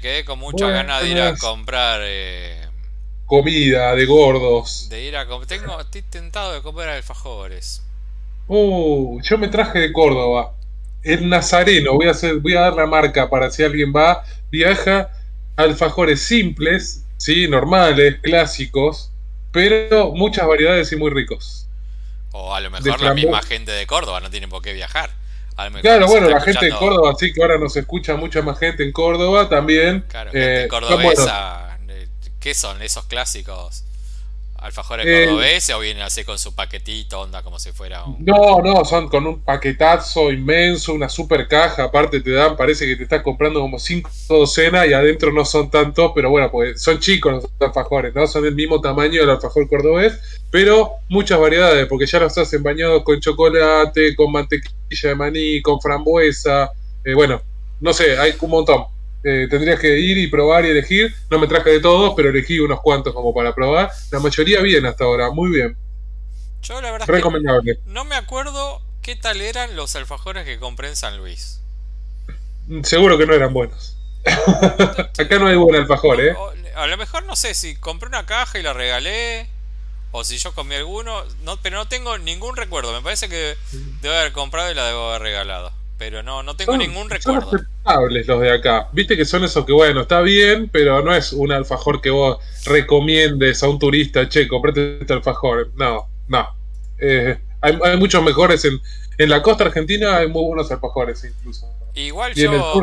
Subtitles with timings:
[0.00, 2.00] Me quedé con muchas ganas de ir a comprar.
[2.02, 2.58] Eh,
[3.26, 4.88] comida de gordos.
[4.88, 7.82] De ir a tengo Estoy tentado de comer alfajores.
[8.46, 10.54] Uh, yo me traje de Córdoba.
[11.02, 15.10] El Nazareno, voy a hacer, voy a dar la marca para si alguien va, viaja,
[15.56, 19.12] alfajores simples, sí, normales, clásicos,
[19.52, 21.68] pero muchas variedades y muy ricos.
[22.32, 25.19] O a lo mejor la misma gente de Córdoba no tiene por qué viajar.
[25.80, 28.92] Claro, bueno, la gente de Córdoba, sí que ahora nos escucha mucha más gente en
[28.92, 30.04] Córdoba también.
[30.08, 31.78] Claro, gente eh, cordobesa.
[31.88, 33.84] Eh, ¿Qué son esos clásicos?
[34.60, 38.22] ¿Alfajores eh, cordobeses o vienen así con su paquetito, onda como si fuera un...
[38.24, 42.94] No, no, son con un paquetazo inmenso, una super caja, aparte te dan, parece que
[42.96, 46.98] te estás comprando como cinco docenas y adentro no son tantos, pero bueno, pues son
[46.98, 48.26] chicos los alfajores, ¿no?
[48.26, 50.18] Son del mismo tamaño del alfajor cordobés,
[50.50, 55.80] pero muchas variedades, porque ya los hacen bañados con chocolate, con mantequilla de maní, con
[55.80, 56.70] frambuesa,
[57.04, 57.40] eh, bueno,
[57.80, 58.84] no sé, hay un montón.
[59.22, 61.14] Eh, tendrías que ir y probar y elegir.
[61.30, 63.90] No me traje de todos, pero elegí unos cuantos como para probar.
[64.10, 65.76] La mayoría bien hasta ahora, muy bien.
[66.62, 67.80] Yo la verdad Recomendable.
[67.86, 71.60] no me acuerdo qué tal eran los alfajores que compré en San Luis.
[72.66, 73.96] Mm, seguro que no eran buenos.
[75.18, 76.34] Acá no hay buen alfajor, ¿eh?
[76.76, 79.48] A lo mejor no sé si compré una caja y la regalé.
[80.12, 81.24] O si yo comí alguno.
[81.42, 82.92] No, pero no tengo ningún recuerdo.
[82.92, 83.56] Me parece que
[84.02, 87.50] debo haber comprado y la debo haber regalado pero no, no tengo ningún recuerdo.
[87.50, 88.88] Son aceptables los de acá.
[88.92, 92.38] Viste que son esos que, bueno, está bien, pero no es un alfajor que vos
[92.64, 95.70] recomiendes a un turista, che, comprate este alfajor.
[95.76, 96.48] No, no.
[96.98, 98.80] Eh, hay, muchos mejores en,
[99.18, 101.70] en la costa argentina, hay muy buenos alfajores incluso.
[101.94, 102.82] Igual yo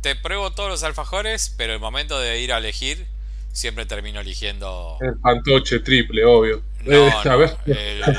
[0.00, 3.06] te pruebo todos los alfajores, pero el momento de ir a elegir,
[3.52, 4.98] siempre termino eligiendo...
[5.00, 6.62] El pantoche triple, obvio.
[6.84, 8.18] No, eh, el, el,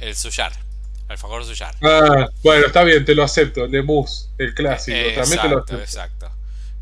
[0.00, 0.67] el suyar.
[1.08, 1.74] Alfajor Suyar.
[1.82, 3.66] Ah, bueno, está bien, te lo acepto.
[3.82, 4.96] Mousse, el clásico.
[4.96, 5.82] Exacto, también te lo acepto.
[5.82, 6.30] Exacto.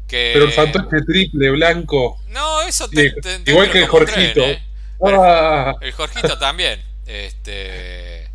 [0.09, 2.21] Pero el fantoche triple, blanco.
[2.29, 3.15] No, eso te,
[3.47, 4.41] Igual que el Jorgito.
[4.41, 4.63] ¿eh?
[5.05, 5.75] ah.
[5.81, 6.81] El Jorgito también.
[7.07, 8.29] Este.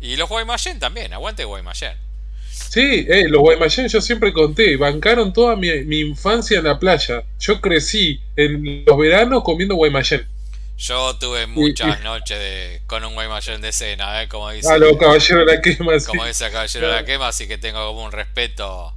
[0.00, 1.12] Y los Guaymallén también.
[1.12, 1.96] Aguante Guaymallén.
[2.50, 7.24] Sí, eh, los Guaymallén yo siempre conté, bancaron toda mi, mi, infancia en la playa.
[7.38, 10.26] Yo crecí en los veranos comiendo Guaymallén.
[10.78, 14.28] Yo tuve muchas noches de, con un Guaymallén de cena, ¿eh?
[14.28, 14.68] como dice.
[14.70, 15.92] Ah, caballero de la quema.
[16.06, 18.94] Como dice caballero de la quema, así que tengo como un respeto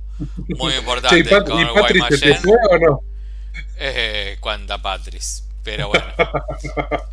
[0.58, 2.38] muy importante con el Guaymallén.
[2.70, 3.02] o no?
[3.78, 5.46] Eh, cuanta Patris.
[5.64, 6.06] Pero bueno.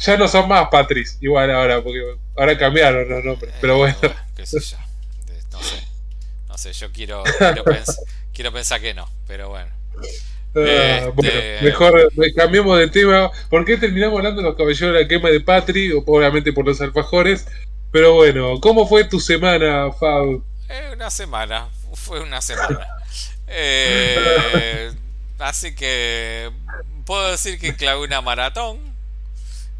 [0.00, 3.54] ya no son más Patris, igual ahora, porque ahora cambiaron los nombres.
[3.60, 3.96] Pero bueno.
[4.02, 4.76] Eh, qué sé yo.
[5.52, 5.88] No sé.
[6.48, 7.64] No sé, yo quiero, quiero,
[8.32, 9.70] quiero pensar que no, pero bueno.
[10.54, 13.30] Ah, bueno, este, mejor eh, cambiemos de tema.
[13.48, 15.92] ¿Por qué terminamos hablando de los caballeros de la quema de Patri?
[16.04, 17.46] Obviamente por los alfajores.
[17.90, 20.42] Pero bueno, ¿cómo fue tu semana, Fab?
[20.68, 22.86] Eh, una semana, fue una semana.
[23.54, 24.90] Eh,
[25.38, 26.50] así que
[27.04, 28.78] puedo decir que clavé una maratón.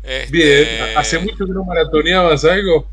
[0.02, 2.86] Este, Bien, ¿hace mucho que no maratoneabas algo?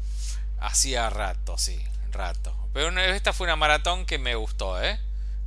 [0.59, 2.53] Hacía rato, sí, rato.
[2.73, 4.99] Pero esta fue una maratón que me gustó, ¿eh?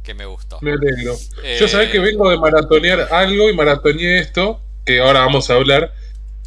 [0.02, 0.58] Que me gustó.
[0.60, 1.16] Me alegro.
[1.58, 5.92] Yo sabés que vengo de maratonear algo y maratoneé esto, que ahora vamos a hablar.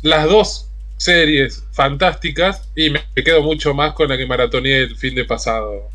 [0.01, 5.15] Las dos series fantásticas y me quedo mucho más con la que maratoneé el fin
[5.15, 5.89] de pasado.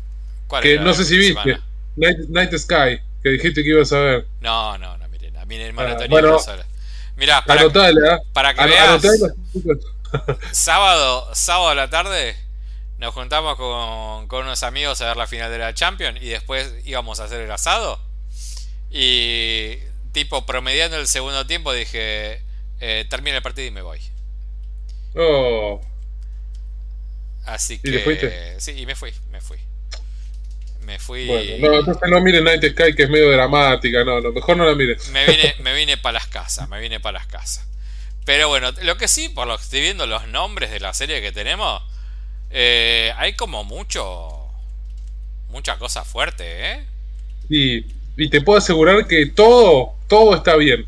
[0.47, 1.59] ¿Cuál que no sé si viste.
[1.95, 4.25] Night, Sky, que dijiste que ibas a ver.
[4.39, 6.37] No, no, no, miren, a mí el maratoneé bueno,
[7.17, 7.69] Mirá, para,
[8.33, 9.01] para que veas.
[10.51, 12.35] sábado, sábado a la tarde
[13.01, 17.19] nos juntamos con, unos amigos a ver la final de la Champions y después íbamos
[17.19, 17.99] a hacer el asado.
[18.91, 19.77] Y
[20.11, 22.43] tipo promediando el segundo tiempo dije,
[22.79, 23.99] eh, termina el partido y me voy.
[25.15, 25.81] Oh.
[27.45, 28.55] Así que...
[28.59, 29.57] Sí, y me fui, me fui.
[30.81, 31.25] Me fui...
[31.25, 34.65] Bueno, no, entonces no miren Night Sky que es medio dramática, no, lo mejor no
[34.65, 35.09] la mires.
[35.09, 37.65] Me vine, me vine para las casas, me vine para las casas.
[38.25, 41.19] Pero bueno, lo que sí, por lo que estoy viendo los nombres de la serie
[41.19, 41.81] que tenemos,
[42.51, 44.37] eh, hay como mucho.
[45.49, 46.85] Mucha cosa fuerte, ¿eh?
[47.49, 50.85] Y, y te puedo asegurar que todo, todo está bien.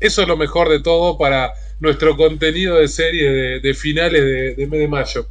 [0.00, 4.80] Eso es lo mejor de todo para nuestro contenido de serie de, finales de, mes
[4.80, 5.28] de mayo.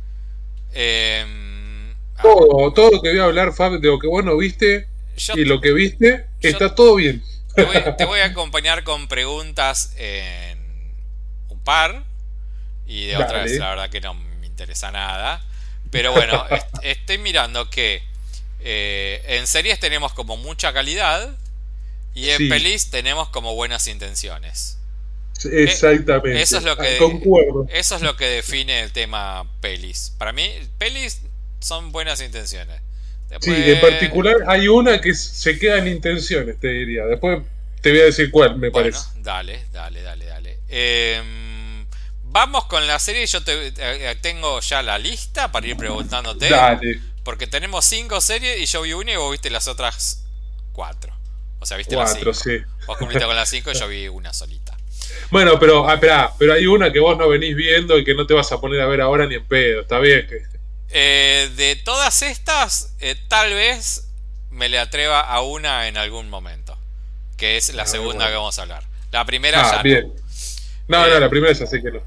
[0.74, 4.88] Em, todo, todo lo que voy a hablar, Fab, de lo que vos no viste
[5.34, 7.24] y lo que viste, está todo bien.
[7.56, 10.60] Te voy, te voy, a acompañar con preguntas en
[11.50, 12.04] un par
[12.86, 14.25] y de otras, la verdad que no
[14.56, 15.44] interesa nada.
[15.92, 16.46] Pero bueno,
[16.82, 18.02] estoy mirando que
[18.62, 21.30] eh, en series tenemos como mucha calidad
[22.14, 24.78] y en pelis tenemos como buenas intenciones.
[25.52, 26.42] Exactamente.
[26.42, 27.68] Eso es lo que Concuerdo.
[27.70, 30.14] Eso es lo que define el tema pelis.
[30.18, 31.22] Para mí, pelis
[31.60, 32.80] son buenas intenciones.
[33.42, 37.06] Sí, en particular hay una que se queda en intenciones, te diría.
[37.06, 37.42] Después
[37.82, 39.00] te voy a decir cuál, me parece.
[39.18, 40.58] Dale, dale, dale, dale.
[40.70, 41.45] Em,
[42.36, 43.26] vamos con la serie.
[43.26, 46.50] Yo te, eh, tengo ya la lista para ir preguntándote.
[46.50, 47.00] Dale.
[47.24, 50.26] Porque tenemos cinco series y yo vi una y vos viste las otras
[50.74, 51.16] cuatro.
[51.60, 52.34] O sea, viste las cinco.
[52.34, 52.58] Sí.
[52.86, 54.78] Vos cumpliste con las cinco y yo vi una solita.
[55.32, 55.98] Bueno, pero, ah,
[56.38, 58.82] pero hay una que vos no venís viendo y que no te vas a poner
[58.82, 59.82] a ver ahora ni en pedo.
[59.82, 60.28] Está bien.
[60.90, 64.10] Eh, de todas estas, eh, tal vez
[64.50, 66.78] me le atreva a una en algún momento.
[67.38, 68.84] Que es la ah, segunda que vamos a hablar.
[69.12, 69.82] La primera ah, ya.
[69.84, 70.08] Bien.
[70.08, 70.25] No,
[70.88, 72.02] no, eh, la primera ya sé que no.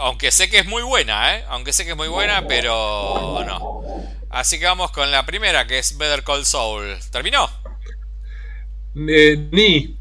[0.00, 1.44] aunque sé que es muy buena, ¿eh?
[1.48, 3.82] Aunque sé que es muy buena, pero no.
[4.30, 6.98] Así que vamos con la primera, que es Better Call Saul.
[7.10, 7.48] ¿Terminó?
[8.94, 9.96] ni.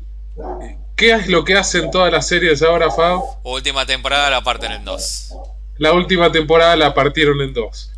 [0.96, 3.22] ¿Qué es lo que hacen todas las series ahora, Fab?
[3.44, 5.34] Última temporada la parten en dos.
[5.78, 7.92] La última temporada la partieron en dos.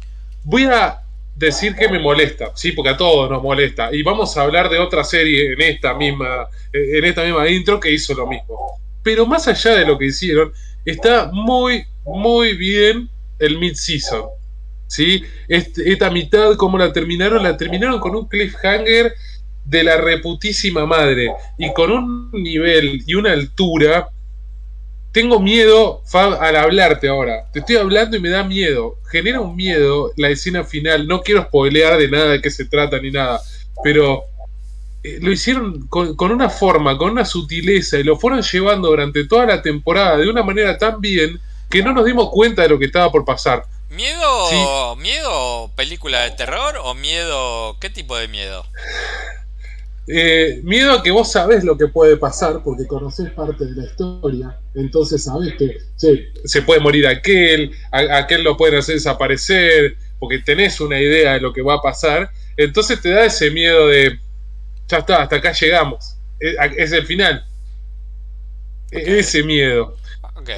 [0.44, 1.02] Voy a
[1.36, 3.90] decir que me molesta, sí, porque a todos nos molesta.
[3.92, 7.92] Y vamos a hablar de otra serie en esta misma, en esta misma intro que
[7.92, 8.80] hizo lo mismo.
[9.04, 10.52] Pero más allá de lo que hicieron,
[10.86, 13.10] está muy, muy bien
[13.40, 14.26] el mid-season.
[14.92, 15.24] ¿sí?
[15.48, 19.14] Esta mitad, como la terminaron, la terminaron con un cliffhanger
[19.64, 24.10] de la reputísima madre y con un nivel y una altura.
[25.14, 27.50] Tengo miedo, Fab, al hablarte ahora.
[27.52, 28.98] Te estoy hablando y me da miedo.
[29.10, 31.08] Genera un miedo la escena final.
[31.08, 33.42] No quiero spoilear de nada de qué se trata ni nada.
[33.84, 34.26] Pero
[35.04, 39.26] eh, lo hicieron con, con, una forma, con una sutileza y lo fueron llevando durante
[39.26, 41.40] toda la temporada de una manera tan bien
[41.70, 43.64] que no nos dimos cuenta de lo que estaba por pasar.
[43.90, 48.64] ¿Miedo, miedo película de terror o miedo, qué tipo de miedo?
[50.08, 53.86] Eh, miedo a que vos sabés lo que puede pasar porque conocés parte de la
[53.86, 55.78] historia, entonces sabés que
[56.46, 61.54] se puede morir aquel, aquel lo pueden hacer desaparecer, porque tenés una idea de lo
[61.54, 64.20] que va a pasar, entonces te da ese miedo de,
[64.92, 67.46] ya está, hasta acá llegamos, es, el final,
[68.92, 69.98] ese miedo.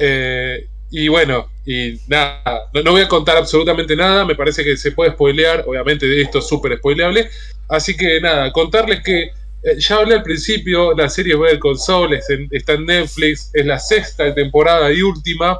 [0.00, 4.92] Eh, y bueno, y nada, no, voy a contar absolutamente nada, me parece que se
[4.92, 7.30] puede spoilear, obviamente esto es súper spoileable,
[7.68, 12.14] Así que nada, contarles que eh, ya hablé al principio, la serie Better Call Saul
[12.14, 15.58] está en Netflix, es la sexta temporada y última.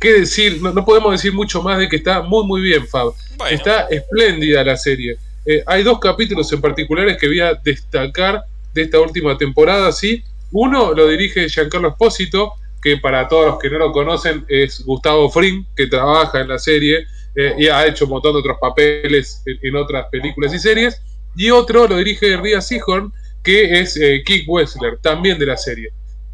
[0.00, 0.60] ¿Qué decir?
[0.60, 3.12] No, podemos decir mucho más de que está muy muy bien, Fab.
[3.48, 5.16] Está espléndida la serie.
[5.44, 8.42] Eh, hay dos capítulos en particulares que voy a destacar
[8.72, 10.22] de esta última temporada, ¿sí?
[10.52, 12.52] Uno lo dirige Giancarlo Espósito,
[12.82, 16.58] que para todos los que no lo conocen es Gustavo Fring, que trabaja en la
[16.58, 21.00] serie eh, y ha hecho un montón de otros papeles en otras películas y series.
[21.34, 23.12] Y otro lo dirige Ria Seahorn,
[23.42, 25.90] que es eh, Kick Wessler, también de la serie.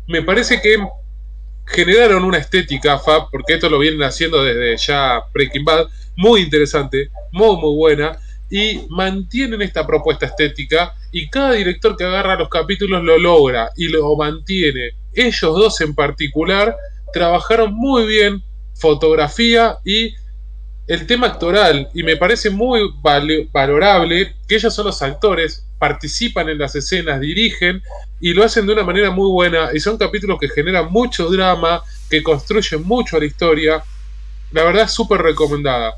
[0.07, 0.79] Me parece que
[1.67, 7.11] generaron una estética, Fab, porque esto lo vienen haciendo desde ya Breaking Bad, muy interesante,
[7.31, 8.19] muy, muy buena,
[8.51, 13.89] y mantienen esta propuesta estética, y cada director que agarra los capítulos lo logra y
[13.89, 14.93] lo mantiene.
[15.13, 16.77] Ellos dos en particular
[17.13, 18.43] trabajaron muy bien
[18.75, 20.15] fotografía y
[20.87, 22.81] el tema actoral y me parece muy
[23.53, 27.83] valorable que ellos son los actores, participan en las escenas, dirigen
[28.21, 31.83] y lo hacen de una manera muy buena y son capítulos que generan mucho drama,
[32.09, 33.83] que construyen mucho a la historia.
[34.53, 35.95] La verdad, súper recomendada.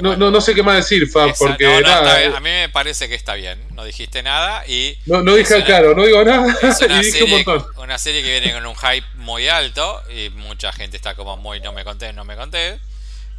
[0.00, 3.14] No, no, no, sé qué más decir, Fab, porque nada, a mí me parece que
[3.14, 3.60] está bien.
[3.74, 4.96] No dijiste nada y.
[5.06, 6.56] No, no dije claro, no digo nada.
[6.88, 7.66] y dije un montón.
[7.76, 11.60] Una serie que viene con un hype muy alto y mucha gente está como muy
[11.60, 12.78] no me conté, no me conté.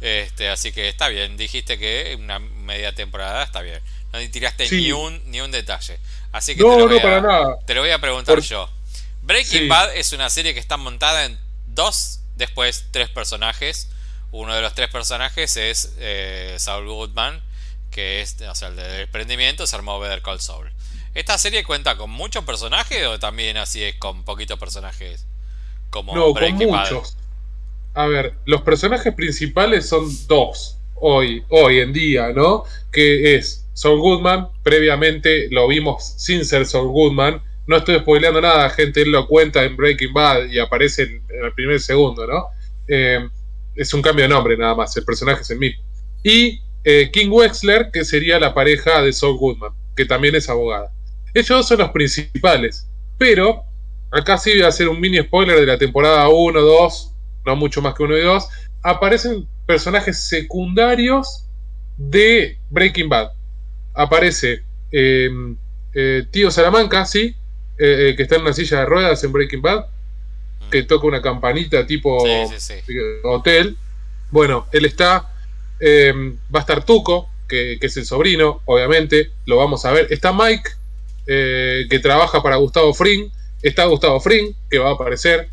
[0.00, 3.80] Este, así que está bien, dijiste que una media temporada está bien.
[4.12, 5.98] No tiraste ni un ni un detalle.
[6.32, 8.68] Así que te, lo voy a, te lo voy a preguntar yo.
[9.22, 13.88] Breaking Bad es una serie que está montada en dos, después tres personajes.
[14.32, 17.40] Uno de los tres personajes es eh, Saul Goodman,
[17.90, 20.70] que es o sea, el de desprendimiento, se armó Better Call Saul.
[21.14, 25.26] ¿Esta serie cuenta con muchos personajes o también así es con poquitos personajes?
[25.90, 27.18] Como no, con muchos.
[27.92, 32.64] A ver, los personajes principales son dos hoy, hoy en día, ¿no?
[32.90, 37.42] Que es Saul Goodman, previamente lo vimos sin ser Saul Goodman.
[37.66, 41.52] No estoy spoileando nada, gente, él lo cuenta en Breaking Bad y aparece en, el
[41.52, 42.46] primer segundo, ¿no?
[42.88, 43.28] Eh,
[43.74, 45.82] es un cambio de nombre nada más, el personaje es el mismo.
[46.22, 50.92] Y eh, King Wexler, que sería la pareja de Saul Goodman, que también es abogada.
[51.34, 52.86] Ellos dos son los principales,
[53.18, 53.62] pero
[54.10, 57.12] acá sí voy a hacer un mini spoiler de la temporada 1, 2,
[57.46, 58.48] no mucho más que uno y dos,
[58.82, 61.46] aparecen personajes secundarios
[61.96, 63.30] de Breaking Bad.
[63.94, 65.56] Aparece em,
[65.94, 67.34] eh, Tío Salamanca, sí,
[67.78, 69.86] eh, eh, que está en una silla de ruedas en Breaking Bad,
[70.70, 72.24] que toca una campanita tipo
[73.24, 73.76] hotel.
[74.30, 75.28] Bueno, él está.
[75.80, 80.06] Em, va a estar Tuco, que, que, es el sobrino, obviamente, lo vamos a ver.
[80.10, 80.70] Está Mike,
[81.26, 83.30] eh, que trabaja para Gustavo Fring.
[83.62, 85.48] Está Gustavo Fring, que va a aparecer,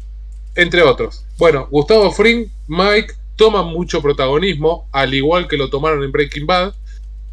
[0.56, 1.26] entre otros.
[1.38, 6.74] Bueno, Gustavo Fring, Mike, toman mucho protagonismo, al igual que lo tomaron en Breaking Bad.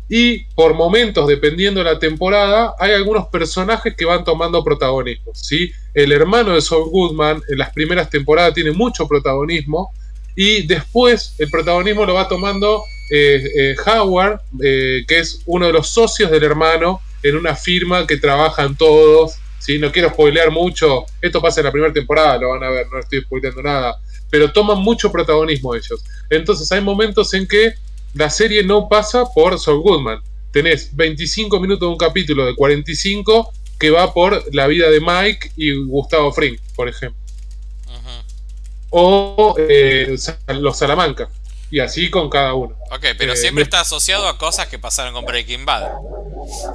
[0.08, 5.32] Y por momentos, dependiendo de la temporada, hay algunos personajes que van tomando protagonismo.
[5.34, 5.72] ¿sí?
[5.94, 9.90] El hermano de Saul Goodman en las primeras temporadas tiene mucho protagonismo.
[10.36, 15.72] Y después el protagonismo lo va tomando eh, eh, Howard, eh, que es uno de
[15.72, 19.36] los socios del hermano en una firma que trabajan todos.
[19.58, 19.78] ¿sí?
[19.78, 23.00] No quiero spoilear mucho, esto pasa en la primera temporada, lo van a ver, no
[23.00, 23.98] estoy spoileando nada,
[24.30, 26.04] pero toman mucho protagonismo ellos.
[26.30, 27.74] Entonces hay momentos en que
[28.16, 30.20] la serie no pasa por Saul Goodman.
[30.50, 35.52] Tenés 25 minutos de un capítulo de 45 que va por la vida de Mike
[35.56, 37.20] y Gustavo Fring, por ejemplo.
[38.88, 39.54] O
[40.48, 41.28] los Salamanca.
[41.70, 42.76] Y así con cada uno.
[42.90, 45.90] Ok, pero eh, siempre está asociado a cosas que pasaron con Breaking Bad.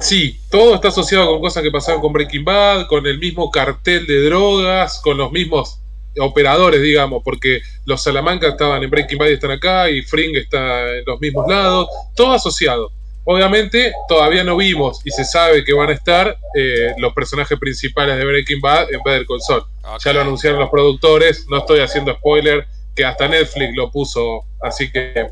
[0.00, 4.06] Sí, todo está asociado con cosas que pasaron con Breaking Bad, con el mismo cartel
[4.06, 5.80] de drogas, con los mismos
[6.18, 10.90] operadores, digamos, porque los Salamanca estaban en Breaking Bad y están acá, y Fring está
[10.98, 12.92] en los mismos lados, todo asociado.
[13.24, 18.16] Obviamente todavía no vimos y se sabe que van a estar eh, los personajes principales
[18.16, 19.62] de Breaking Bad en Better Call Saul.
[20.04, 22.66] Ya lo anunciaron los productores, no estoy haciendo spoiler,
[22.96, 25.28] que hasta Netflix lo puso, así que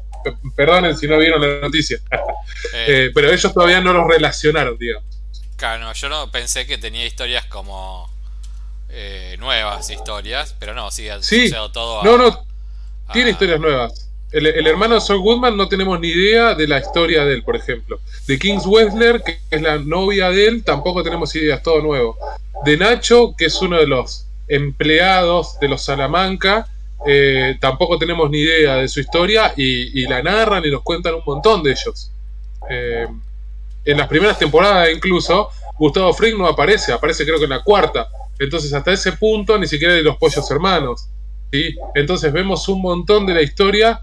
[0.54, 1.99] perdonen si no vieron la noticia.
[2.75, 2.84] Eh.
[2.88, 5.04] Eh, pero ellos todavía no los relacionaron, digamos.
[5.56, 8.08] Claro, yo no pensé que tenía historias como
[8.92, 11.50] eh, nuevas historias, pero no, sí, sí.
[11.73, 12.44] todo No, no,
[13.12, 14.11] tiene historias nuevas.
[14.32, 17.56] El, hermano de Saul Goodman no tenemos ni idea de la historia de él, por
[17.56, 17.99] ejemplo.
[18.28, 22.16] De Kings Wessler, que es la novia de él, tampoco tenemos ideas, todo nuevo.
[22.64, 26.68] De Nacho, que es uno de los empleados de los Salamanca,
[27.06, 31.23] eh, tampoco tenemos ni idea de su historia y, la narran y nos cuentan un
[31.26, 32.12] montón de ellos.
[32.68, 33.09] Eh,
[33.85, 38.09] en las primeras temporadas incluso, Gustavo Fring no aparece, aparece creo que en la cuarta.
[38.40, 41.09] Entonces hasta ese punto ni siquiera de los pollos hermanos.
[41.52, 41.76] ¿sí?
[41.94, 44.00] Entonces vemos un montón de la historia.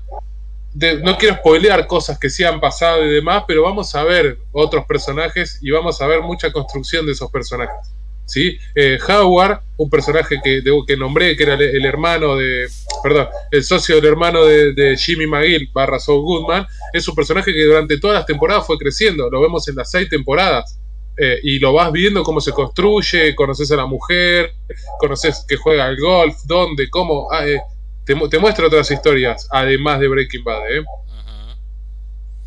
[1.04, 4.86] no quiero spoilear cosas que sí han pasado y demás, pero vamos a ver otros
[4.86, 7.92] personajes y vamos a ver mucha construcción de esos personajes.
[8.28, 8.58] ¿sí?
[8.76, 12.68] Eh, Howard, un personaje que, que nombré, que era el, hermano de,
[13.02, 17.64] perdón, el socio del hermano de, Jimmy McGill barra Saul Goodman, es un personaje que
[17.64, 20.78] durante todas las temporadas fue creciendo, lo vemos en las seis temporadas.
[21.20, 24.54] Eh, y lo vas viendo cómo se construye, conoces a la mujer,
[25.00, 27.60] conoces que juega al golf, dónde, cómo, ah, eh,
[28.06, 30.72] te, te, muestra otras historias, además de Breaking Bad.
[30.72, 30.84] ¿eh?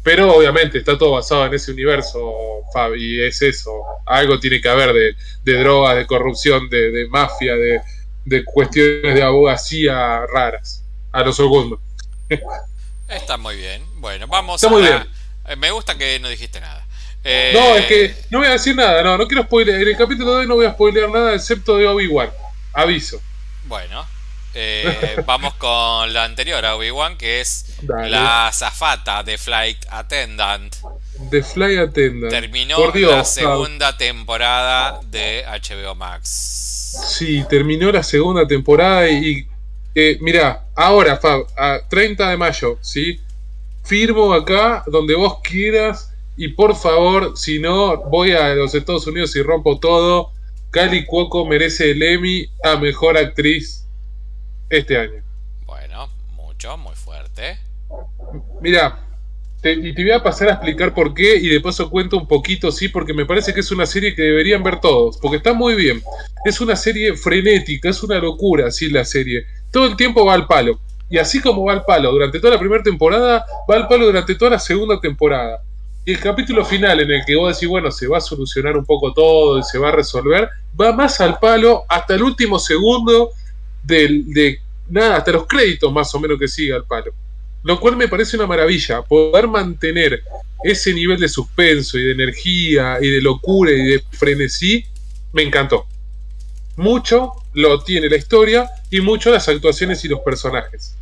[0.02, 2.32] Pero obviamente está todo basado en ese universo,
[2.72, 3.70] Fabi, y es eso.
[4.06, 10.24] Algo tiene que haber de, de drogas, de corrupción, de, mafia, de, cuestiones de abogacía
[10.26, 10.84] raras.
[11.12, 11.80] A los segundos.
[13.08, 13.82] Está muy bien.
[13.96, 14.68] Bueno, vamos a.
[14.68, 15.04] Muy bien.
[15.46, 16.79] Eh, me gusta que no dijiste nada.
[17.22, 19.80] Eh, no, es que no voy a decir nada, no, no quiero spoiler.
[19.80, 22.30] En el capítulo de hoy no voy a spoilear nada excepto de Obi-Wan.
[22.72, 23.20] Aviso.
[23.64, 24.06] Bueno,
[24.54, 30.74] eh, vamos con la anterior a Obi-Wan, que es la zafata de Flight Attendant.
[31.30, 32.32] The Flight Attendant.
[32.32, 36.28] Terminó la segunda temporada de HBO Max.
[37.10, 39.46] Sí, terminó la segunda temporada y.
[39.94, 43.20] Eh, mira, ahora, Fab, a 30 de mayo, ¿sí?
[43.84, 46.09] Firmo acá donde vos quieras
[46.40, 50.32] y por favor, si no, voy a los Estados Unidos y rompo todo.
[50.70, 53.86] Cali Cuoco merece el Emmy a Mejor Actriz
[54.70, 55.22] este año.
[55.66, 57.58] Bueno, mucho, muy fuerte.
[58.62, 59.06] Mira,
[59.62, 62.72] y te voy a pasar a explicar por qué y de paso cuento un poquito,
[62.72, 65.74] sí, porque me parece que es una serie que deberían ver todos, porque está muy
[65.74, 66.02] bien.
[66.46, 69.44] Es una serie frenética, es una locura, sí, la serie.
[69.70, 70.80] Todo el tiempo va al palo.
[71.10, 74.36] Y así como va al palo durante toda la primera temporada, va al palo durante
[74.36, 75.60] toda la segunda temporada.
[76.04, 78.86] Y el capítulo final en el que vos decís, bueno, se va a solucionar un
[78.86, 80.48] poco todo y se va a resolver,
[80.80, 83.30] va más al palo hasta el último segundo
[83.82, 87.12] de nada, hasta los créditos más o menos que siga al palo.
[87.62, 90.22] Lo cual me parece una maravilla, poder mantener
[90.64, 94.84] ese nivel de suspenso y de energía y de locura y de frenesí,
[95.32, 95.86] me encantó.
[96.76, 100.96] Mucho lo tiene la historia y mucho las actuaciones y los personajes.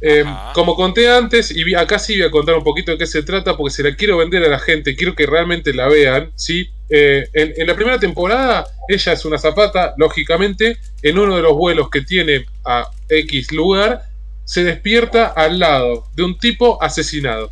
[0.00, 0.24] Eh,
[0.54, 3.56] como conté antes, y acá sí voy a contar un poquito de qué se trata,
[3.56, 6.30] porque se la quiero vender a la gente, quiero que realmente la vean.
[6.36, 6.70] ¿sí?
[6.88, 11.90] Eh, en, la primera temporada, ella es una zapata, lógicamente, en uno de los vuelos
[11.90, 14.02] que tiene a X lugar,
[14.44, 17.50] se despierta al lado de un tipo asesinado.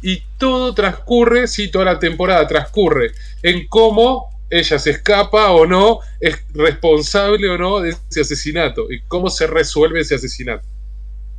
[0.00, 6.00] Y todo transcurre, sí, toda la temporada transcurre en cómo ella se escapa o no,
[6.20, 10.66] es responsable o no de ese asesinato y cómo se resuelve ese asesinato.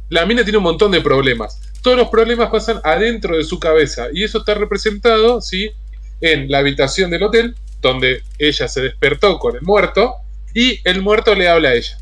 [0.10, 1.62] La mina tiene un montón de problemas.
[1.82, 5.72] Todos los problemas pasan adentro de su cabeza y eso está representado, ¿sí?
[6.20, 10.16] En la habitación del hotel, donde ella se despertó con el muerto
[10.54, 11.98] y el muerto le habla a ella.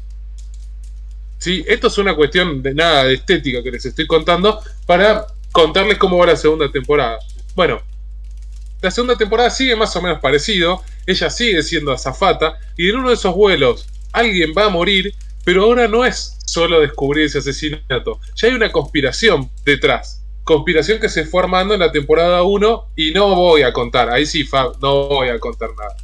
[1.37, 1.63] ¿Sí?
[1.67, 6.17] Esto es una cuestión de nada de estética que les estoy contando para contarles cómo
[6.17, 7.19] va la segunda temporada.
[7.55, 7.81] Bueno,
[8.81, 13.09] la segunda temporada sigue más o menos parecido, ella sigue siendo azafata y en uno
[13.09, 15.13] de esos vuelos alguien va a morir,
[15.47, 20.21] pero ahora no es solo descubrir ese asesinato, ya hay una conspiración detrás.
[20.43, 24.25] Conspiración que se fue armando en la temporada 1 y no voy a contar, ahí
[24.25, 25.95] sí, Fab, no voy a contar nada.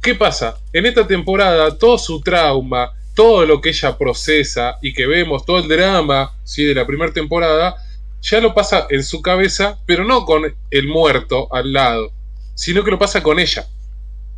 [0.00, 0.60] ¿Qué pasa?
[0.72, 5.58] En esta temporada todo su trauma, todo lo que ella procesa y que vemos, todo
[5.58, 6.62] el drama ¿sí?
[6.62, 7.74] de la primera temporada,
[8.22, 12.12] ya lo pasa en su cabeza, pero no con el muerto al lado,
[12.54, 13.66] sino que lo pasa con ella.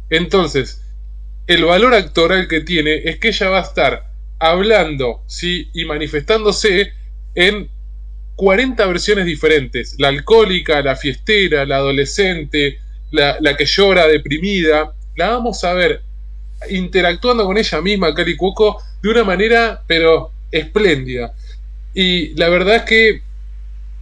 [0.09, 0.81] Entonces,
[1.47, 4.08] el valor actoral que tiene es que ella va a estar
[4.39, 5.71] hablando ¿sí?
[5.73, 6.93] y manifestándose
[7.35, 7.69] en
[8.37, 9.97] 40 versiones diferentes.
[9.99, 12.79] La alcohólica, la fiestera, la adolescente,
[13.11, 14.95] la, que llora deprimida.
[15.17, 16.03] La vamos a ver
[16.71, 21.35] interactuando con ella misma, Cali Cuoco, de una manera, pero espléndida.
[21.95, 23.23] Y la verdad es que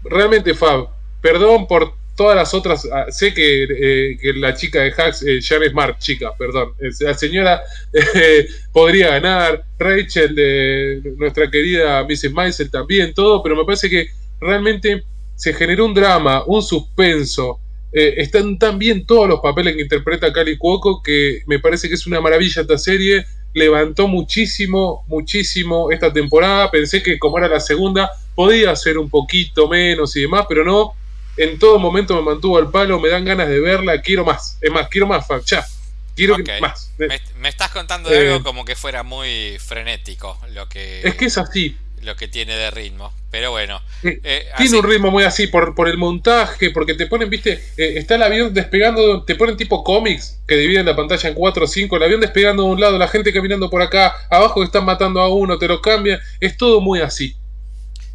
[0.05, 0.89] realmente, Fab,
[1.21, 2.89] perdón por todas las otras.
[2.93, 6.73] Ah, sé que, eh, que la chica de Hacks, eh, Janet Smart, chica, perdón.
[7.01, 7.63] La señora
[8.15, 9.65] eh, podría ganar.
[9.79, 12.33] Rachel, de nuestra querida Mrs.
[12.33, 14.09] Maisel también, todo, pero me parece que
[14.41, 15.05] realmente
[15.35, 17.61] se generó un drama, un suspenso.
[17.93, 22.07] están tan bien todos los papeles que interpreta Cali Cuoco que me parece que es
[22.07, 23.25] una maravilla esta serie.
[23.53, 26.71] Levantó muchísimo, muchísimo esta temporada.
[26.71, 30.95] Pensé que como era la segunda, podía ser un poquito menos y demás, pero no,
[31.37, 34.71] en todo momento me mantuvo al palo, me dan ganas de verla, quiero más, es
[34.71, 35.67] más, quiero más, ya,
[36.15, 36.93] quiero más.
[36.99, 41.03] Me, estás contando de algo eh, como que fuera muy frenético lo que...
[41.03, 41.77] Es que es así.
[42.03, 43.81] Lo que tiene de ritmo, pero bueno.
[44.03, 47.61] Eh, eh, tiene un ritmo muy así por, por el montaje, porque te ponen, viste,
[47.77, 51.67] está el avión despegando, te ponen tipo cómics que dividen la pantalla en 4 o
[51.67, 55.21] 5, el avión despegando de un lado, la gente caminando por acá, abajo están matando
[55.21, 57.37] a uno, te lo cambian, es todo muy así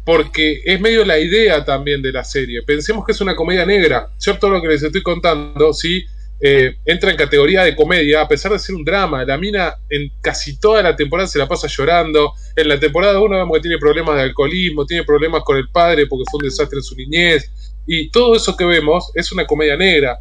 [0.04, 2.62] porque es medio la idea también de la serie.
[2.62, 4.08] Pensemos que es una comedia negra.
[4.18, 6.04] Cierto lo que les estoy contando, sí,
[6.44, 9.24] eh, entra en categoría de comedia, a pesar de ser un drama.
[9.24, 12.32] La mina en casi toda la temporada se la pasa llorando.
[12.56, 16.06] En la temporada 1 vemos que tiene problemas de alcoholismo, tiene problemas con el padre
[16.08, 17.48] porque fue un desastre en su niñez.
[17.86, 20.18] Y todo eso que vemos es una comedia negra.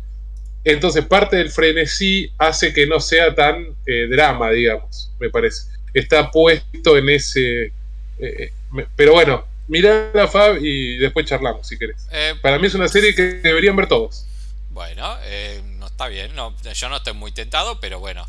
[0.64, 5.64] Entonces parte del frenesí hace que no sea tan eh, drama, digamos, me parece.
[5.92, 7.74] Está puesto en ese...
[8.20, 8.52] Eh,
[8.96, 12.06] pero bueno, mirá la Fab y después charlamos si querés.
[12.12, 14.26] Eh, Para mí es una serie que deberían ver todos.
[14.70, 16.36] Bueno, eh, no está bien.
[16.36, 18.28] No, yo no estoy muy tentado, pero bueno,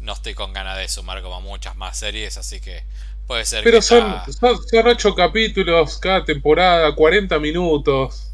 [0.00, 2.84] no estoy con ganas de sumar como muchas más series, así que
[3.26, 3.64] puede ser.
[3.64, 8.28] Pero son, son, ocho capítulos cada temporada, 40 minutos.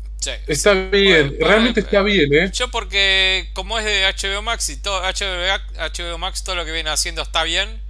[0.48, 2.50] está bien, realmente está bien, ¿eh?
[2.52, 6.90] Yo porque como es de HBO Max y todo HBO, Max todo lo que viene
[6.90, 7.80] haciendo está bien,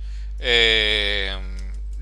[0.41, 1.35] eh,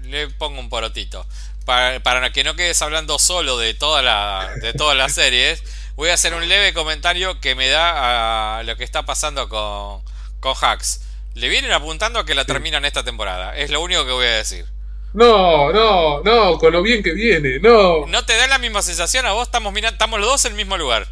[0.02, 1.24] le pongo un porotito
[1.66, 5.62] para, para, que no quedes hablando solo de, toda la, de todas las series,
[5.96, 10.00] voy a hacer un leve comentario que me da a lo que está pasando con,
[10.40, 11.02] con Hacks.
[11.34, 13.54] Le vienen apuntando a que la terminan esta temporada.
[13.56, 14.64] Es lo único que voy a decir.
[15.12, 18.06] No, no, no, con lo bien que viene, no.
[18.06, 19.26] ¿No te da la misma sensación?
[19.26, 21.08] A vos estamos mirando, estamos los dos en el mismo lugar.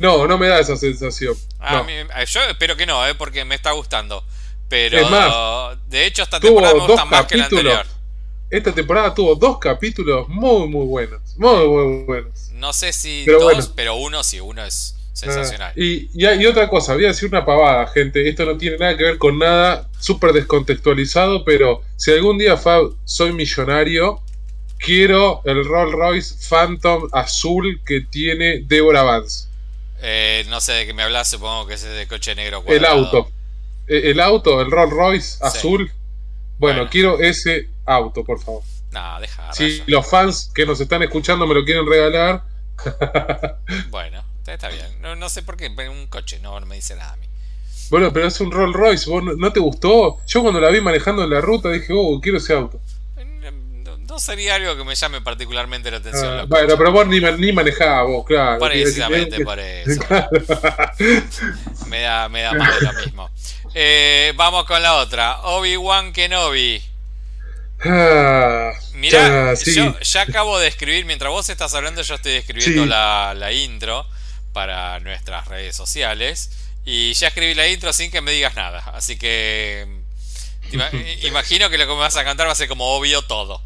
[0.00, 1.36] No, no me da esa sensación.
[2.26, 4.24] Yo espero que no, eh, porque me está gustando.
[4.68, 7.93] Pero de hecho esta temporada me gusta más que la anterior
[8.50, 11.20] esta temporada tuvo dos capítulos muy, muy buenos.
[11.36, 12.50] Muy, muy buenos.
[12.52, 15.70] No sé si dos, pero uno sí, uno es sensacional.
[15.70, 18.28] Ah, y, y, otra cosa, voy a decir una pavada, gente.
[18.28, 22.90] Esto no tiene nada que ver con nada súper descontextualizado, pero si algún día Fab
[23.04, 24.20] soy millonario,
[24.78, 29.48] quiero el Rolls Royce Phantom azul que tiene Deborah Vance.
[30.02, 32.62] Eh, no sé de qué me hablas, supongo que es de coche negro.
[32.66, 33.30] El auto.
[33.86, 35.90] Eh, el auto, el Rolls Royce azul.
[36.58, 38.62] bueno, quiero ese auto, por favor.
[38.90, 39.52] No, deja.
[39.52, 42.44] Si los fans que nos están escuchando me lo quieren regalar.
[43.90, 44.86] bueno, está bien.
[45.00, 47.26] No, sé por qué, un coche, no, me dice nada a mí.
[47.90, 50.18] Bueno, pero es un Rolls Royce, no, te gustó?
[50.26, 52.80] Yo cuando la vi manejando en la ruta dije, oh, quiero ese auto.
[54.08, 56.38] No, sería algo que me llame particularmente la atención.
[56.40, 58.60] Ah, bueno, pero vos ni, ni manejabas vos, claro.
[58.60, 60.00] Precisamente por eso.
[61.88, 63.30] me da, me da más de lo mismo.
[63.74, 65.40] Eh, vamos con la otra.
[65.42, 66.80] Obi-Wan Kenobi.
[67.84, 73.52] Ah, Mira, yo ya acabo de escribir, mientras vos estás hablando, yo estoy escribiendo la,
[73.52, 74.06] intro
[74.52, 76.50] para nuestras redes sociales.
[76.86, 78.80] Y ya escribí la intro sin que me digas nada.
[78.94, 79.86] Así que
[81.22, 83.60] imagino que lo que me vas a cantar va a ser como obvio todo.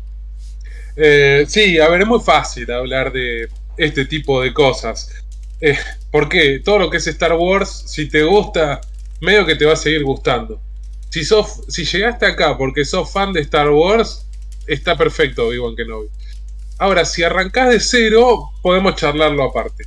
[0.97, 5.11] Eh, sí, a ver, es muy fácil hablar de este tipo de cosas.
[5.61, 5.79] Eh,
[6.11, 6.61] ¿Por qué?
[6.65, 8.81] Todo lo que es Star Wars, si te gusta,
[9.21, 10.61] medio que te va a seguir gustando.
[11.11, 14.27] Si, sos, si llegaste acá porque sos fan de Star Wars,
[14.67, 16.09] está perfecto Obi-Wan Kenobi.
[16.79, 19.85] Ahora, si arrancás de cero, podemos charlarlo aparte.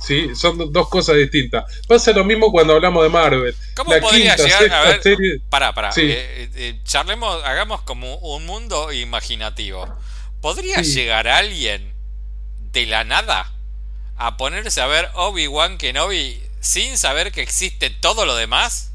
[0.00, 0.34] ¿Sí?
[0.34, 1.64] Son dos cosas distintas.
[1.86, 3.54] Pasa lo mismo cuando hablamos de Marvel.
[3.74, 5.02] ¿Cómo podría llegar a ver?
[5.02, 5.40] Serie...
[5.48, 5.90] Pará, pará.
[5.96, 9.86] Eh, eh, charlemos, hagamos como un mundo imaginativo.
[10.40, 11.92] ¿Podría llegar alguien
[12.72, 13.52] de la nada
[14.16, 18.92] a ponerse a ver Obi-Wan Kenobi sin saber que existe todo lo demás?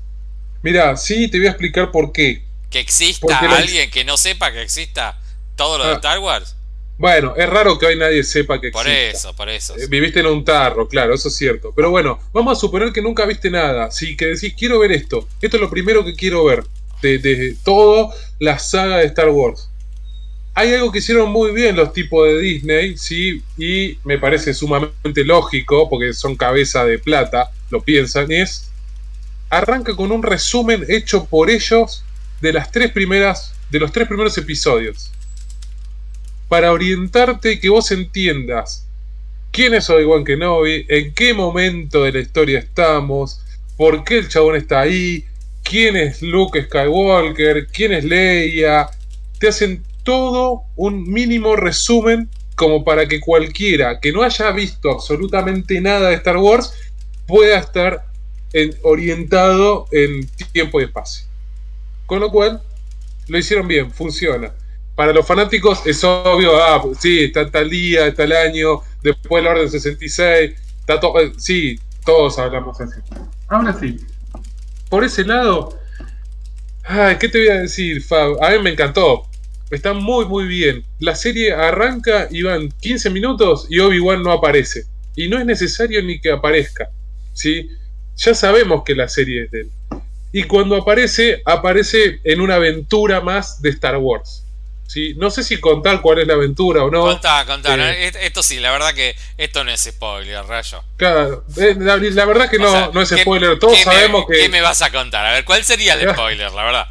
[0.63, 2.43] Mira, sí, te voy a explicar por qué.
[2.69, 5.19] ¿Que exista alguien que no sepa que exista
[5.56, 5.95] todo lo de ah.
[5.95, 6.56] Star Wars?
[6.97, 8.84] Bueno, es raro que hoy nadie sepa que exista.
[8.84, 9.76] Por eso, por eso.
[9.76, 11.74] Eh, viviste en un tarro, claro, eso es cierto.
[11.76, 13.89] Pero bueno, vamos a suponer que nunca viste nada.
[13.89, 15.28] Sí, que decís, quiero ver esto.
[15.41, 16.63] Esto es lo primero que quiero ver.
[17.02, 19.67] De, de toda la saga de Star Wars.
[20.54, 25.24] Hay algo que hicieron muy bien los tipos de Disney, sí, y me parece sumamente
[25.24, 28.70] lógico, porque son cabeza de plata, lo piensan, es
[29.51, 32.03] arranca con un resumen hecho por ellos
[32.39, 35.11] de las tres primeras, de los tres primeros episodios.
[36.47, 38.87] Para orientarte y que vos entiendas
[39.51, 43.41] quién es Obi-Wan Kenobi, en qué momento de la historia estamos,
[43.75, 45.25] por qué el chabón está ahí,
[45.63, 48.89] quién es Luke Skywalker, quién es Leia.
[49.37, 55.81] Te hacen todo un mínimo resumen como para que cualquiera que no haya visto absolutamente
[55.81, 56.73] nada de Star Wars
[57.27, 58.11] pueda estar
[58.83, 61.25] orientado en tiempo y espacio.
[62.05, 62.61] Con lo cual,
[63.27, 64.53] lo hicieron bien, funciona.
[64.95, 69.51] Para los fanáticos es obvio, ah, sí, está tal día, está el año, después la
[69.51, 72.99] orden 66, está todo, eh, sí, todos hablamos así.
[73.47, 73.97] Ahora sí,
[74.89, 75.79] por ese lado,
[76.83, 78.43] ay, ¿qué te voy a decir, Fab?
[78.43, 79.23] A mí me encantó,
[79.69, 80.83] está muy, muy bien.
[80.99, 84.83] La serie arranca y van 15 minutos y Obi-Wan no aparece.
[85.15, 86.89] Y no es necesario ni que aparezca,
[87.33, 87.69] ¿sí?
[88.21, 89.71] Ya sabemos que la serie es de él.
[90.31, 94.45] Y cuando aparece, aparece en una aventura más de Star Wars.
[94.88, 95.13] ¿sí?
[95.15, 97.01] No sé si contar cuál es la aventura o no.
[97.01, 97.75] Contá, contá.
[97.91, 100.84] Eh, esto sí, la verdad que esto no es spoiler, rayo.
[100.97, 103.57] Claro, eh, la, verdad que no, no es spoiler.
[103.57, 104.38] Todos sabemos que.
[104.38, 105.25] ¿Qué me vas a contar?
[105.25, 106.88] A ver, ¿cuál sería el spoiler, la verdad?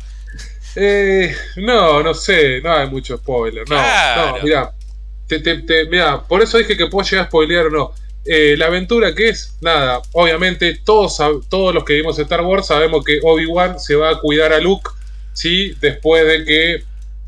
[0.77, 3.69] Eh, no, no sé, no hay mucho spoiler.
[3.69, 4.73] No, no, mira.
[5.89, 7.95] mira, por eso dije que puedo llegar a spoilear o no.
[8.25, 13.03] Eh, la aventura que es, nada, obviamente todos, todos los que vimos Star Wars sabemos
[13.03, 14.91] que Obi-Wan se va a cuidar a Luke,
[15.33, 15.75] ¿sí?
[15.81, 16.85] Después de que,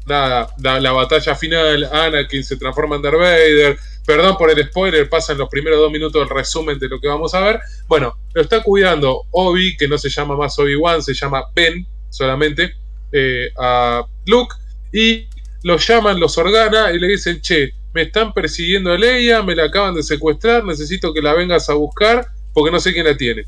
[0.07, 5.39] nada, la, batalla final, Anakin se transforma en Darth Vader, perdón por el spoiler, pasan
[5.39, 7.61] los primeros dos minutos el resumen de lo que vamos a ver.
[7.89, 12.75] Bueno, lo está cuidando Obi, que no se llama más Obi-Wan, se llama Ben solamente,
[13.13, 14.55] eh, a Luke,
[14.93, 15.27] y
[15.63, 19.65] lo llaman, los organa y le dicen, che, me están persiguiendo a Leia, me la
[19.65, 23.45] acaban de secuestrar, necesito que la vengas a buscar porque no sé quién la tiene.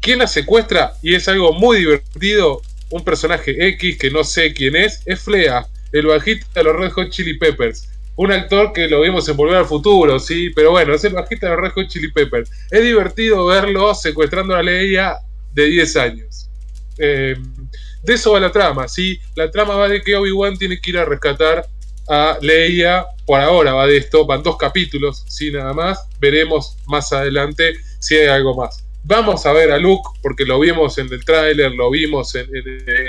[0.00, 0.94] ¿Quién la secuestra?
[1.02, 5.66] Y es algo muy divertido, un personaje X que no sé quién es, es Flea,
[5.92, 7.88] el bajista de los Red Hot Chili Peppers.
[8.16, 11.46] Un actor que lo vimos en Volver al Futuro, sí, pero bueno, es el bajista
[11.46, 12.50] de los Red Hot Chili Peppers.
[12.70, 15.16] Es divertido verlo secuestrando a Leia
[15.54, 16.48] de 10 años.
[16.98, 17.36] Eh,
[18.02, 19.18] de eso va la trama, ¿sí?
[19.36, 21.64] La trama va de que Obi-Wan tiene que ir a rescatar
[22.08, 23.06] a Leia.
[23.26, 26.06] Por ahora va de esto, van dos capítulos, sí, nada más.
[26.20, 28.84] Veremos más adelante si hay algo más.
[29.04, 32.48] Vamos a ver a Luke, porque lo vimos en el tráiler, lo vimos en,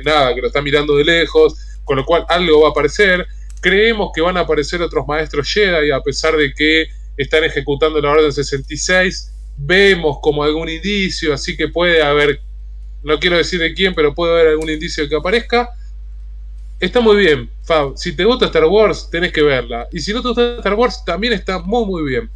[0.04, 3.28] nada, que lo está mirando de lejos, con lo cual algo va a aparecer.
[3.62, 8.12] Creemos que van a aparecer otros maestros Jedi, a pesar de que están ejecutando la
[8.12, 9.32] Orden 66.
[9.56, 12.42] Vemos como algún indicio, así que puede haber,
[13.04, 15.70] no quiero decir de quién, pero puede haber algún indicio que aparezca.
[16.80, 17.94] Está muy bien, Fab.
[17.96, 19.88] Si te gusta Star Wars, tenés que verla.
[19.92, 22.30] Y si no te gusta Star Wars, también está muy, muy bien.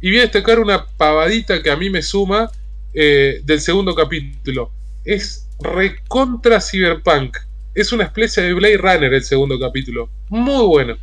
[0.00, 2.50] Y voy a destacar una pavadita que a mí me suma
[2.94, 4.72] eh, del segundo capítulo.
[5.04, 7.36] Es recontra cyberpunk.
[7.74, 10.08] Es una especie de Blade Runner el segundo capítulo.
[10.28, 10.96] Muy bueno.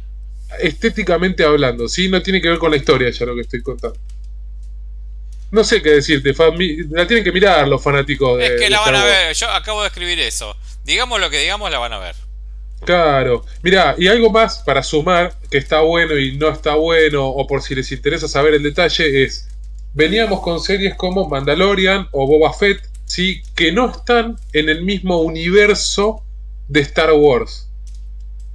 [0.60, 2.10] Estéticamente hablando, ¿sí?
[2.10, 4.00] No tiene que ver con la historia ya lo que estoy contando.
[5.52, 6.56] No sé qué decirte, Fab.
[6.90, 8.46] La tienen que mirar los fanáticos de.
[8.46, 9.34] Es que la van a ver.
[9.36, 10.56] Yo acabo de escribir eso.
[10.84, 12.16] Digamos lo que digamos, la van a ver.
[12.88, 17.46] Claro, mira, y algo más para sumar que está bueno y no está bueno, o
[17.46, 19.50] por si les interesa saber el detalle, es:
[19.94, 23.42] veníamos con series como Mandalorian o Boba Fett, ¿sí?
[23.58, 26.24] que no están en el mismo universo
[26.70, 27.68] de Star Wars.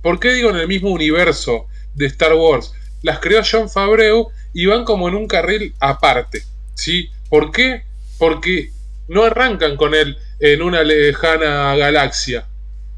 [0.01, 2.73] ¿Por qué digo en el mismo universo de Star Wars?
[3.03, 6.42] Las creó John Favreau y van como en un carril aparte,
[6.73, 7.11] ¿sí?
[7.29, 7.83] ¿Por qué?
[8.16, 8.71] Porque
[9.09, 12.47] no arrancan con él en una lejana galaxia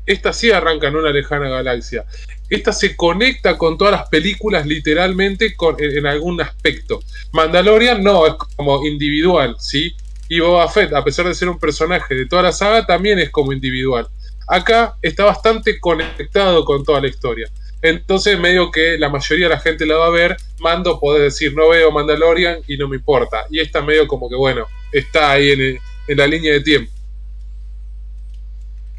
[0.06, 2.04] esta sí arranca en una lejana galaxia.
[2.50, 7.00] Esta se conecta con todas las películas literalmente con, en, algún aspecto.
[7.32, 9.94] Mandalorian no, es como individual, ¿sí?
[10.28, 13.30] Y Boba Fett, a pesar de ser un personaje de toda la saga, también es
[13.30, 14.06] como individual.
[14.46, 17.48] Acá está bastante conectado con toda la historia.
[17.80, 20.36] Entonces, medio que la mayoría de la gente la va a ver.
[20.60, 23.46] Mando, podés decir, no veo Mandalorian y no me importa.
[23.50, 26.93] Y está medio como que, bueno, está ahí en la línea de tiempo.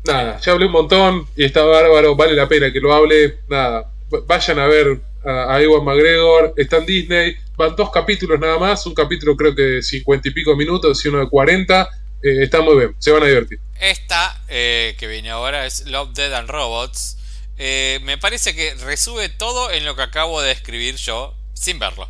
[0.05, 3.39] Nada, ya hablé un montón y está bárbaro, vale la pena que lo hable.
[3.47, 3.91] Nada,
[4.27, 8.93] vayan a ver a, Ewan McGregor, está en Disney, van dos capítulos nada más, un
[8.93, 11.89] capítulo creo que de 50 y pico minutos y uno de 40.
[12.21, 13.59] Eh, está muy bien, se van a divertir.
[13.79, 17.17] Esta eh, que viene ahora es Love, Dead and Robots.
[17.57, 22.09] Eh, me parece que resume todo en lo que acabo de escribir yo sin verlo.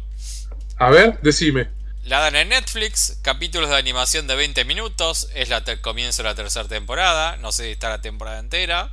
[0.77, 1.69] A ver, decime.
[2.05, 6.35] La dan en Netflix, capítulos de animación de 20 minutos, es la comienzo de la
[6.35, 8.91] tercera temporada, no sé si está la temporada entera.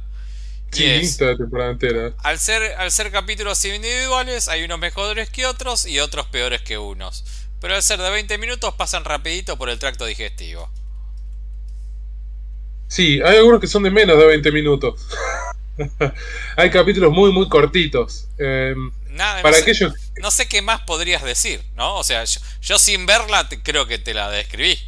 [0.70, 2.14] Sí, está la temporada entera.
[2.22, 6.78] Al ser, al ser capítulos individuales, hay unos mejores que otros y otros peores que
[6.78, 7.22] unos.
[7.60, 10.70] Pero al ser de 20 minutos pasan rapidito por el tracto digestivo.
[12.88, 15.06] Sí, hay algunos que son de menos de 20 minutos.
[16.56, 18.28] hay capítulos muy, muy cortitos.
[18.38, 18.74] Eh,
[19.12, 19.92] Nada, para no, aquellos...
[19.92, 21.96] sé, no sé qué más podrías decir, ¿no?
[21.96, 24.78] O sea, yo, sin verla creo que te la describí.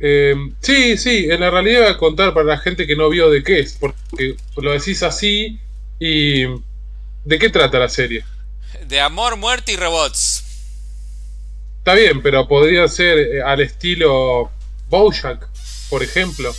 [0.00, 3.30] Eh, sí, sí, en la realidad voy a contar para la gente que no vio
[3.30, 5.58] de qué es, porque lo decís así
[5.98, 6.44] y...
[7.24, 8.24] ¿De qué trata la serie?
[8.86, 10.44] De amor, muerte y robots.
[11.78, 14.50] Está bien, pero podría ser eh, al estilo
[14.88, 15.46] Bojack,
[15.90, 16.54] por ejemplo.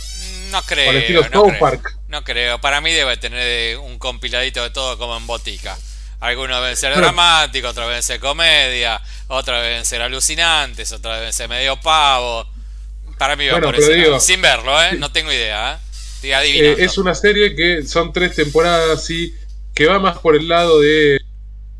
[0.50, 0.90] No creo.
[0.90, 1.96] al estilo no Park.
[2.08, 2.60] No creo.
[2.60, 5.76] Para mí debe tener un compiladito de todo como en botica.
[6.20, 11.48] Algunos deben ser dramáticos, otros deben ser comedia, otros deben ser alucinantes, otros deben ser
[11.48, 12.46] medio pavo.
[13.18, 13.76] Para mí va por
[14.20, 14.96] Sin verlo, ¿eh?
[14.98, 15.90] No tengo idea, ¿eh?
[16.22, 16.76] ¿eh?
[16.78, 19.34] es una serie que son tres temporadas, y
[19.74, 21.18] que va más por el lado de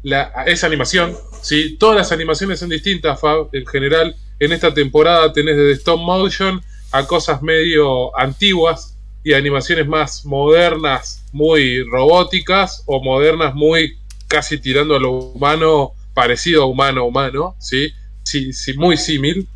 [0.02, 1.76] la, esa animación, ¿sí?
[1.78, 4.16] Todas las animaciones son distintas, Fab, en general.
[4.38, 11.24] En esta temporada tenés desde stop motion a cosas medio antiguas y animaciones más modernas,
[11.32, 13.99] muy robóticas, o modernas muy
[14.30, 17.92] casi tirando a lo humano, parecido a humano humano, ¿sí?
[18.22, 19.46] Sí, sí muy símil.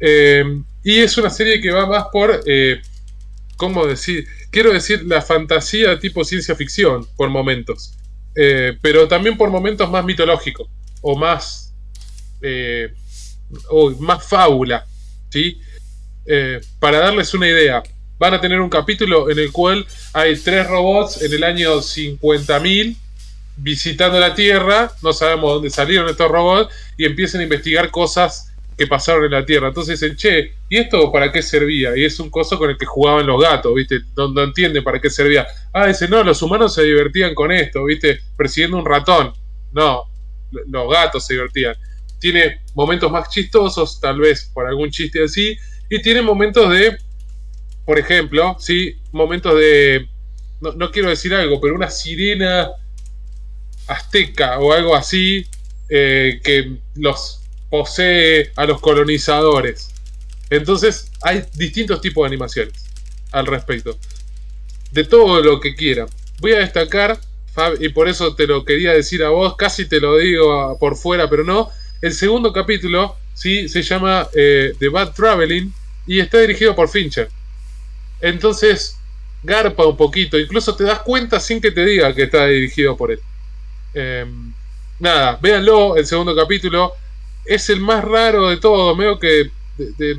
[0.00, 0.44] Eh,
[0.82, 2.82] y es una serie que va más por, eh,
[3.56, 4.26] ¿cómo decir?
[4.50, 7.94] Quiero decir la fantasía tipo ciencia ficción por momentos,
[8.34, 10.68] eh, pero también por momentos más mitológicos
[11.00, 11.72] o más,
[13.70, 14.86] o más fábula,
[15.30, 15.60] ¿sí?
[16.80, 17.82] para darles una idea,
[18.18, 22.96] van a tener un capítulo en el cual hay tres robots en el año 50.000
[23.56, 28.86] visitando la Tierra, no sabemos dónde salieron estos robots, y empiezan a investigar cosas que
[28.86, 29.68] pasaron en la Tierra.
[29.68, 31.96] Entonces dicen, che, ¿y esto para qué servía?
[31.96, 34.00] Y es un coso con el que jugaban los gatos, ¿viste?
[34.16, 35.46] No, no entienden para qué servía.
[35.72, 38.20] Ah, dice, no, los humanos se divertían con esto, ¿viste?
[38.36, 39.32] Persiguiendo un ratón.
[39.72, 40.04] No,
[40.50, 41.74] los gatos se divertían.
[42.20, 45.56] Tiene momentos más chistosos, tal vez por algún chiste así,
[45.88, 46.98] y tiene momentos de,
[47.86, 48.98] por ejemplo, ¿sí?
[49.12, 50.06] Momentos de,
[50.60, 52.68] no, no quiero decir algo, pero una sirena
[53.86, 55.46] azteca o algo así
[55.88, 59.90] eh, que los posee a los colonizadores.
[60.50, 62.84] Entonces hay distintos tipos de animaciones
[63.32, 63.98] al respecto.
[64.92, 66.08] De todo lo que quieran.
[66.40, 67.18] Voy a destacar,
[67.80, 71.28] y por eso te lo quería decir a vos, casi te lo digo por fuera,
[71.28, 71.70] pero no.
[72.02, 73.68] El segundo capítulo ¿sí?
[73.68, 75.72] se llama eh, The Bad Traveling
[76.06, 77.28] y está dirigido por Fincher.
[78.20, 78.96] Entonces,
[79.42, 83.10] garpa un poquito, incluso te das cuenta sin que te diga que está dirigido por
[83.12, 83.20] él.
[83.98, 84.52] Em,
[85.00, 86.92] nada, véanlo, el segundo capítulo.
[87.46, 89.50] Es el más raro de todo, medio que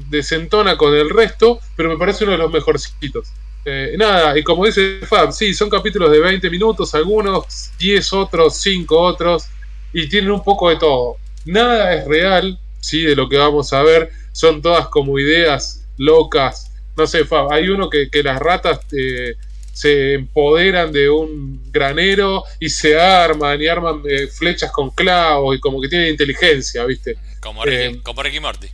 [0.10, 3.28] desentona con el resto, pero me parece uno de los mejorcitos.
[3.66, 8.56] Eh, nada, y como dice Fab, sí, son capítulos de 20 minutos, algunos 10 otros,
[8.58, 9.46] 5 otros,
[9.94, 11.18] y tienen un poco de todo.
[11.46, 16.72] Nada es real, sí, de lo que vamos a ver, son todas como ideas locas.
[16.96, 19.36] No sé, Fab, hay uno que, que las ratas eh,
[19.78, 25.60] se empoderan de un granero y se arman y arman eh, flechas con clavos y
[25.60, 27.16] como que tienen inteligencia, ¿viste?
[27.40, 28.68] Como Ricky, eh, como Ricky Morty.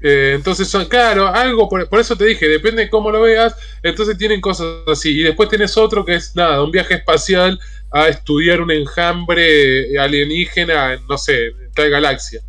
[0.00, 4.16] Eh, entonces son, claro, algo, por, eso te dije, depende de cómo lo veas, entonces
[4.16, 5.10] tienen cosas así.
[5.10, 7.58] Y después tienes otro que es, nada, un viaje espacial
[7.90, 12.40] a estudiar un enjambre alienígena, en, no sé, en tal galaxia.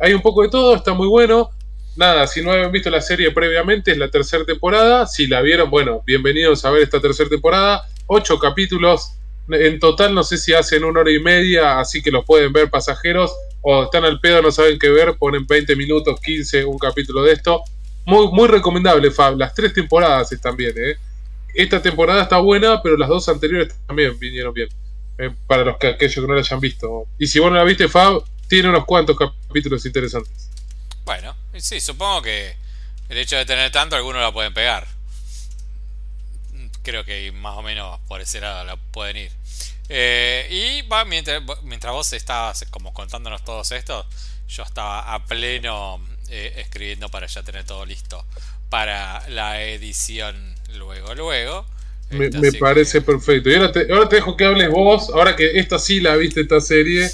[0.00, 1.50] hay un poco de todo, está muy bueno
[1.96, 5.06] nada, si no habían visto la serie previamente, es la tercera temporada.
[5.06, 7.86] Si la vieron, bueno, bienvenidos a ver esta tercera temporada.
[8.06, 9.12] Ocho capítulos.
[9.50, 12.70] En total, no sé si hacen una hora y media, así que los pueden ver
[12.70, 13.32] pasajeros.
[13.60, 17.32] O están al pedo, no saben qué ver, ponen 20 minutos, 15, un capítulo de
[17.32, 17.62] esto.
[18.06, 19.36] Muy, muy recomendable, Fab.
[19.36, 20.96] Las tres temporadas están bien, ¿eh?
[21.54, 24.68] Esta temporada está buena, pero las dos anteriores también vinieron bien.
[25.18, 27.06] Eh, para los que aquellos que no la hayan visto.
[27.18, 30.53] Y si vos no la viste, Fab, tiene unos cuantos capítulos interesantes.
[31.04, 32.56] Bueno, sí, supongo que
[33.08, 34.86] El hecho de tener tanto, algunos la pueden pegar.
[36.82, 39.32] Creo que más o menos por ese lado la pueden ir.
[39.88, 44.06] Eh, y va, mientras, mientras vos estabas como contándonos todos esto,
[44.48, 48.24] yo estaba a pleno eh, escribiendo para ya tener todo listo
[48.70, 51.66] para la edición luego, luego.
[52.10, 53.50] Me, parece perfecto.
[53.50, 56.40] Y ahora te, ahora te dejo que hables vos, ahora que esta sí la viste,
[56.42, 57.10] esta serie,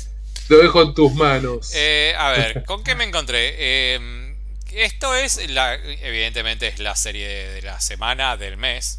[0.51, 1.71] lo dejo en tus manos.
[1.75, 3.95] Eh, a ver, ¿con qué me encontré?
[3.95, 4.35] Em,
[4.73, 8.99] esto es, la, evidentemente, es la serie de la semana, del mes.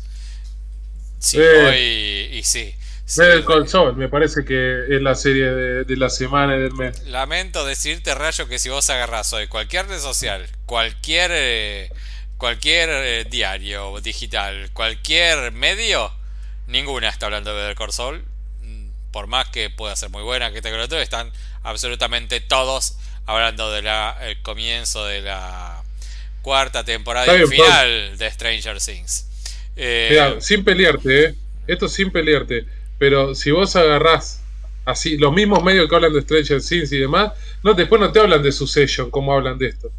[1.19, 2.73] Sí, y sí.
[3.17, 7.03] el Console, me parece que es la serie de, la semana y del mes.
[7.03, 11.89] Lamento decirte, Rayo, que si vos agarrás hoy cualquier red social, cualquier, eh,
[12.37, 16.11] cualquier eh, diario digital, cualquier medio,
[16.67, 18.23] ninguna está hablando de Better Call
[19.11, 21.31] por más que pueda ser muy buena, que te lo están
[21.63, 23.87] absolutamente todos hablando del
[24.41, 25.83] comienzo de la
[26.41, 29.27] cuarta temporada y final de Stranger Things.
[29.75, 31.35] Eh, sin pelearte, ¿eh?
[31.67, 32.65] esto sin pelearte,
[32.97, 34.41] pero si vos agarrás
[34.85, 37.31] así los mismos medios que hablan de Stranger Things y demás,
[37.63, 39.91] no después no te hablan de Succession como hablan de esto.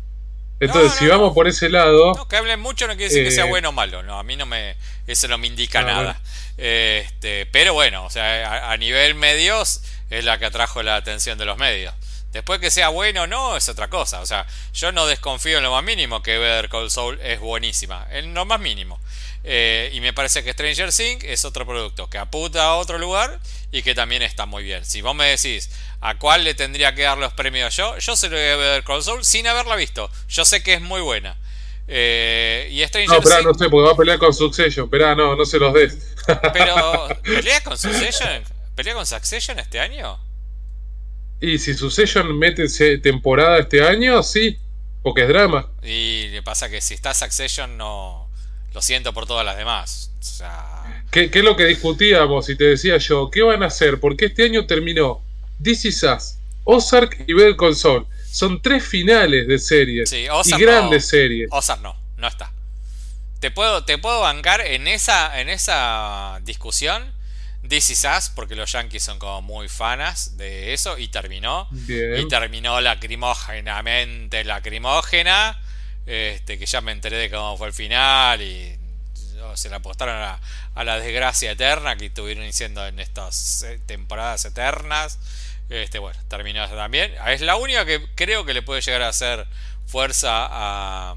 [0.60, 2.12] Entonces, si vamos por ese lado.
[2.14, 4.04] No, que hablen mucho no quiere decir que sea eh, bueno o malo.
[4.04, 4.76] No, a mí no me.
[5.08, 6.20] Eso no me indica nada.
[6.64, 11.44] Este, pero bueno, o sea, a, nivel medios es la que atrajo la atención de
[11.44, 11.92] los medios.
[12.30, 14.20] Después que sea bueno o no, es otra cosa.
[14.20, 18.06] O sea, yo no desconfío en lo más mínimo que Better Call Saul es buenísima.
[18.12, 19.00] En lo más mínimo.
[19.42, 23.40] Eh, y me parece que Stranger Things es otro producto que apunta a otro lugar
[23.72, 24.84] y que también está muy bien.
[24.84, 25.68] Si vos me decís
[26.00, 28.84] a cuál le tendría que dar los premios yo, yo se lo voy a Better
[28.84, 30.08] Call Saul sin haberla visto.
[30.28, 31.36] Yo sé que es muy buena.
[31.88, 34.88] Eh, y Stranger no, pero no sé, porque va a pelear con Succession.
[34.88, 36.11] Pero no, no se los des.
[36.52, 38.42] Pero, ¿pelea con Succession?
[38.74, 40.18] ¿Pelea con Succession este año?
[41.40, 42.66] Y si Succession mete
[42.98, 44.58] temporada este año, sí,
[45.02, 45.68] porque es drama.
[45.82, 48.30] Y le pasa que si está Succession, no.
[48.72, 50.12] Lo siento por todas las demás.
[50.20, 51.04] O sea.
[51.10, 52.48] ¿Qué, es lo que discutíamos?
[52.48, 54.00] Y te decía yo, ¿qué van a hacer?
[54.00, 55.22] Porque este año terminó
[55.62, 58.06] This Is Us, Ozark y Better Saul.
[58.30, 60.12] Son tres finales de series.
[60.12, 60.26] y
[60.58, 61.48] grandes series.
[61.52, 62.52] Ozark no, no está.
[63.42, 67.12] Te puedo, te puedo bancar en esa, en esa discusión.
[67.68, 71.66] This is Us, porque los Yankees son como muy fanas de eso, y terminó.
[72.20, 75.60] Y terminó lacrimógenamente lacrimógena.
[76.06, 78.78] Este, que ya me enteré de cómo fue el final y
[79.54, 80.40] se la apostaron a,
[80.76, 85.18] a la desgracia eterna que estuvieron diciendo en estas eh, temporadas eternas.
[85.68, 87.12] Este, bueno, terminó también.
[87.26, 89.48] Es la única que creo que le puede llegar a hacer
[89.84, 91.16] fuerza a,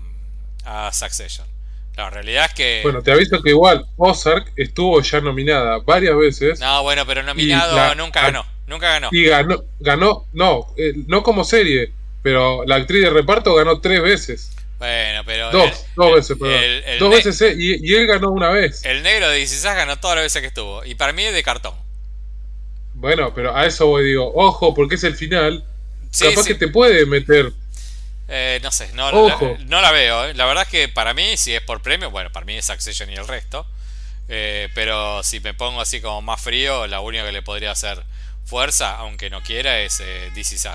[0.63, 1.54] a Succession.
[1.97, 2.79] La realidad es que.
[2.83, 6.59] Bueno, te aviso que igual Ozark estuvo ya nominada varias veces.
[6.59, 8.45] No, bueno, pero nominado nunca ganó.
[8.67, 9.09] Nunca ganó.
[9.11, 11.91] Y ganó, ganó no, eh, no como serie,
[12.23, 14.51] pero la actriz de reparto ganó tres veces.
[14.77, 15.51] Bueno, pero.
[15.51, 16.99] Dos, dos veces, perdón.
[16.99, 18.83] dos veces eh, y, él ganó una vez.
[18.83, 20.83] El negro de 16 ganó todas las veces que estuvo.
[20.83, 21.75] Y para mí es de cartón.
[22.93, 25.63] Bueno, pero a eso voy, digo, ojo, porque es el final.
[26.19, 27.53] capaz que te puede meter.
[28.27, 30.25] Eh, no sé, no, La, no la veo.
[30.25, 30.33] Eh.
[30.33, 33.09] La verdad es que para mí, si es por premio, bueno, para mí es Accession
[33.09, 33.65] y el resto.
[34.27, 38.03] Eh, pero si me pongo así como más frío, la única que le podría hacer
[38.45, 40.69] fuerza, aunque no quiera, es eh, DC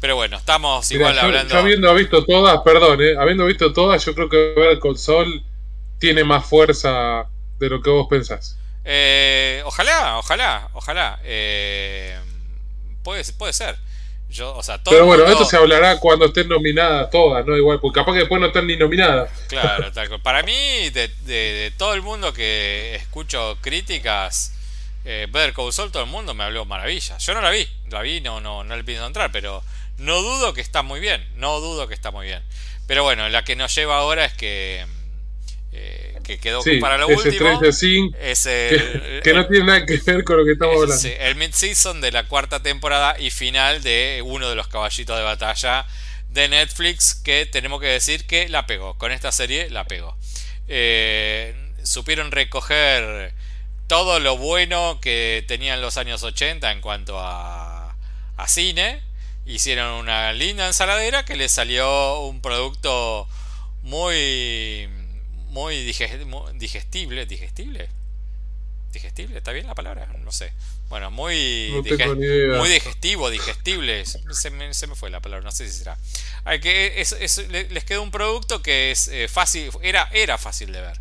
[0.00, 1.56] Pero bueno, estamos igual hablando.
[1.58, 5.42] habiendo visto todas, perdón, eh, habiendo visto todas, yo creo que ver el console
[5.98, 7.26] tiene más fuerza
[7.58, 8.56] de lo que vos pensás.
[8.84, 11.20] Eh, ojalá, ojalá, ojalá.
[11.24, 12.18] Eh,
[13.02, 13.76] puede, puede ser.
[14.30, 17.56] Yo, o sea, Pero bueno, esto se hablará cuando estén nominadas todas, ¿no?
[17.56, 19.30] Igual, porque capaz que después no están ni nominadas.
[19.48, 24.54] Claro, tal Para mí, de, todo el mundo que escucho críticas,
[25.04, 27.24] eh, Better Call todo el mundo me habló maravillas.
[27.24, 29.64] Yo no la vi, la vi, no, no, no le pienso entrar, pero
[29.98, 32.42] no dudo que está muy bien, no dudo que está muy bien.
[32.86, 34.86] Pero bueno, la que nos lleva ahora es que
[35.72, 37.60] eh, que quedó para lo último.
[37.62, 37.82] es
[38.46, 41.08] el, que, no tiene nada que ver con lo que estamos hablando.
[41.18, 45.86] el mid-season de la cuarta temporada y final de uno de los caballitos de batalla
[46.28, 48.96] de Netflix que tenemos que decir que la pegó.
[48.96, 50.16] Con esta serie la pegó.
[50.68, 53.32] Eh, supieron recoger
[53.88, 57.96] todo lo bueno que tenían los años 80 en cuanto a,
[58.36, 59.02] a cine.
[59.46, 63.26] Hicieron una linda ensaladera que les salió un producto
[63.82, 64.88] muy
[65.50, 65.84] muy
[66.54, 67.88] digestible, digestible,
[68.92, 70.06] digestible, ¿está bien la palabra?
[70.24, 70.52] No sé.
[70.88, 74.04] Bueno, muy, muy digestivo, digestible.
[74.04, 75.96] Se me, se me, fue la palabra, no sé si será.
[76.44, 77.04] Hay que
[77.70, 80.98] les quedó un producto que es eh, fácil, era, era fácil de ver.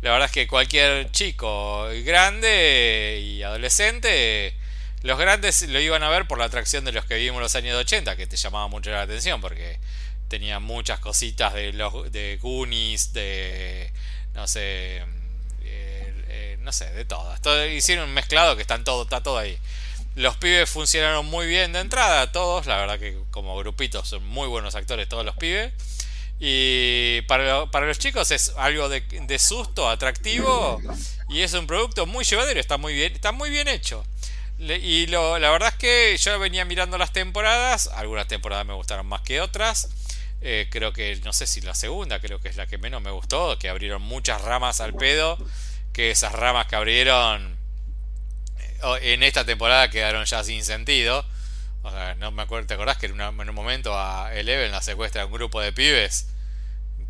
[0.00, 4.54] La verdad es que cualquier chico grande y adolescente,
[5.02, 7.54] los grandes lo iban a ver por la atracción de los que vivimos en los
[7.56, 9.78] años 80, que te llamaba mucho la atención, porque
[10.28, 13.92] tenía muchas cositas de los de Goonies, de
[14.34, 15.04] no sé,
[16.68, 17.06] no sé, de.
[17.06, 19.58] Todo, hicieron un mezclado que están todo, está todo ahí.
[20.16, 22.66] Los pibes funcionaron muy bien de entrada, todos.
[22.66, 25.72] La verdad que como grupitos son muy buenos actores todos los pibes.
[26.38, 30.78] Y para, para los chicos es algo de, de, susto, atractivo.
[31.30, 34.04] Y es un producto muy llevadero, está muy bien, está muy bien hecho.
[34.58, 37.88] y lo, la verdad es que yo venía mirando las temporadas.
[37.94, 39.88] Algunas temporadas me gustaron más que otras.
[40.40, 43.10] Eh, creo que, no sé si la segunda, creo que es la que menos me
[43.10, 43.58] gustó.
[43.58, 45.38] Que abrieron muchas ramas al pedo
[45.98, 47.56] que esas ramas que abrieron
[48.58, 51.24] eh, en esta temporada quedaron ya sin sentido.
[51.82, 55.26] O sea, no me acuerdo, ¿te acordás que en, un momento a Eleven la secuestra
[55.26, 56.28] un grupo de pibes?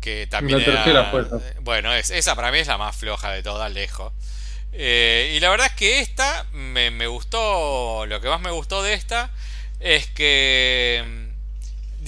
[0.01, 3.71] Que también era, eh, Bueno, es, esa para mí es la más floja de todas,
[3.71, 4.11] lejos.
[4.71, 8.81] Eh, y la verdad es que esta me, me, gustó, lo que más me gustó
[8.81, 9.29] de esta
[9.79, 11.28] es que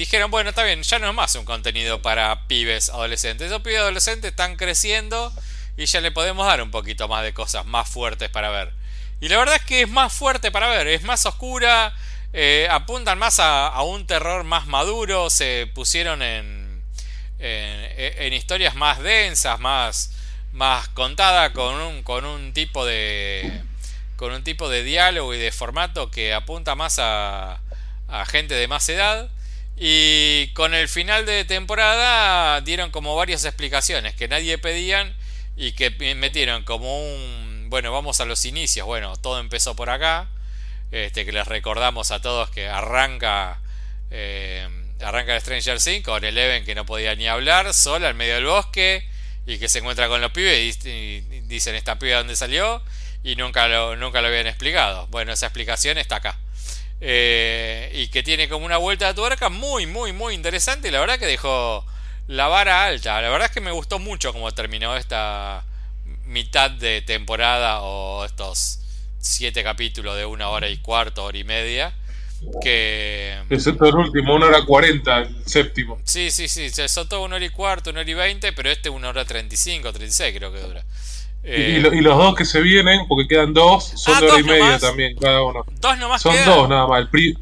[0.02, 3.48] dijeron, bueno, está bien, ya no es más un contenido para pibes adolescentes.
[3.48, 5.32] Esos pibes adolescentes están creciendo
[5.78, 8.74] y ya le podemos dar un poquito más de cosas más fuertes para ver.
[9.20, 11.94] Y la verdad es que es más fuerte para ver, es más oscura,
[12.34, 16.82] eh, apuntan más a, un terror más maduro, se pusieron en,
[17.38, 20.14] en, historias más densas, más,
[20.52, 23.62] más contadas con un, con un tipo de
[24.16, 27.60] con un tipo de diálogo y de formato que apunta más a,
[28.08, 29.30] a gente de más edad.
[29.84, 35.16] Y con el final de temporada dieron como varias explicaciones que nadie pedían
[35.58, 40.30] y que metieron como un, bueno, vamos a los inicios, bueno, todo empezó por acá,
[40.92, 43.60] este, que les recordamos a todos que arranca,
[44.12, 44.70] eh,
[45.02, 49.04] arranca Stranger Things con Eleven que no podía ni hablar, sola en medio del bosque,
[49.48, 52.84] y que se encuentra con los pibes y, dicen esta piba dónde salió,
[53.24, 55.08] y nunca lo, nunca lo habían explicado.
[55.08, 56.38] Bueno, esa explicación está acá.
[57.04, 61.00] Eh, y que tiene como una vuelta de tuerca muy, muy, muy interesante, y la
[61.00, 61.84] verdad que dejó
[62.28, 63.20] la vara alta.
[63.22, 65.66] La verdad es que me gustó mucho cómo terminó esta
[66.26, 68.80] mitad de temporada o estos
[69.20, 71.96] siete capítulos de una hora y cuarto, hora y media.
[72.62, 73.38] Que.
[73.50, 76.00] Excepto el último, una hora cuarenta, el séptimo.
[76.06, 76.70] Sí, sí, sí.
[76.70, 79.54] Se soltó una hora y cuarto, una hora y veinte, pero este una hora treinta
[79.54, 80.84] y cinco, treinta y seis creo que dura.
[81.44, 84.80] Y, los dos que se vienen, porque quedan dos, son ah, de hora y media
[84.80, 85.66] también, cada uno.
[85.80, 87.08] Dos nomás Son dos nada más.
[87.12, 87.38] El,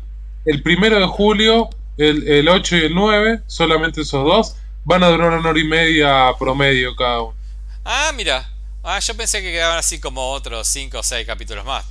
[0.45, 5.09] el, primero de julio, el, el 8 y el 9, solamente esos dos van a
[5.09, 7.35] durar una hora y media promedio cada uno.
[7.83, 8.49] Ah, mira.
[8.83, 11.85] Ah, yo pensé que quedaban así como otros 5 o 6 capítulos más.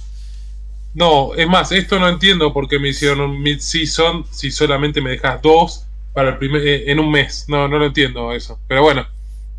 [0.95, 5.11] No, es más, esto no entiendo por qué me hicieron un mid-season si solamente me
[5.11, 5.85] dejas dos
[6.15, 7.45] para el primer, eh, en un mes.
[7.49, 8.59] No, no lo entiendo eso.
[8.67, 9.07] Pero bueno.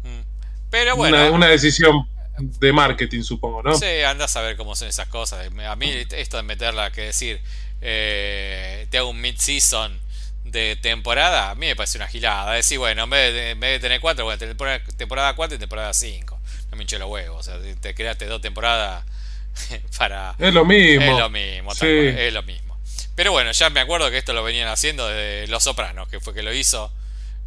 [0.03, 0.21] Mm.
[0.69, 1.31] Pero bueno.
[1.31, 2.07] Una, decisión
[2.39, 3.75] de marketing, supongo, ¿no?
[3.75, 5.47] Sí, anda a saber cómo son esas cosas.
[5.67, 7.41] A mí esto de meterla, que decir,
[7.81, 9.99] eh, te hago un mid-season
[10.45, 12.53] de temporada, a mí me parece una gilada.
[12.53, 15.59] Decir, bueno, en vez de, en vez de tener cuatro, bueno, temporada, temporada 4 y
[15.59, 16.39] temporada 5.
[16.71, 17.47] No me hinché los huevos.
[17.47, 19.03] O sea, te creaste dos temporadas
[19.97, 20.35] para.
[20.37, 21.05] Es lo mismo.
[21.05, 22.77] Es lo mismo, es lo mismo.
[23.15, 26.33] Pero bueno, ya me acuerdo que esto lo venían haciendo desde Los Sopranos, que fue
[26.33, 26.91] que lo hizo.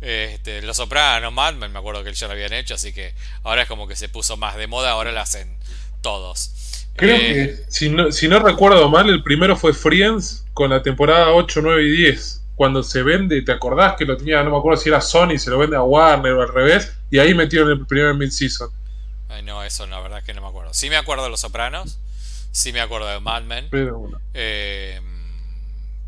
[0.02, 3.62] Este, Los Sopranos, Mad Men, me acuerdo que ya lo habían hecho, así que ahora
[3.62, 5.56] es como que se puso más de moda, ahora lo hacen
[6.00, 6.86] todos.
[6.96, 10.82] Creo eh, que, si no, si no recuerdo mal, el primero fue Friends con la
[10.82, 14.56] temporada 8, 9 y 10 cuando se vende, ¿te acordás que lo tenía, no me
[14.58, 16.92] acuerdo si era Sony, se lo vende a Warner o al revés?
[17.10, 18.70] Y ahí metieron el primer mid-season.
[19.28, 20.72] Ay, no, eso la verdad es que no me acuerdo.
[20.74, 21.98] Sí me acuerdo de Los Sopranos,
[22.50, 23.68] sí me acuerdo de Mad Men.
[23.70, 24.20] Pero bueno.
[24.34, 25.00] Eh,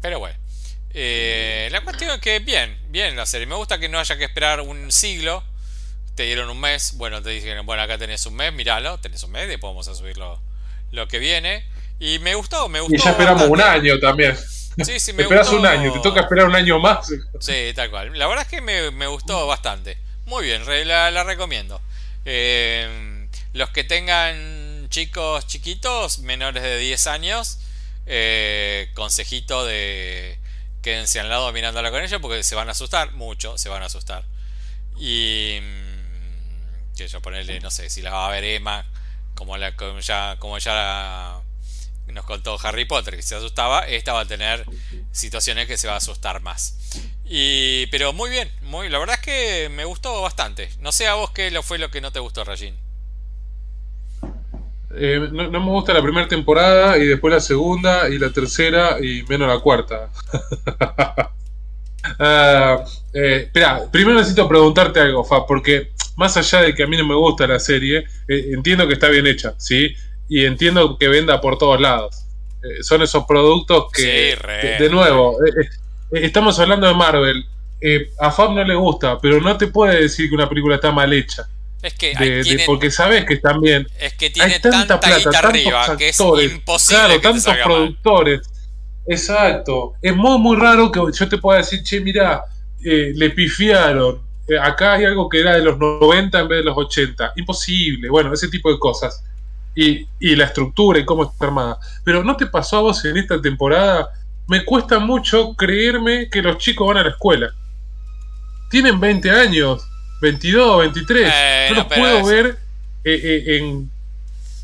[0.00, 0.36] pero bueno.
[0.96, 3.46] Eh, la cuestión es que bien, bien la serie.
[3.46, 5.42] Me gusta que no haya que esperar un siglo.
[6.14, 6.92] Te dieron un mes.
[6.94, 10.16] Bueno, te dijeron, bueno, acá tenés un mes, míralo, tenés un mes, vamos a subir
[10.16, 11.64] lo, que viene.
[11.98, 12.94] Y me gustó, me gustó.
[12.94, 14.36] Y ya esperamos un año también.
[14.84, 17.08] Sí, sí, me Esperas un año, te toca esperar un año más.
[17.40, 18.16] Sí, tal cual.
[18.16, 19.98] La verdad es que me, gustó bastante.
[20.26, 21.80] Muy bien, la, recomiendo.
[22.24, 27.58] Eh, los que tengan chicos chiquitos, menores de 10 años,
[28.06, 30.38] eh, consejito de
[30.84, 33.86] quédense al lado mirándola con ellos porque se van a asustar, mucho se van a
[33.86, 34.22] asustar.
[34.98, 38.86] Y mm, que yo ponerle, no sé, si la va a ver Emma,
[39.34, 41.40] como, la, como ya, como ya
[42.06, 44.66] nos contó Harry Potter que se asustaba, esta va a tener
[45.10, 46.76] situaciones que se va a asustar más.
[47.24, 50.70] Y, pero muy bien, muy, la verdad es que me gustó bastante.
[50.80, 52.78] No sé a vos qué lo fue lo que no te gustó, Rajin.
[54.96, 59.22] Eh, no, me gusta la primera temporada y después la segunda y la tercera y
[59.24, 60.10] menos la cuarta.
[63.14, 67.06] Eh, espera, primero necesito preguntarte algo, Fa, porque más allá de que a mí no
[67.06, 69.94] me gusta la serie, eh, entiendo que está bien hecha, ¿sí?
[70.28, 72.26] y entiendo que venda por todos lados.
[72.62, 74.36] Eh, son esos productos que,
[74.78, 75.50] de, nuevo, eh,
[76.12, 77.44] eh, estamos hablando de Marvel.
[78.18, 81.12] a Fab no le gusta, pero no te puede decir que una película está mal
[81.12, 81.46] hecha.
[81.84, 86.08] Es que porque sabes que también es que tiene hay tanta plata, tantos arriba que
[86.08, 88.40] es imposible claro, tantos productores.
[89.06, 89.92] Exacto.
[90.00, 92.42] Es muy muy raro que yo te pueda decir, che, mira,
[92.82, 94.22] eh, le pifiaron.
[94.48, 97.34] Eh, acá hay algo que era de los 90 en vez de los 80.
[97.36, 98.08] Imposible.
[98.08, 99.22] Bueno, ese tipo de cosas.
[99.74, 101.78] Y, y la estructura y cómo está armada.
[102.02, 104.08] Pero ¿no te pasó a vos en esta temporada?
[104.46, 107.50] Me cuesta mucho creerme que los chicos van a la escuela.
[108.70, 109.86] Tienen 20 años
[110.24, 111.32] 22, 23.
[111.70, 112.56] no los puedo ver
[113.04, 113.90] eh, eh, en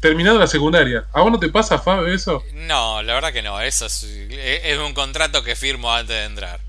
[0.00, 1.04] terminado la secundaria.
[1.12, 2.42] ¿A vos no te pasa, Fab, eso?
[2.54, 3.60] No, la verdad que no.
[3.60, 6.60] Eso es, es un contrato que firmo antes de entrar.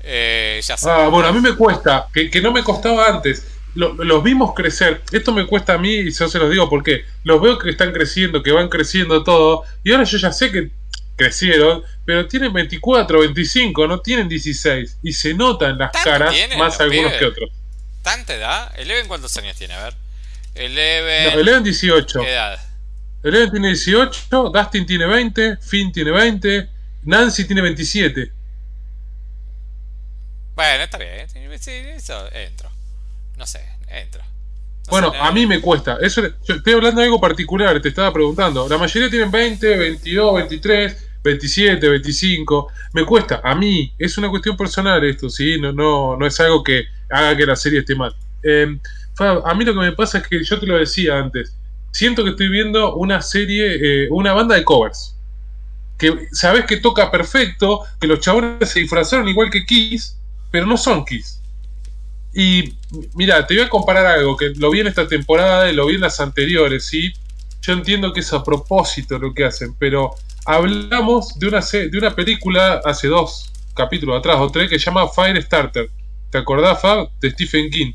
[0.00, 0.90] Eh, ya sé.
[0.90, 3.46] Ah, bueno, a mí me cuesta, que, que no me costaba antes.
[3.74, 5.00] los vimos crecer.
[5.10, 7.92] Esto me cuesta a mí y yo se los digo porque los veo que están
[7.92, 9.62] creciendo, que van creciendo todo.
[9.82, 10.70] Y ahora yo ya sé que
[11.16, 14.98] crecieron, pero tienen 24, 25, no tienen 16.
[15.02, 17.50] Y se notan las caras más algunos que otros.
[18.04, 18.70] ¿Tanta edad?
[18.76, 19.72] ¿Eleven cuántos años tiene?
[19.72, 19.94] A ver.
[20.54, 21.32] Eleven.
[21.32, 22.20] No, Eleven 18.
[22.20, 22.60] ¿Qué edad?
[23.22, 26.68] Eleven tiene 18, Dustin tiene 20, Finn tiene 20,
[27.04, 28.30] Nancy tiene 27.
[30.54, 31.26] Bueno, está bien.
[31.58, 32.68] Sí, eso entro.
[33.38, 34.22] No sé, entro.
[34.90, 35.96] bueno, a mí me cuesta.
[36.02, 38.68] Eso, yo estoy hablando de algo particular, te estaba preguntando.
[38.68, 42.68] La mayoría tienen 20, 22, 23, 27, 25.
[42.92, 43.40] Me cuesta.
[43.42, 45.58] A mí, es una cuestión personal esto, ¿sí?
[45.58, 46.84] No, no, no es algo que
[47.14, 48.14] haga que la serie esté mal.
[48.42, 48.80] Em,
[49.18, 51.56] a mí lo que me pasa es que yo te lo decía antes.
[51.92, 55.16] Siento que estoy viendo una serie, eh, una banda de covers.
[55.96, 60.18] Que sabes que toca perfecto, que los chabones se disfrazaron igual que Kiss,
[60.50, 61.40] pero no son Kiss.
[62.34, 62.74] Y
[63.14, 65.94] mira, te voy a comparar algo que lo vi en esta temporada y lo vi
[65.94, 67.12] en las anteriores, ¿sí?
[67.62, 70.10] Yo entiendo que es a propósito lo que hacen, pero
[70.44, 75.08] hablamos de una, de una película hace dos capítulos atrás o tres que se llama
[75.08, 75.88] Firestarter
[76.34, 77.10] ¿Te acordás, Fab?
[77.20, 77.92] De Stephen King.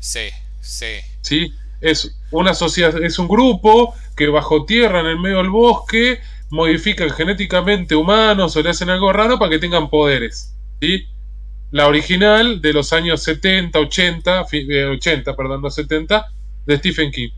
[0.00, 0.30] Sí,
[0.62, 1.00] sí.
[1.20, 1.52] Sí,
[1.82, 7.10] es una sociedad, es un grupo que bajo tierra en el medio del bosque modifican
[7.10, 10.54] genéticamente humanos o le hacen algo raro para que tengan poderes.
[10.80, 11.06] ¿sí?
[11.70, 14.46] La original de los años 70, 80,
[14.92, 16.26] 80, perdón, no 70,
[16.64, 17.28] de Stephen King.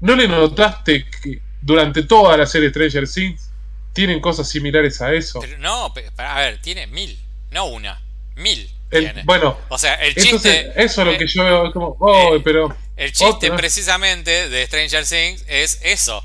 [0.00, 3.50] ¿No le notaste que durante toda la serie Stranger Things
[3.92, 5.40] tienen cosas similares a eso?
[5.58, 7.18] no, a ver, tiene mil,
[7.50, 8.00] no una,
[8.36, 8.70] mil
[9.24, 10.72] bueno, o sea, el chiste.
[10.76, 12.74] eso es lo que yo veo como, oh, pero.
[12.96, 16.24] El chiste precisamente de Stranger Things es eso.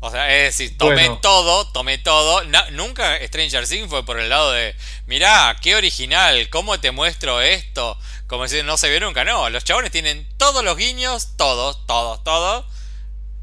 [0.00, 2.42] O sea, es decir, tomé todo, tomé todo.
[2.72, 4.74] nunca Stranger Things fue por el lado de,
[5.06, 7.98] mirá, qué original, cómo te muestro esto.
[8.26, 9.24] Como si no se vio nunca.
[9.24, 12.64] No, los chabones tienen todos los guiños, todos, todos, todos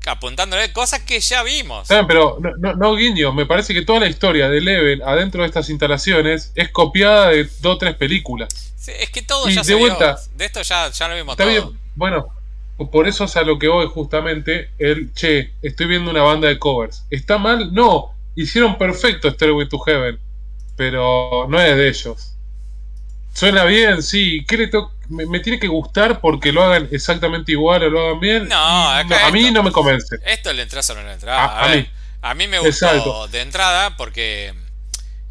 [0.06, 1.88] apuntándole cosas que ya vimos.
[2.08, 5.70] pero no, no, guiño, me parece que toda la historia de Leven adentro de estas
[5.70, 8.74] instalaciones es copiada de dos o tres películas.
[8.88, 11.74] es que todo ya de se vuelta, De esto ya, ya lo vimos todo.
[11.96, 12.34] Bueno,
[12.92, 16.58] por eso es a lo que voy justamente, el, che, estoy viendo una banda de
[16.60, 17.06] covers.
[17.10, 17.74] ¿Está mal?
[17.74, 20.20] No, hicieron perfecto Stairway to Heaven,
[20.76, 22.34] pero no es de ellos.
[23.34, 24.46] Suena bien, sí.
[24.48, 24.70] ¿Qué le
[25.14, 28.48] me, tiene que gustar porque lo hagan exactamente igual o lo hagan bien.
[28.48, 30.18] No, a mí no me convence.
[30.26, 31.52] Esto le entras o no le entras.
[31.54, 31.88] A, mí.
[32.22, 34.54] a mí me gustó de entrada porque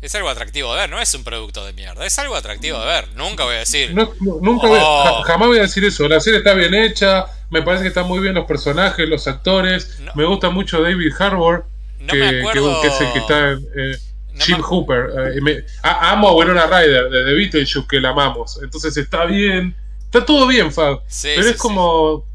[0.01, 2.87] es algo atractivo de ver, no es un producto de mierda, es algo atractivo de
[2.87, 3.09] ver.
[3.14, 3.95] Nunca voy a decir.
[3.95, 5.22] nunca oh.
[5.24, 6.09] jamás voy a decir eso.
[6.09, 9.99] La serie está bien hecha, me parece que están muy bien los personajes, los actores.
[10.14, 11.66] Me gusta mucho David Harbour,
[12.09, 13.66] que, que, es el que está en.
[13.76, 13.99] Eh,
[14.39, 15.35] Jim Hooper.
[15.35, 18.61] Eh, amo a Winona Ryder de The Beatles, que la amamos.
[18.62, 19.74] Entonces está bien.
[20.05, 21.03] Está todo bien, Fab.
[21.22, 22.26] pero es como.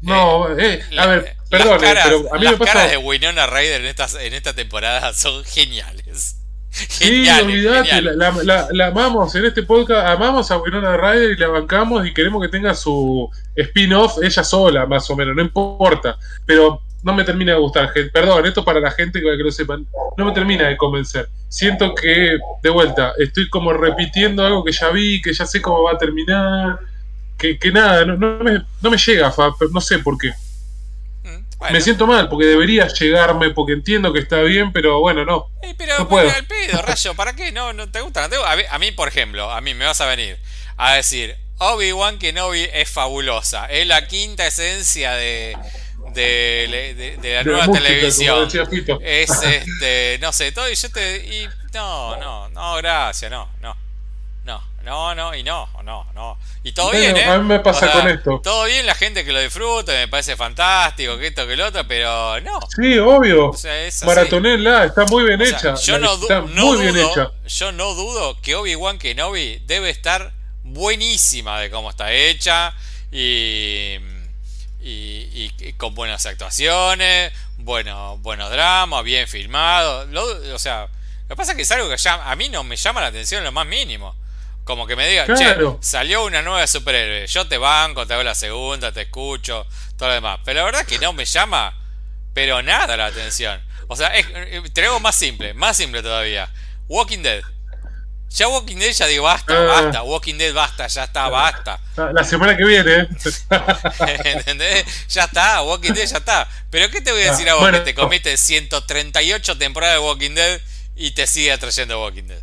[0.00, 2.72] No, eh, eh a ver, perdón, pero a mí las me pasa.
[2.72, 6.38] caras de Winona Ryder en, esta, en esta temporada son geniales.
[6.72, 12.06] Sí, olvidate, la, la, amamos en este podcast, amamos a Winona Ryder y la bancamos
[12.06, 16.16] y queremos que tenga su spin-off ella sola, más o menos, no importa.
[16.46, 17.92] Pero no me termina de gustar.
[18.12, 19.86] Perdón, esto para la gente que, lo sepan.
[20.16, 21.28] No me termina de convencer.
[21.48, 25.82] Siento que, de vuelta, estoy como repitiendo algo que ya vi, que ya sé cómo
[25.82, 26.78] va a terminar.
[27.36, 29.34] Que, que nada, no, no, me, no me llega,
[29.72, 30.30] no sé por qué.
[31.24, 35.46] Mm, me siento mal porque debería llegarme porque entiendo que está bien, pero bueno, no.
[35.76, 36.30] pero no puedo.
[36.30, 37.50] al pedo, rayo, ¿para qué?
[37.50, 38.24] No, no te gusta.
[38.24, 40.38] A mí, a mí, por ejemplo, a mí me vas a venir
[40.76, 43.66] a decir, Obi-Wan Kenobi es fabulosa.
[43.66, 45.56] Es la quinta esencia de,
[46.12, 48.48] de, de, la nueva televisión.
[49.00, 53.76] Es este, no sé, todo y yo te y no, no, no, gracias, no, no.
[54.44, 56.38] No, no, no, y no, no, no.
[56.64, 57.24] Y todo bien, ¿eh?
[57.24, 58.40] A mí me pasa con esto.
[58.42, 61.86] Todo bien, la gente que lo disfruta, me parece fantástico, que esto, que lo otro,
[61.86, 62.58] pero no.
[62.74, 63.50] Sí, obvio.
[63.50, 63.56] O
[64.04, 65.74] Maratonela, está muy bien hecha.
[65.76, 67.30] Yo no, está muy bien hecha.
[67.46, 70.32] Yo no dudo que Obi-Wan Kenobi debe estar
[70.64, 72.74] buenísima de cómo está hecha
[73.12, 73.98] y,
[74.82, 80.06] y, con buenas actuaciones, bueno, buenos dramas, bien filmado.
[80.54, 80.88] o sea,
[81.22, 83.06] lo que pasa es que es algo que ya, a mí no me llama la
[83.08, 84.16] atención en lo más mínimo.
[84.64, 88.34] Como que me diga che, salió una nueva superhéroe, yo te banco, te hago la
[88.34, 89.66] segunda, te escucho,
[89.96, 90.40] todo lo demás.
[90.44, 91.76] Pero la verdad es que no me llama,
[92.32, 93.60] pero nada la atención.
[93.88, 96.48] O sea, es, eh, te lo más simple, más simple todavía.
[96.88, 97.42] Walking Dead.
[98.34, 99.82] Ya Walking Dead ya digo, basta, ah.
[99.82, 101.78] basta, Walking Dead basta, ya está, basta.
[102.12, 103.08] La semana que viene, ¿eh?
[104.24, 105.06] ¿Entendés?
[105.08, 106.48] Ya está, Walking Dead ya está.
[106.70, 110.34] Pero ¿qué te voy a decir a vos que te comiste 138 temporadas de Walking
[110.34, 110.60] Dead
[110.96, 112.42] y te sigue atrayendo Walking Dead?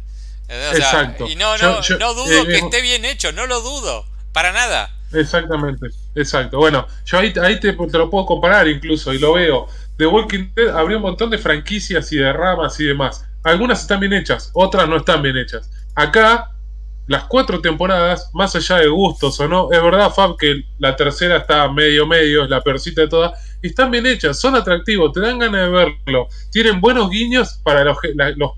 [0.49, 1.27] Exacto.
[1.27, 4.95] Y no, no, no dudo que eh, esté bien hecho, no lo dudo, para nada.
[5.11, 6.57] Exactamente, exacto.
[6.57, 9.67] Bueno, yo ahí, ahí te, te, lo puedo comparar incluso y lo veo.
[9.97, 13.25] The Walking Dead habría un montón de franquicias y de ramas y demás.
[13.43, 15.71] Algunas están bien hechas, otras no están bien hechas.
[15.95, 16.51] Acá,
[17.07, 21.37] las cuatro temporadas, más allá de gustos o no, es verdad, Fab, que la tercera
[21.37, 25.39] está medio medio, es la peorcita de todas, están bien hechas, son atractivos, te dan
[25.39, 26.27] ganas de verlo.
[26.51, 27.97] Tienen buenos guiños para los,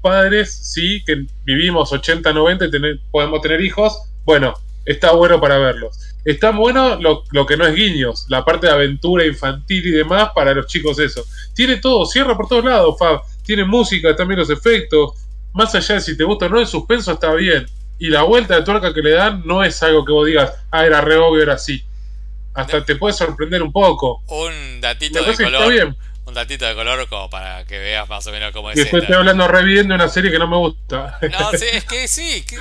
[0.02, 2.70] padres, sí, que vivimos 80, 90 y
[3.12, 3.98] podemos tener hijos.
[4.26, 4.54] Bueno,
[4.86, 5.98] está bueno para verlos.
[6.24, 10.54] Está bueno lo, que no es guiños, la parte de aventura infantil y demás para
[10.54, 11.24] los chicos eso.
[11.56, 13.22] Tiene todo, cierra por todos lados, Fab.
[13.44, 15.14] Tiene música, también los efectos.
[15.54, 17.66] Más allá de si te gusta o no, el suspenso está bien.
[18.00, 20.86] Y la vuelta de tuerca que le dan no es algo que vos digas, ah,
[20.86, 21.84] era re obvio, era así.
[22.54, 24.24] Hasta te puede sorprender un poco.
[24.28, 25.96] Un datito de color.
[26.26, 28.78] Un datito de color como para que veas más o menos cómo es.
[28.78, 31.20] después estoy hablando re bien de una serie que no me gusta.
[31.32, 32.58] No, sí, es que sí, que,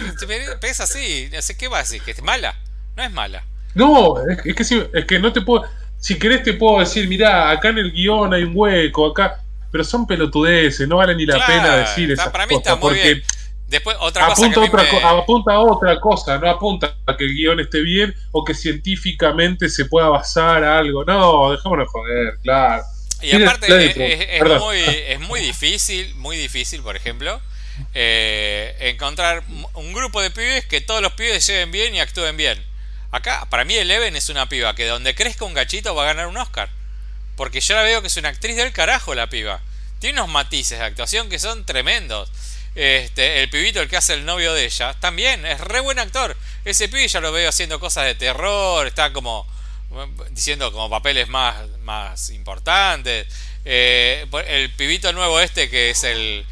[0.61, 1.29] pesa así.
[1.33, 2.55] No sé qué va a decir, que es mala.
[2.97, 3.45] No es mala.
[3.75, 5.65] No, es, que, es que no te puedo.
[5.99, 9.43] Si querés, te puedo decir, mirá, acá en el guion hay un hueco, acá.
[9.71, 12.31] Pero son pelotudeces, no vale ni la pena decir eso.
[12.33, 13.23] Para mí está muy bien.
[13.71, 17.81] Después, otra apunta, otra, apunta a otra cosa, no apunta a que el guion esté
[17.83, 21.05] bien o que científicamente se pueda basar a algo.
[21.05, 22.83] No, dejémonos joder, claro.
[23.23, 27.41] Y aparte es, muy, es, muy, difícil, muy difícil, por ejemplo,
[27.95, 29.45] eh, encontrar
[29.75, 32.59] un grupo de pibes que todos los pibes lleven bien y actúen bien.
[33.13, 36.27] Acá, para mí Eleven es una piba que donde crezca un gachito va a ganar
[36.27, 36.71] un Oscar.
[37.37, 39.61] Porque yo la veo que es una actriz del carajo la piba.
[39.99, 42.31] Tiene unos matices de actuación que son tremendos.
[42.75, 46.37] Este, el pibito, el que hace el novio de ella, también es re buen actor.
[46.65, 49.47] Ese pibe ya lo veo haciendo cosas de terror, está como
[50.31, 53.27] diciendo como papeles más, más importantes.
[53.65, 56.47] Eh, el pibito nuevo este que es el,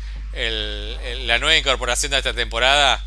[1.26, 3.04] la nueva incorporación de esta temporada,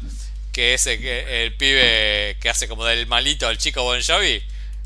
[0.52, 4.42] que es el, pibe que hace como del malito al chico Bon Jovi.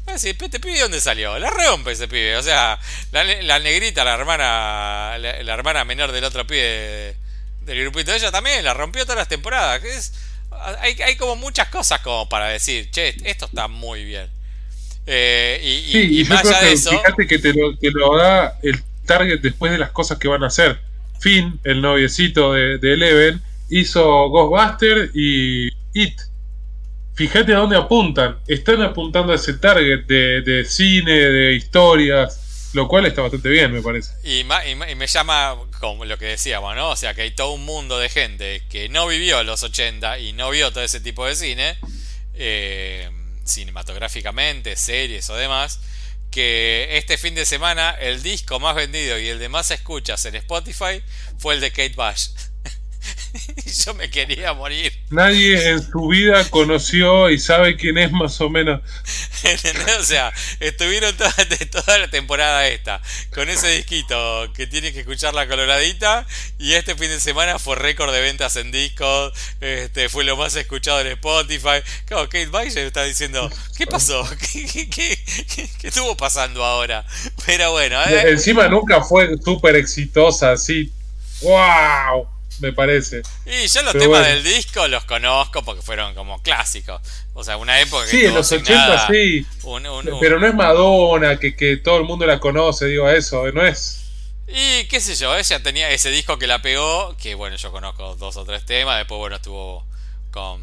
[0.07, 1.37] ¿Este pibe dónde salió?
[1.39, 2.37] La rompe ese pibe.
[2.37, 2.79] O sea,
[3.11, 7.15] la, negrita, la hermana la, hermana menor del otro pibe
[7.61, 9.83] del grupito de ella también, la rompió todas las temporadas.
[9.83, 10.13] Es,
[10.79, 14.29] hay, hay como muchas cosas como para decir, che, esto está muy bien.
[15.07, 15.59] Eh,
[16.11, 16.91] y, más allá de eso.
[16.91, 20.43] Fíjate que te lo, te lo da el target después de las cosas que van
[20.43, 20.79] a hacer.
[21.19, 26.19] Finn, el noviecito de, de Eleven, hizo Ghostbuster y It.
[27.15, 28.39] Fíjate a dónde apuntan.
[28.45, 33.81] Están apuntando a ese target de, cine, de historias, lo cual está bastante bien, me
[33.81, 34.11] parece.
[34.23, 36.89] Y, y, me llama, como lo que decíamos, ¿no?
[36.89, 40.33] O sea, que hay todo un mundo de gente que no vivió los 80 y
[40.33, 41.77] no vio todo ese tipo de cine,
[42.33, 43.09] eh,
[43.45, 45.79] cinematográficamente, series o demás,
[46.31, 50.35] que este fin de semana el disco más vendido y el de más escuchas en
[50.35, 51.01] Spotify
[51.37, 52.31] fue el de Kate Bush.
[53.85, 54.93] Yo me quería morir.
[55.09, 58.81] Nadie en su vida conoció y sabe quién es más o menos.
[59.99, 61.33] o sea, estuvieron toda,
[61.71, 63.01] toda, la temporada esta
[63.33, 66.25] con ese disquito que tienes que escuchar la coloradita
[66.57, 70.55] y este fin de semana fue récord de ventas en discos, este, fue lo más
[70.55, 71.81] escuchado en Spotify.
[72.05, 74.27] Claro, Kate Bailer está diciendo, ¿qué pasó?
[74.51, 75.19] ¿Qué, qué,
[75.83, 77.05] estuvo pasando ahora?
[77.45, 78.01] Pero bueno.
[78.03, 78.31] ¿eh?
[78.31, 80.91] Encima nunca fue súper exitosa, así.
[81.41, 82.34] ¡Wow!
[82.59, 83.21] Me parece.
[83.45, 87.01] Y yo los temas del disco los conozco porque fueron como clásicos.
[87.33, 88.11] O sea, una época que.
[88.11, 89.45] Sí, en los 80 sí.
[90.19, 94.01] Pero no es Madonna, que, que, todo el mundo la conoce, digo eso, no es.
[94.47, 98.15] Y qué sé yo, ella tenía ese disco que la pegó, que bueno, yo conozco
[98.15, 98.97] dos o tres temas.
[98.97, 99.85] Después, bueno, estuvo
[100.31, 100.61] con,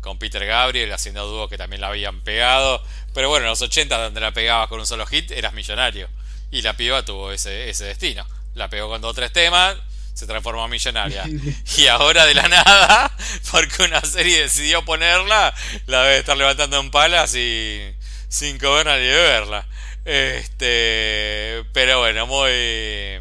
[0.00, 2.82] con Peter Gabriel haciendo dúo que también la habían pegado.
[3.14, 6.08] Pero bueno, en los 80, donde la pegabas con un solo hit, eras millonario.
[6.50, 8.26] Y la piba tuvo ese, ese destino.
[8.54, 9.76] La pegó con dos o tres temas
[10.14, 11.24] se transformó en millonaria.
[11.76, 13.12] Y ahora de la nada,
[13.50, 15.52] porque una serie decidió ponerla,
[15.86, 17.82] la debe estar levantando en palas y
[18.28, 19.66] sin comer nadie verla.
[20.04, 23.20] Este, pero bueno, muy,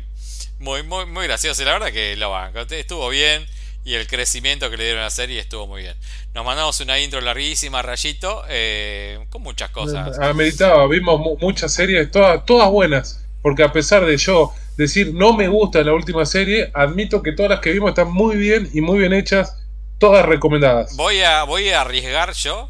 [0.60, 1.64] muy, muy, muy gracioso.
[1.64, 2.60] La verdad que lo banco.
[2.60, 3.46] Estuvo bien.
[3.86, 5.96] y el crecimiento que le dieron a la serie estuvo muy bien.
[6.34, 10.18] Nos mandamos una intro larguísima, Rayito, eh, con muchas cosas.
[10.20, 15.48] Ameritaba, vimos muchas series, todas, todas buenas, porque a pesar de yo decir no me
[15.48, 19.00] gusta la última serie, admito que todas las que vimos están muy bien y muy
[19.00, 19.58] bien hechas,
[19.98, 20.96] todas recomendadas.
[20.96, 22.70] Voy a, voy a arriesgar yo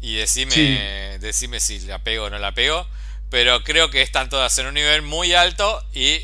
[0.00, 2.86] y decime, decime si la pego o no la pego,
[3.28, 6.20] pero creo que están todas en un nivel muy alto y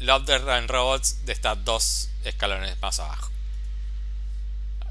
[0.00, 3.30] Love, the and Robots está dos escalones más abajo.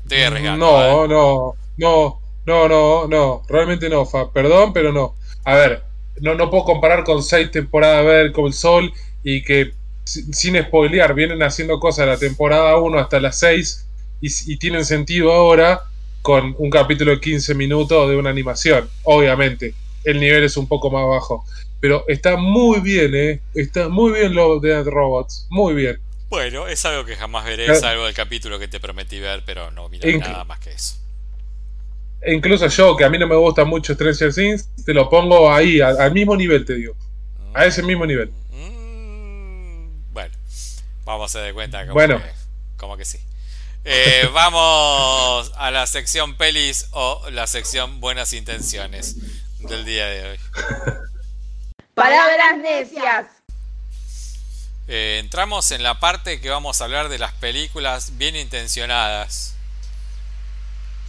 [0.03, 0.65] Estoy arriesgando.
[0.65, 1.07] No, ¿eh?
[1.07, 4.31] no, no, no, no, no, realmente no, Fa.
[4.31, 5.15] Perdón, pero no.
[5.45, 5.83] A ver,
[6.19, 8.93] no, no puedo comparar con seis temporadas de ver con el sol
[9.23, 9.73] y que
[10.05, 13.85] sin spoilear vienen haciendo cosas de la temporada 1 hasta las 6
[14.21, 15.81] y, tienen sentido ahora
[16.21, 18.89] con un capítulo de 15 minutos de una animación.
[19.03, 21.45] Obviamente, el nivel es un poco más bajo.
[21.79, 23.41] Pero está muy bien, ¿eh?
[23.53, 25.47] Está muy bien lo de Robots.
[25.49, 25.99] Muy bien.
[26.29, 27.71] Bueno, es algo que jamás veré.
[27.71, 30.95] Es algo del capítulo que te prometí ver, pero no miré nada más que eso.
[32.21, 35.51] E incluso yo, que a mí no me gusta mucho Stranger Things, te lo pongo
[35.51, 36.95] ahí, al, mismo nivel, te digo.
[37.53, 38.31] A ese mismo nivel.
[41.09, 42.19] Vamos a dar cuenta como, bueno.
[42.19, 42.31] que,
[42.77, 43.19] como que sí.
[43.83, 49.15] Eh, vamos a la sección pelis o la sección buenas intenciones
[49.57, 50.39] del día de hoy.
[51.95, 53.25] Palabras necias.
[54.87, 59.55] Eh, entramos en la parte que vamos a hablar de las películas bien intencionadas.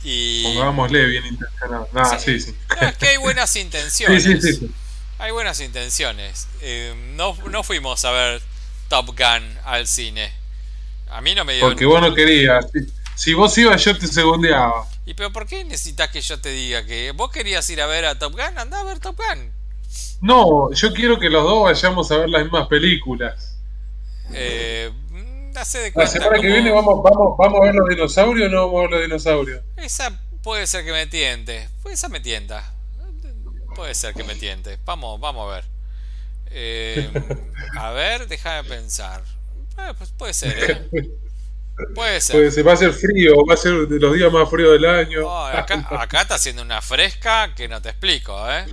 [0.03, 0.44] Y...
[0.44, 2.22] Pongámosle bien intencionadas.
[2.22, 2.57] sí, sí.
[2.80, 4.22] es que hay buenas intenciones.
[4.24, 4.74] sí, sí, sí.
[5.18, 6.48] Hay buenas intenciones.
[6.62, 8.49] Eh, no, no fuimos a ver
[8.91, 10.32] Top Gun al cine.
[11.11, 11.62] A mí no me dio.
[11.62, 12.66] Porque vos no querías.
[13.14, 14.84] Si, vos ibas, yo te segundeaba.
[15.07, 18.05] ¿Y pero por qué necesitas que yo te diga que vos querías ir a ver
[18.05, 18.59] a Top Gun?
[18.59, 19.53] Anda a ver Top Gun.
[20.20, 23.57] No, yo quiero que los dos vayamos a ver las mismas películas.
[24.32, 28.51] Eh, mm, de La semana que viene vamos, vamos, vamos a ver los dinosaurios o
[28.51, 29.62] no vamos a ver los dinosaurios.
[29.76, 31.68] Esa puede ser que me tiente.
[31.88, 32.74] Esa me tienta.
[33.76, 34.78] Puede ser que me tiente.
[34.84, 35.80] Vamos, vamos a ver.
[36.51, 37.11] Eh,
[37.76, 39.22] a ver, déjame pensar.
[39.76, 41.11] Ah, pues puede ser, ¿eh?
[41.94, 42.66] Puede ser.
[42.66, 45.30] va a ser frío, va a ser de los días más fríos del año.
[45.46, 48.66] acá, está haciendo una fresca que no te explico, ¿eh?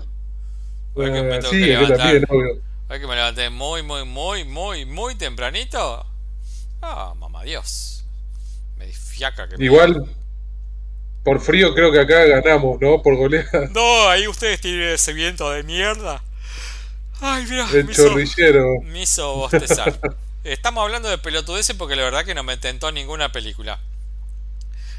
[0.93, 2.15] Hoy que me sí, que levantar,
[2.89, 6.05] hoy que me levanté muy, muy, muy, muy, muy tempranito.
[6.82, 8.03] Ah, mamá Dios.
[8.78, 10.05] Me fiaca que Igual,
[11.23, 13.01] por frío creo que acá ganamos, ¿no?
[13.01, 13.69] Por goleada.
[13.71, 16.23] No, ahí ustedes tienen ese viento de mierda.
[17.22, 17.68] Ay, mira.
[17.74, 18.82] El chorrillero.
[18.84, 19.99] me hizo bostezar.
[20.43, 23.80] Estamos hablando de pelotudeces porque la verdad que no me tentó ninguna película.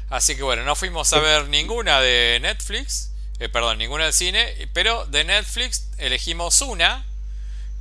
[0.09, 4.69] Así que bueno, no fuimos a ver ninguna de Netflix, eh, perdón, ninguna del cine,
[4.73, 7.05] pero de Netflix elegimos una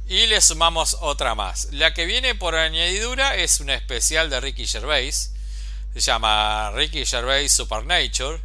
[0.06, 1.68] y le sumamos otra más.
[1.72, 5.32] La que viene por añadidura es una especial de Ricky Gervais.
[5.94, 8.40] Se llama Ricky Gervais Supernature.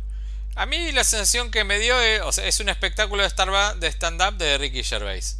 [0.55, 4.37] A mí la sensación que me dio es, o sea, es un espectáculo de stand-up
[4.37, 5.37] de Ricky Gervais.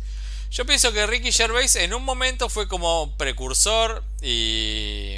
[0.53, 5.17] Yo pienso que Ricky Gervais en un momento fue como precursor y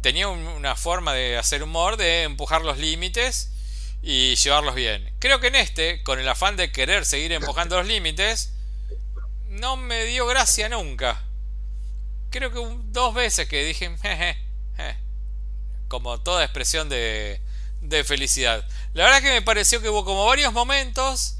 [0.00, 3.52] tenía una forma de hacer humor, de empujar los límites
[4.02, 5.08] y llevarlos bien.
[5.20, 8.54] Creo que en este, con el afán de querer seguir empujando los límites,
[9.50, 11.22] no me dio gracia nunca.
[12.30, 14.36] Creo que dos veces que dije, jeje,
[15.86, 17.40] como toda expresión de,
[17.82, 18.66] de felicidad.
[18.94, 21.36] La verdad que me pareció que hubo como varios momentos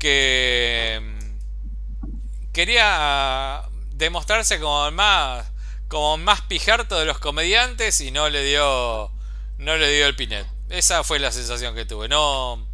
[0.00, 1.15] que
[2.56, 5.46] quería demostrarse como el más
[5.88, 9.12] como más pijerto de los comediantes y no le dio
[9.58, 10.46] no le dio el pinet.
[10.70, 12.08] Esa fue la sensación que tuve.
[12.08, 12.66] No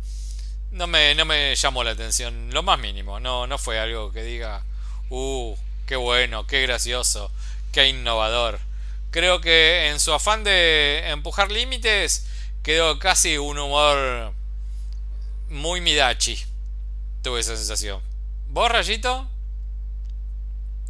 [0.70, 3.18] no me, no me llamó la atención lo más mínimo.
[3.18, 4.64] No no fue algo que diga,
[5.10, 7.32] "Uh, qué bueno, qué gracioso,
[7.72, 8.60] qué innovador."
[9.10, 12.28] Creo que en su afán de empujar límites
[12.62, 14.32] quedó casi un humor
[15.48, 16.40] muy midachi.
[17.22, 18.00] Tuve esa sensación.
[18.46, 19.31] ¿Vos, Rayito?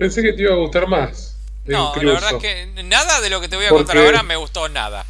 [0.03, 1.39] Pensé que te iba a gustar más.
[1.65, 4.35] No, la verdad es que nada de lo que te voy a contar ahora me
[4.35, 5.07] gustó nada.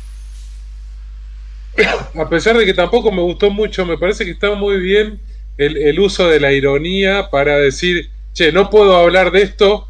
[2.15, 5.19] A pesar de que tampoco me gustó mucho, me parece que está muy bien
[5.57, 9.89] el, uso de la ironía para decir, che, no puedo hablar de esto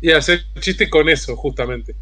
[0.00, 1.94] y hacer chiste con eso, justamente.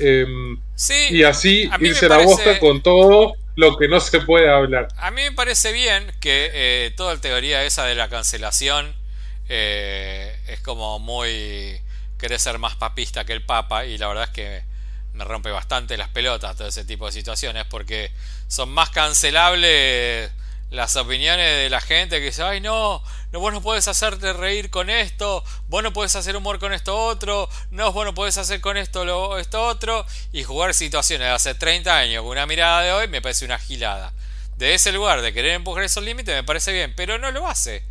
[0.00, 4.88] Em, sí, y así irse la bosta con todo lo que no se puede hablar.
[4.96, 8.94] A mí me parece bien que eh, toda la teoría esa de la cancelación
[9.48, 11.80] eh, es como muy
[12.18, 14.62] querer ser más papista que el papa y la verdad es que
[15.12, 18.12] me rompe bastante las pelotas todo ese tipo de situaciones porque
[18.48, 20.30] son más cancelables
[20.70, 24.68] las opiniones de la gente que dice, ay no, no, vos no puedes hacerte reír
[24.68, 28.60] con esto, vos no puedes hacer humor con esto otro, no, vos no puedes hacer
[28.60, 32.82] con esto lo, esto otro, y jugar situaciones de hace 30 años con una mirada
[32.82, 34.12] de hoy me parece una gilada.
[34.56, 37.84] De ese lugar de querer empujar esos límites me parece bien, pero no lo hace.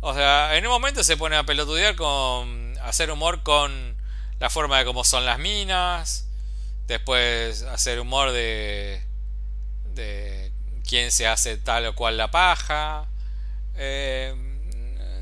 [0.00, 3.96] O sea, en un momento se pone a pelotudear con hacer humor con
[4.38, 6.28] la forma de cómo son las minas,
[6.86, 9.02] después hacer humor de
[9.98, 10.52] de
[10.88, 13.06] quién se hace tal o cual la paja.
[13.76, 14.34] Eh,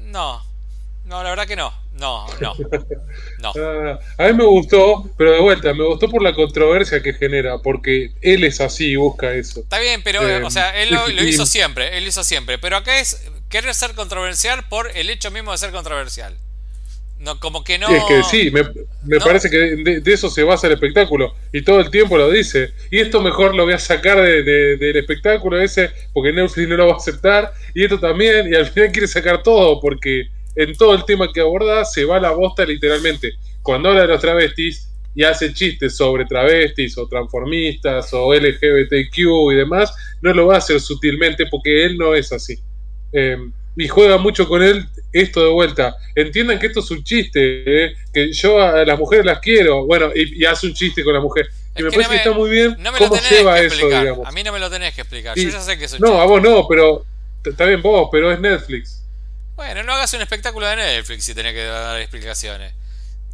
[0.02, 0.44] no,
[1.04, 1.72] no, la verdad que no.
[1.94, 2.54] No, no.
[3.38, 3.52] no.
[3.58, 7.58] Ah, a mí me gustó, pero de vuelta, me gustó por la controversia que genera,
[7.58, 9.60] porque él es así y busca eso.
[9.60, 12.58] Está bien, pero, eh, o sea, él lo, hizo siempre, él lo hizo siempre.
[12.58, 16.36] Pero acá es querer ser controversial por el hecho mismo de ser controversial.
[17.18, 17.88] No, como que no.
[17.88, 21.34] es que sí, me, parece que de, eso se basa el espectáculo.
[21.50, 22.72] Y todo el tiempo lo dice.
[22.90, 24.42] Y esto mejor lo voy a sacar de,
[24.76, 27.52] del espectáculo ese, porque Netflix no lo va a aceptar.
[27.74, 28.52] Y esto también.
[28.52, 32.20] Y al final quiere sacar todo, porque en todo el tema que aborda se va
[32.20, 33.32] la bosta literalmente.
[33.62, 39.18] Cuando habla de los travestis y hace chistes sobre travestis o transformistas o LGBTQ
[39.52, 42.58] y demás, no lo va a hacer sutilmente porque él no es así.
[43.12, 43.36] Eh,
[43.76, 45.96] y juega mucho con él esto de vuelta.
[46.14, 47.96] Entiendan que esto es un chiste, ¿eh?
[48.12, 49.84] que yo a las mujeres las quiero.
[49.84, 51.48] Bueno, y, hace un chiste con la mujer.
[51.76, 54.26] Y me parece que está muy bien cómo lleva eso, digamos.
[54.26, 55.36] A mí no me lo tenés que explicar.
[55.36, 57.04] yo ya sé que es un No, a vos no, pero
[57.44, 59.02] está bien vos, pero es Netflix.
[59.56, 62.74] Bueno, no hagas un espectáculo de Netflix si tenés que dar explicaciones.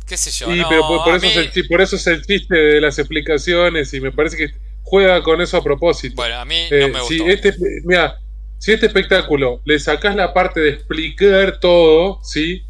[0.06, 0.52] ¿Qué sé yo?
[0.52, 4.00] Sí, pero por, eso es el, por eso es el chiste de las explicaciones y
[4.00, 4.50] me parece que
[4.82, 6.16] juega con eso a propósito.
[6.16, 7.26] Bueno, a mí no eh, me gustó.
[7.28, 7.54] este,
[7.84, 8.18] mira,
[8.62, 12.64] si este espectáculo le sacás la parte de explicar todo, ¿sí?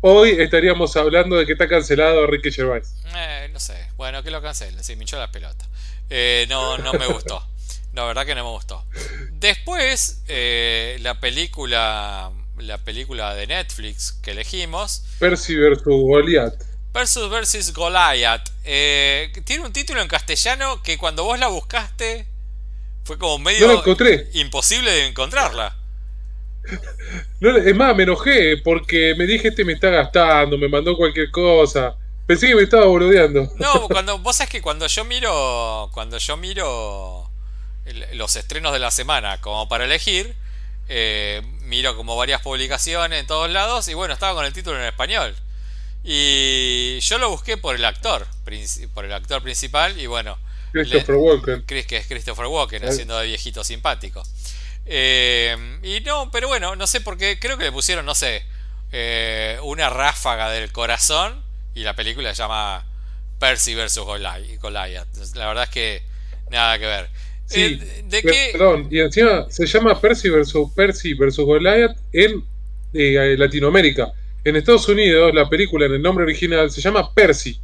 [0.00, 2.96] Hoy estaríamos hablando de que está cancelado Ricky Gervais.
[3.14, 5.68] Eh, no sé, bueno, que lo cancelen, sí, me hinchó la pelota.
[6.10, 7.46] Eh, no, no me gustó.
[7.92, 8.84] La verdad que no me gustó.
[9.30, 15.04] Después, eh, la película la película de Netflix que elegimos.
[15.20, 15.84] Percy vs.
[15.84, 16.60] Goliath.
[16.92, 17.72] Versus vs.
[17.72, 18.50] Goliath.
[18.64, 22.33] Eh, tiene un título en castellano que cuando vos la buscaste
[23.04, 23.82] fue como medio
[24.32, 25.76] imposible de encontrarla.
[27.40, 31.96] es más, me enojé porque me dije este me está gastando, me mandó cualquier cosa.
[32.26, 33.52] Pensé que me estaba boludeando.
[33.56, 37.30] No, cuando vos sabés que cuando yo miro cuando yo miro
[38.14, 40.34] los estrenos de la semana como para elegir,
[40.88, 44.86] eh, miro como varias publicaciones en todos lados y bueno, estaba con el título en
[44.86, 45.36] español.
[46.02, 48.26] Y yo lo busqué por el actor,
[48.94, 50.38] por el actor principal y bueno,
[50.74, 51.62] Christopher Walken.
[51.66, 54.22] Chris, que es Christopher Walken, haciendo de viejito simpático.
[54.86, 58.42] Eh, y no, pero bueno, no sé por qué, creo que le pusieron, no sé,
[58.90, 61.42] eh, una ráfaga del corazón
[61.74, 62.84] y la película se llama
[63.38, 63.98] Percy vs.
[63.98, 65.06] Goliath.
[65.36, 66.02] La verdad es que
[66.50, 67.08] nada que ver.
[67.46, 68.50] Sí, eh, ¿de qué?
[68.52, 70.54] Perdón, y encima se llama Percy vs.
[70.74, 72.44] Percy versus Goliath en
[72.92, 74.12] Latinoamérica.
[74.42, 77.60] En Estados Unidos, la película en el nombre original se llama Percy.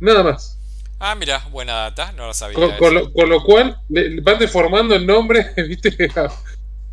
[0.00, 0.57] Nada más.
[1.00, 2.76] Ah, mira, buena data, no lo sabía.
[2.76, 3.80] Con, lo, cual
[4.22, 6.10] van deformando el nombre, ¿viste?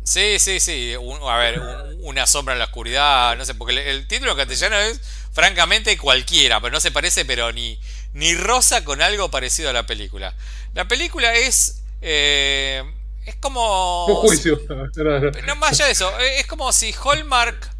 [0.04, 0.94] sí, sí, sí.
[0.94, 1.60] a ver,
[2.00, 5.00] una sombra en la oscuridad, no sé, porque el, título en castellano es
[5.32, 7.80] francamente cualquiera, pero no se parece, pero ni,
[8.12, 10.34] ni rosa con algo parecido a la película.
[10.74, 11.82] La película es.
[12.00, 12.84] Eh,
[13.24, 14.06] es como.
[14.06, 14.60] Un juicio.
[15.46, 17.70] no, más allá de eso, eh, es como si Hallmark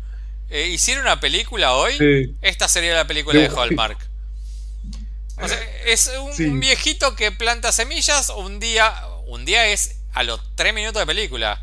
[0.51, 2.35] eh, hiciera una película hoy.
[2.43, 4.16] Esta sería la película de Hallmark
[5.85, 8.31] es un viejito que planta semillas.
[8.31, 8.95] Un día,
[9.27, 11.63] un día es a los 3 minutos de película.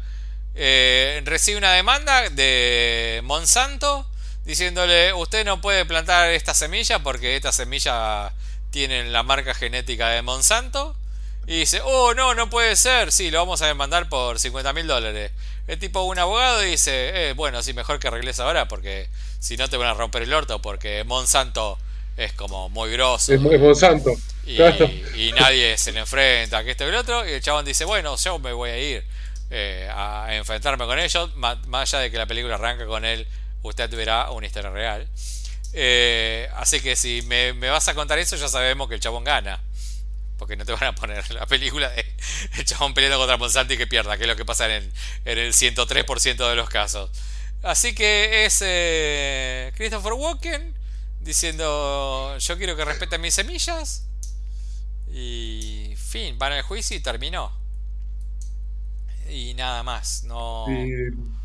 [0.56, 4.08] Eh, recibe una demanda de Monsanto
[4.46, 8.32] diciéndole: Usted no puede plantar esta semilla porque esta semilla
[8.70, 10.96] tiene la marca genética de Monsanto.
[11.48, 13.12] Y dice: Oh, no, no puede ser.
[13.12, 15.32] Sí, lo vamos a demandar por 50 mil dólares.
[15.68, 19.10] El tipo, un abogado, dice: eh, Bueno, sí, mejor que arregles ahora porque
[19.40, 21.78] si no te van a romper el orto porque Monsanto
[22.18, 23.34] es como muy grosso.
[23.34, 24.12] Es, muy Monsanto.
[24.46, 27.28] Y, y, nadie se le enfrenta, que esto y el otro.
[27.28, 29.04] Y el chabón dice, bueno, yo me voy a ir
[29.50, 31.36] eh, a enfrentarme con ellos.
[31.36, 33.28] Más, allá de que la película arranca con él,
[33.62, 35.08] usted verá una historia real.
[35.74, 39.62] Eh, así que si me, vas a contar eso, ya sabemos que el chabón gana.
[40.38, 42.06] Porque no te van a poner la película de
[42.58, 44.92] el chabón peleando contra Monsanto y que pierda, que es lo que pasa en,
[45.26, 47.10] en el 103% de los casos.
[47.64, 50.73] Así que es eh, Christopher Walken
[51.24, 54.08] diciendo yo quiero que respeten mis semillas
[55.12, 57.52] y fin, van al juicio y terminó.
[59.30, 60.66] Y nada más, no...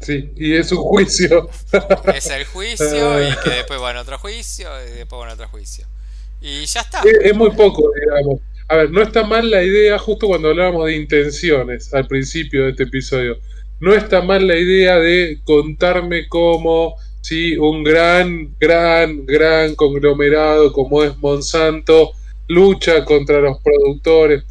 [0.01, 1.49] sí, y es un juicio.
[2.15, 5.49] Es el juicio y que después van a otro juicio y después van a otro
[5.49, 5.87] juicio.
[6.41, 7.03] Y ya está.
[7.23, 8.41] Es, muy poco, digamos.
[8.69, 12.71] A ver, no está mal la idea justo cuando hablábamos de intenciones al principio de
[12.71, 13.39] este episodio.
[13.81, 21.03] no está mal la idea de contarme cómo si un gran, gran, gran conglomerado como
[21.03, 22.13] es Monsanto
[22.49, 24.45] lucha contra los productores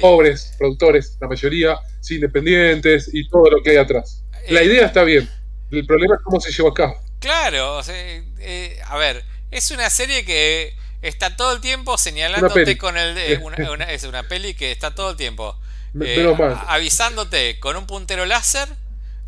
[0.00, 1.78] pobres, productores, la mayoría,
[2.10, 4.24] independientes y todo lo que hay atrás.
[4.48, 5.28] La eh, idea está bien,
[5.70, 6.96] el problema es cómo se lleva a cabo.
[7.18, 13.16] Claro, eh, a ver, es una serie que está todo el tiempo señalándote con el...
[13.88, 15.56] es una peli que está todo el tiempo
[16.00, 16.34] eh,
[16.66, 18.68] avisándote con un puntero láser,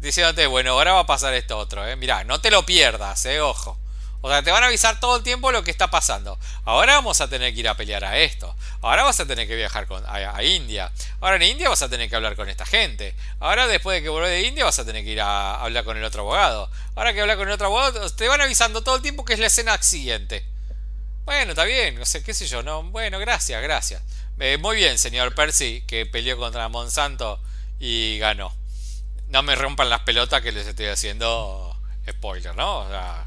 [0.01, 1.97] diciéndote, bueno, ahora va a pasar esto otro, eh.
[1.97, 3.79] Mirá, no te lo pierdas, eh, ojo.
[4.21, 6.39] O sea, te van a avisar todo el tiempo lo que está pasando.
[6.65, 8.55] Ahora vamos a tener que ir a pelear a esto.
[8.81, 10.91] Ahora vas a tener que viajar con, a, India.
[11.21, 13.15] Ahora en India vas a tener que hablar con esta gente.
[13.39, 15.97] Ahora después de que vuelvas de India vas a tener que ir a, hablar con
[15.97, 16.69] el otro abogado.
[16.97, 19.39] Ahora que hablar con el otro abogado, te van avisando todo el tiempo que es
[19.39, 20.45] la escena siguiente.
[21.25, 22.83] Bueno, está bien, no sé, qué sé yo, no.
[22.83, 24.03] Bueno, gracias, gracias.
[24.41, 27.41] Eh, muy bien, señor Percy, que peleó contra Monsanto
[27.79, 28.58] y ganó.
[29.29, 31.77] No me rompan las pelotas que les estoy haciendo
[32.09, 32.81] spoiler, ¿no?
[32.81, 33.27] O sea,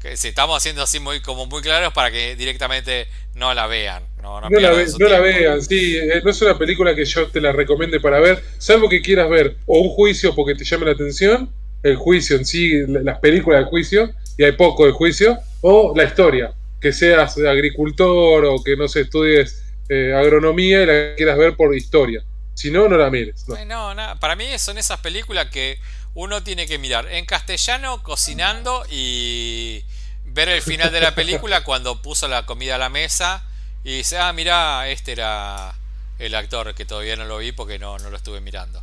[0.00, 4.02] que si estamos haciendo así muy como muy claros para que directamente no la vean.
[4.22, 5.96] No, no, la, vean, sí.
[5.96, 9.28] Eh, no es una película que yo te la recomiende para ver, salvo que quieras
[9.30, 11.48] ver o un juicio porque te llame la atención,
[11.84, 16.04] el juicio en sí, las películas de juicio, y hay poco de juicio, o la
[16.04, 21.54] historia, que seas agricultor o que no se estudies eh, agronomía y la quieras ver
[21.54, 22.24] por historia.
[22.56, 23.46] Si no, no la mires.
[23.46, 23.94] No.
[24.18, 25.78] Para mí son esas películas que
[26.14, 29.84] uno tiene que mirar en castellano, cocinando y
[30.24, 33.44] ver el final de la película cuando puso la comida a la mesa
[33.84, 35.74] y dice, ah, mira, este era
[36.18, 38.82] el actor que todavía no lo vi porque no, no lo estuve mirando.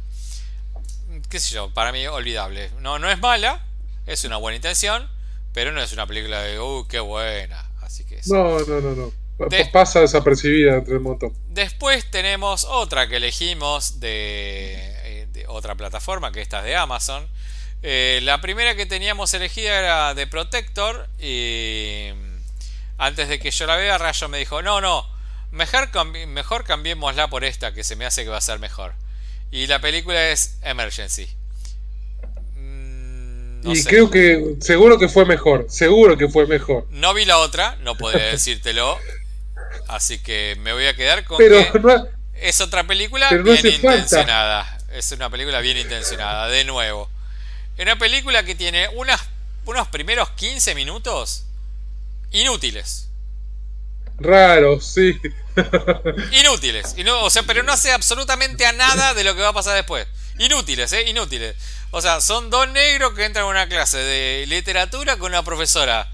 [1.27, 2.69] Qué sé yo, para mí olvidable.
[2.79, 3.65] No, no es mala,
[4.05, 5.09] es una buena intención,
[5.51, 7.65] pero no es una película de, uh, qué buena.
[7.81, 8.21] Así que...
[8.27, 9.22] No, no, no, no
[9.71, 11.33] pasa desapercibida entre el montón.
[11.49, 17.27] Después tenemos otra que elegimos de, eh, otra plataforma, que esta es de Amazon.
[17.81, 22.37] Eh, la primera que teníamos elegida era de Protector y mm,
[22.97, 25.05] antes de que yo la vea, Rayo me dijo, no, no,
[25.51, 25.89] mejor,
[26.27, 28.93] mejor cambiémosla por esta, que se me hace que va a ser mejor.
[29.51, 31.27] Y la película es Emergency.
[32.55, 36.87] Mm, y creo que seguro que fue mejor, seguro que fue mejor.
[36.89, 38.97] No vi la otra, no podría decírtelo.
[39.87, 41.71] Así que me voy a quedar con que
[42.35, 44.77] es otra película bien intencionada.
[44.91, 47.09] Es una película bien intencionada, de nuevo.
[47.79, 49.21] Una película que tiene unas,
[49.65, 51.45] unos primeros 15 minutos
[52.31, 53.09] inútiles.
[54.19, 55.19] Raros, sí.
[56.31, 56.95] Inútiles.
[57.21, 60.07] o sea, pero no hace absolutamente a nada de lo que va a pasar después.
[60.37, 61.09] Inútiles, ¿eh?
[61.09, 61.55] Inútiles.
[61.91, 66.09] O sea, son dos negros que entran a una clase de literatura con una profesora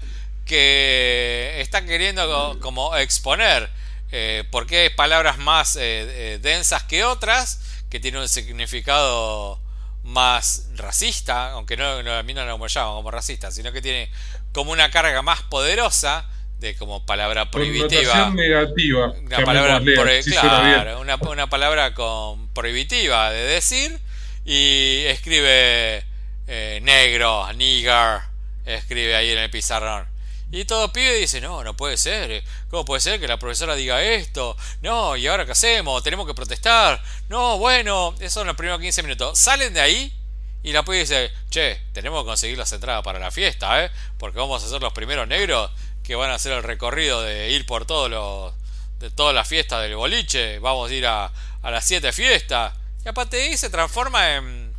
[0.50, 3.70] que está queriendo como exponer
[4.10, 9.60] eh, por qué hay palabras más eh, eh, densas que otras, que tienen un significado
[10.02, 14.10] más racista, aunque no, a mí no lo llaman como racista, sino que tiene
[14.50, 16.28] como una carga más poderosa
[16.58, 18.30] de como palabra prohibitiva.
[18.30, 19.12] negativa.
[19.12, 19.80] Una palabra,
[20.24, 24.00] claro, una, una, palabra con prohibitiva de decir
[24.44, 26.04] y escribe
[26.82, 28.22] negro, nigger,
[28.66, 30.09] escribe ahí en el pizarrón.
[30.52, 32.42] Y todo pibe dice, no, no puede ser.
[32.70, 34.56] ¿Cómo puede ser que la profesora diga esto?
[34.82, 36.02] No, ¿y ahora qué hacemos?
[36.02, 37.00] Tenemos que protestar.
[37.28, 39.38] No, bueno, eso son los primeros 15 minutos.
[39.38, 40.12] Salen de ahí
[40.64, 43.90] y la pibe dice, che, tenemos que conseguir las entradas para la fiesta, ¿eh?
[44.18, 45.70] Porque vamos a ser los primeros negros
[46.02, 48.52] que van a hacer el recorrido de ir por todos los...
[48.98, 50.58] de todas las fiestas del boliche.
[50.58, 51.32] Vamos a ir a,
[51.62, 52.74] a las 7 fiestas.
[53.04, 54.74] Y aparte ahí se transforma en...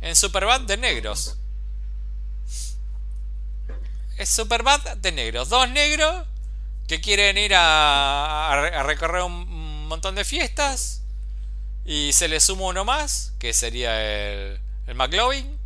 [0.00, 1.37] en Superband de negros
[4.18, 5.48] es Superbad de negros.
[5.48, 6.26] Dos negros
[6.86, 11.02] que quieren ir a, recorrer un montón de fiestas.
[11.84, 15.58] Y se le suma uno más, que sería el, el McLovin.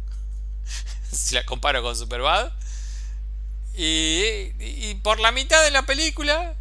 [1.13, 2.53] si la comparo con Superbad.
[3.75, 6.55] Y, y, por la mitad de la película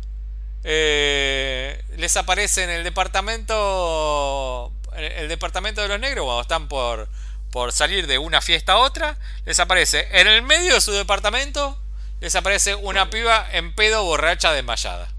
[0.63, 7.09] eh, les aparece en el departamento el departamento de los negros cuando están por,
[7.49, 11.80] por salir de una fiesta a otra, les aparece en el medio de su departamento,
[12.21, 15.09] les aparece una piba en pedo borracha desmayada.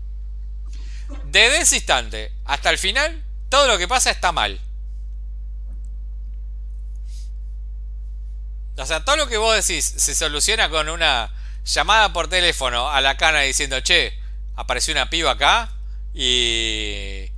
[1.25, 4.59] Desde ese instante hasta el final, todo lo que pasa está mal.
[8.79, 11.31] O sea, todo lo que vos decís se soluciona con una
[11.65, 14.19] llamada por teléfono a la cana diciendo, che,
[14.57, 15.71] apareció una piba acá
[16.15, 17.31] y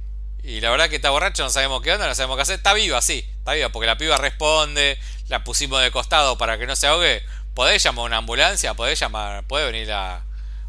[0.45, 2.57] y la verdad que está borracho, no sabemos qué onda, no sabemos qué hacer.
[2.57, 4.99] Está viva, sí, está viva, porque la piba responde,
[5.29, 7.23] la pusimos de costado para que no se ahogue.
[7.55, 8.75] ¿Podés llamar a una ambulancia?
[8.75, 9.45] ¿Podés llamar?
[9.45, 10.25] ¿Puede venir a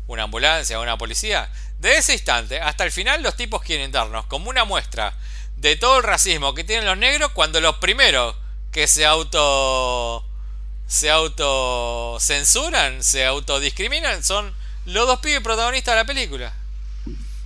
[0.08, 1.52] una ambulancia o una policía?
[1.80, 5.14] De ese instante hasta el final los tipos quieren darnos como una muestra
[5.58, 8.36] de todo el racismo que tienen los negros cuando los primeros
[8.72, 10.24] que se auto
[10.88, 14.54] se autocensuran, se autodiscriminan son
[14.86, 16.54] los dos pibes protagonistas de la película.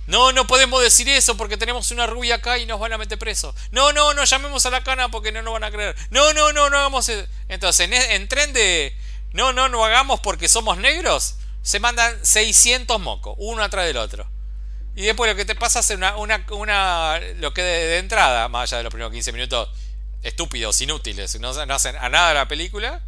[0.06, 3.18] No, no podemos decir eso porque tenemos una rubia acá y nos van a meter
[3.18, 3.54] preso.
[3.70, 5.96] No, no, no llamemos a la cana porque no nos van a creer.
[6.10, 7.24] No, no, no, no hagamos eso.
[7.48, 8.92] Entonces, en, en tren de
[9.32, 14.28] no, no, no hagamos porque somos negros, se mandan 600 mocos, uno atrás del otro.
[14.96, 18.70] Y después lo que te pasa es una, una, una lo que de, entrada, más
[18.70, 19.68] allá de los primeros 15 minutos,
[20.22, 23.00] estúpidos, inútiles, no, hacen a nada la película,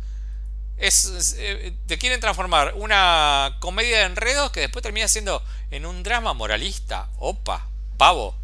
[0.78, 6.02] es, eh, te quieren transformar una comedia de enredos que después termina siendo en un
[6.02, 7.08] drama moralista.
[7.18, 7.68] Opa,
[7.98, 8.36] pavo.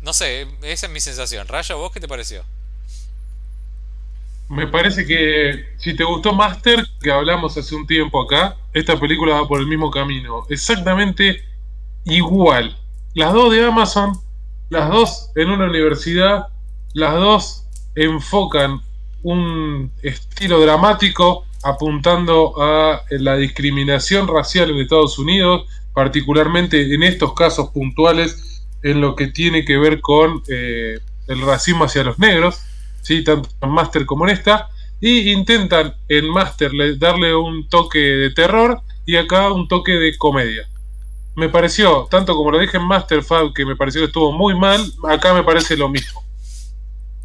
[0.00, 1.48] No sé, esa es mi sensación.
[1.48, 2.44] Rayo, ¿vos qué te pareció?
[4.50, 9.40] Me parece que si te gustó Master, que hablamos hace un tiempo acá, esta película
[9.40, 10.44] va por el mismo camino.
[10.48, 11.44] Exactamente
[12.04, 12.76] igual.
[13.14, 14.12] Las dos de Amazon,
[14.68, 16.48] las dos en una universidad,
[16.94, 18.80] las dos enfocan
[19.22, 27.70] un estilo dramático apuntando a la discriminación racial en Estados Unidos, particularmente en estos casos
[27.70, 30.98] puntuales en lo que tiene que ver con eh,
[31.28, 32.64] el racismo hacia los negros,
[33.02, 33.24] ¿sí?
[33.24, 34.68] tanto en Master como en esta,
[35.00, 40.68] y intentan en Master darle un toque de terror y acá un toque de comedia.
[41.36, 44.54] Me pareció, tanto como lo dije en Master Fab, que me pareció que estuvo muy
[44.54, 46.22] mal, acá me parece lo mismo.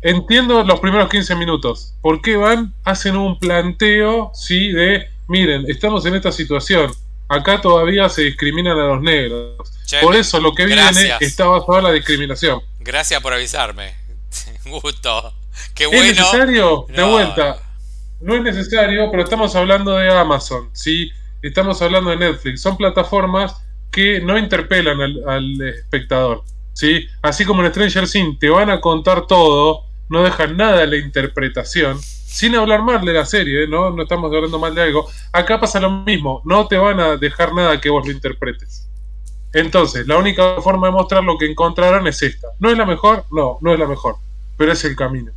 [0.01, 1.95] Entiendo los primeros 15 minutos.
[2.01, 2.73] ¿Por qué van?
[2.83, 4.71] Hacen un planteo, ¿sí?
[4.71, 6.91] De, miren, estamos en esta situación.
[7.27, 9.57] Acá todavía se discriminan a los negros.
[10.01, 10.83] por eso lo que viene
[11.19, 12.61] está basado en la discriminación.
[12.79, 13.95] Gracias por avisarme.
[14.65, 15.33] Gusto.
[15.73, 16.03] Qué bueno.
[16.03, 16.85] ¿Es necesario?
[16.89, 17.57] De vuelta.
[18.21, 21.11] No es necesario, pero estamos hablando de Amazon, ¿sí?
[21.41, 22.61] Estamos hablando de Netflix.
[22.61, 23.55] Son plataformas
[23.91, 26.43] que no interpelan al, al espectador.
[26.75, 27.07] ¿sí?
[27.21, 30.97] Así como en Stranger Things te van a contar todo, no dejan nada a la
[30.97, 33.67] interpretación, sin hablar mal de la serie.
[33.67, 33.89] ¿no?
[33.91, 35.09] No estamos hablando mal de algo.
[35.31, 38.87] Acá pasa lo mismo, no te van a dejar nada que vos lo interpretes.
[39.53, 42.49] Entonces, la única forma de mostrar lo que encontraron es esta.
[42.59, 43.25] ¿No es la mejor?
[43.31, 44.17] No, no es la mejor,
[44.57, 45.31] pero es el camino.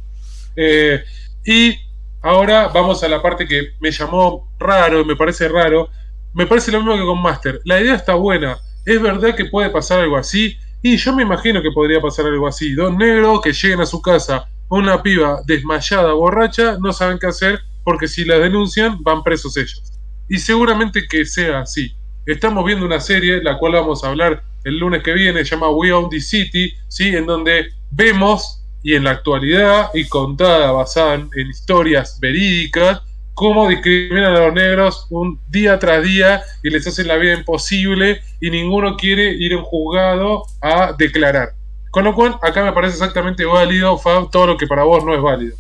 [0.61, 1.05] Eh,
[1.45, 1.79] y
[2.21, 5.89] ahora vamos a la parte que me llamó raro, me parece raro.
[6.35, 7.61] Me parece lo mismo que con Master.
[7.65, 8.59] La idea está buena.
[8.85, 10.59] Es verdad que puede pasar algo así.
[10.83, 12.75] Y yo me imagino que podría pasar algo así.
[12.75, 17.61] Dos negros que lleguen a su casa una piba desmayada, borracha, no saben qué hacer
[17.85, 19.83] porque si la denuncian van presos ellos.
[20.29, 21.97] Y seguramente que sea así.
[22.27, 25.71] Estamos viendo una serie, la cual vamos a hablar el lunes que viene, se llama
[25.71, 27.17] We Own the City, ¿sí?
[27.17, 33.03] en donde vemos, y en la actualidad, y contada, basada en historias verídicas,
[33.39, 38.21] cómo discriminan a los negros un día tras día y les hacen la vida imposible
[38.41, 41.53] y ninguno quiere ir en juzgado a declarar.
[41.93, 45.15] Con lo cual, acá me parece exactamente válido, Fab, todo lo que para vos no
[45.15, 45.57] es válido.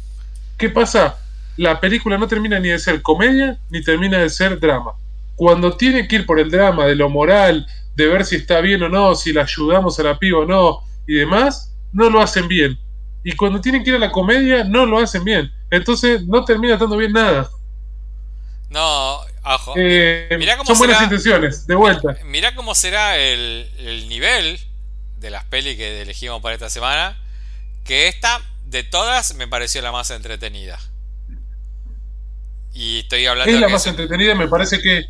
[0.57, 1.19] ¿Qué pasa?
[1.57, 4.95] La película no termina ni de ser comedia ni termina de ser drama.
[5.37, 7.65] Cuando tiene que ir por el drama de lo moral,
[7.95, 10.81] de ver si está bien o no, si la ayudamos a la piba o no
[11.07, 12.77] y demás, no lo hacen bien.
[13.29, 15.53] Y cuando tienen que ir a la comedia, no lo hacen bien.
[15.71, 17.51] Entonces no termina estando bien nada.
[18.71, 19.75] No, ajo.
[19.77, 20.31] Eh,
[20.65, 22.17] son buenas intenciones, de vuelta.
[22.25, 23.69] Mirá cómo será el,
[24.09, 24.59] nivel
[25.19, 27.19] de las pelis que elegimos para esta semana.
[27.85, 30.81] Que esta, de todas, me pareció la más entretenida.
[32.73, 33.53] Y estoy hablando.
[33.53, 35.05] Es la más entretenida, me parece que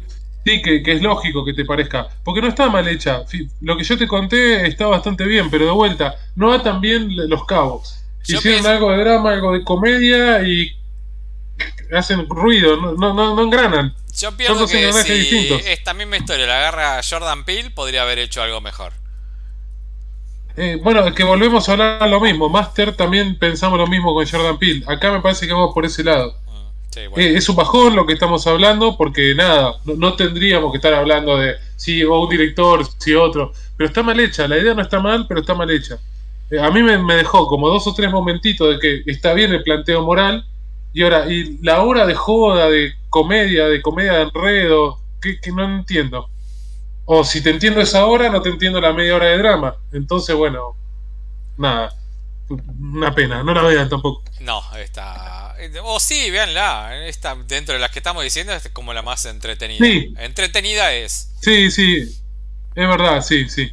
[0.44, 2.08] sí, que, es lógico que te parezca.
[2.24, 3.22] Porque no está mal hecha.
[3.60, 7.14] Lo que yo te conté está bastante bien, pero de vuelta, no va tan bien
[7.28, 7.98] los cabos.
[8.26, 10.76] Hicieron algo de drama, algo de comedia y
[11.92, 13.94] hacen ruido, no, no, no engranan.
[14.18, 18.60] Yo pienso que si esta misma historia la agarra Jordan Peele, podría haber hecho algo
[18.60, 18.92] mejor.
[20.56, 22.48] Eh, bueno, es que volvemos a hablar lo mismo.
[22.48, 24.84] Master también pensamos lo mismo con Jordan Peele.
[24.88, 26.36] Acá me parece que vamos por ese lado.
[26.46, 30.94] Mm, eh, es un bajón lo que estamos hablando, porque nada, no, tendríamos que estar
[30.94, 33.52] hablando de si o un director, si otro.
[33.76, 35.96] Pero está mal hecha, la idea no está mal, pero está mal hecha.
[36.50, 39.52] Eh, a mí me, me, dejó como dos o tres momentitos de que está bien
[39.52, 40.44] el planteo moral,
[40.92, 45.64] y ahora, y la hora de joda, de comedia, de comedia de enredo, que, no
[45.64, 46.30] entiendo.
[47.04, 49.76] O si te entiendo esa hora, no te entiendo la media hora de drama.
[49.92, 50.76] Entonces, bueno,
[51.56, 51.94] nada.
[52.48, 54.24] Una pena, no la vean tampoco.
[54.40, 55.54] No, está.
[55.82, 57.06] O sí, véanla.
[57.06, 59.84] Está, dentro de las que estamos diciendo, es como la más entretenida.
[59.84, 60.14] Sí.
[60.18, 61.34] Entretenida es.
[61.40, 62.00] Sí, sí.
[62.74, 63.70] Es verdad, sí, sí.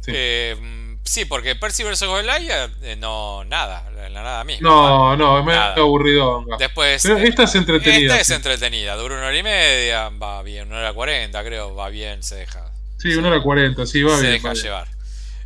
[0.00, 0.12] sí.
[0.14, 2.04] Eh, Sí, porque Percy vs.
[2.04, 4.68] Golaya, eh, no, nada, la nada misma.
[4.68, 6.44] No, no, es medio aburrido.
[6.58, 7.04] Después.
[7.04, 8.12] esta es entretenida.
[8.14, 11.90] Esta es entretenida, dura una hora y media, va bien, una hora cuarenta, creo, va
[11.90, 12.72] bien, se deja.
[12.98, 14.20] Sí, una hora cuarenta, sí, va bien.
[14.20, 14.88] Se deja llevar.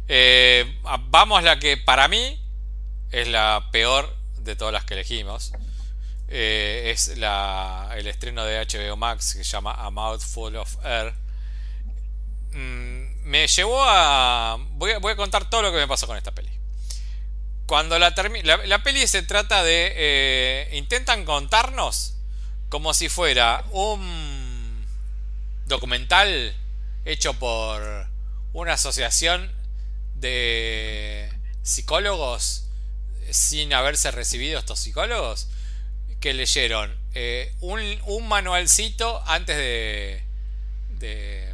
[0.07, 0.79] Eh,
[1.11, 2.41] vamos a la que para mí
[3.11, 5.53] es la peor de todas las que elegimos.
[6.29, 11.15] Eh, es la, el estreno de HBO Max que se llama A Mouthful of Air.
[12.53, 12.98] Mm,
[13.29, 15.17] me llevó a voy, a.
[15.17, 16.51] contar todo lo que me pasó con esta peli.
[17.67, 18.15] Cuando la,
[18.45, 19.93] la, la peli se trata de.
[19.95, 22.15] Eh, intentan contarnos
[22.71, 24.85] como si fuera un
[25.67, 26.57] documental
[27.05, 28.09] hecho por
[28.55, 29.53] una asociación
[30.15, 31.31] de
[31.63, 32.65] psicólogos
[33.31, 35.49] sin haberse recibido estos psicólogos
[36.21, 40.23] que leyeron eh, un, manualcito antes de,
[40.91, 41.48] de,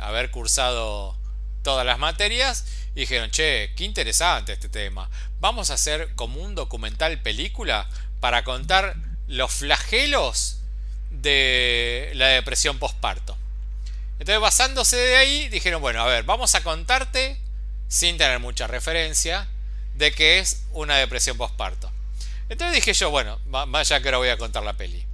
[0.00, 1.16] haber cursado
[1.62, 5.10] todas las materias y dijeron, che, qué interesante este tema.
[5.40, 7.88] Vamos a hacer como un documental película
[8.20, 8.96] para contar
[9.26, 10.58] los flagelos
[11.10, 13.36] de la depresión postparto.
[14.18, 17.38] Entonces, basándose de ahí, dijeron, bueno, a ver, vamos a contarte,
[17.88, 19.48] sin tener mucha referencia,
[19.94, 21.90] de que es una depresión postparto.
[22.48, 25.04] Entonces dije yo, bueno, vaya que ahora voy a contar la peli.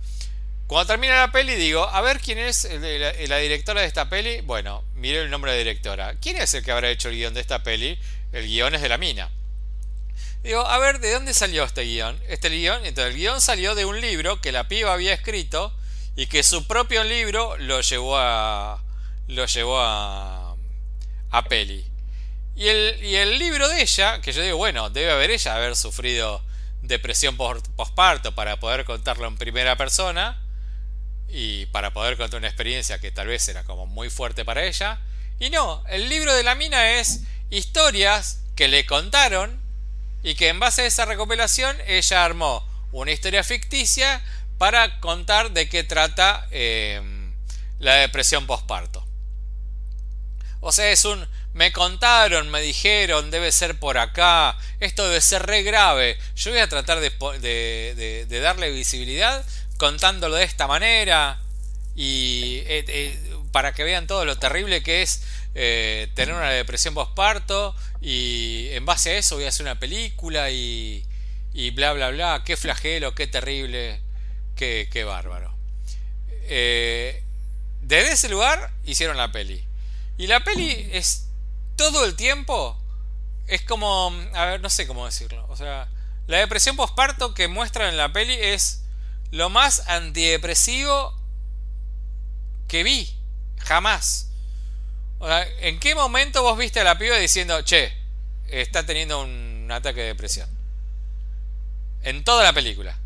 [0.73, 4.41] Cuando termina la peli digo, a ver quién es la, directora de esta peli.
[4.41, 6.15] Bueno, mire el nombre de directora.
[6.19, 7.99] ¿Quién es el que habrá hecho el guion de esta peli?
[8.33, 9.29] El guion es de la mina.
[10.43, 12.19] Digo, a ver, ¿de dónde salió este guion?
[12.27, 15.77] Este guion, entonces el guion salió de un libro que la piba había escrito
[16.17, 18.83] y que su propio libro lo llevó a,
[19.29, 20.57] lo llevó a,
[21.33, 21.85] a peli.
[22.57, 25.77] Y el, y el libro de ella, que yo digo, bueno, debe haber ella haber
[25.77, 26.43] sufrido
[26.81, 30.42] depresión postparto para poder contarlo en primera persona
[31.29, 35.01] y para poder contar una experiencia que tal vez era como muy fuerte para ella.
[35.39, 37.21] Y no, el libro de la mina es
[37.51, 39.61] historias que le contaron
[40.23, 44.23] y que en base a esa recopilación ella armó una historia ficticia
[44.59, 47.01] para contar de qué trata eh,
[47.79, 49.05] la depresión postparto.
[50.61, 55.45] O sea, es un me contaron, me dijeron, debe ser por acá, esto debe ser
[55.45, 56.19] re grave.
[56.35, 59.45] Yo voy a tratar de, darle visibilidad
[59.83, 61.41] contándolo de esta manera
[61.97, 63.19] y eh, eh,
[63.51, 65.25] para que vean todo lo terrible que es
[65.57, 70.53] eh, tener una depresión postparto y en base a eso voy a hacer una película
[70.53, 71.05] y,
[71.53, 74.01] y bla bla bla, qué flagelo, qué terrible,
[74.55, 75.53] qué, qué bárbaro.
[76.47, 79.65] desde ese lugar hicieron la peli.
[80.17, 81.27] Y la peli es
[81.75, 82.79] todo el tiempo.
[83.49, 84.15] Es como.
[84.35, 85.45] A ver, no sé cómo decirlo.
[85.49, 85.89] O sea,
[86.29, 88.82] la depresión postparto que muestran en la peli es
[89.33, 91.13] lo más antidepresivo
[92.69, 93.13] que vi.
[93.59, 94.29] Jamás.
[95.19, 97.93] O sea, ¿en qué momento vos viste a la piba diciendo, che,
[98.49, 100.49] está teniendo un ataque de depresión?
[102.03, 102.97] En toda la película.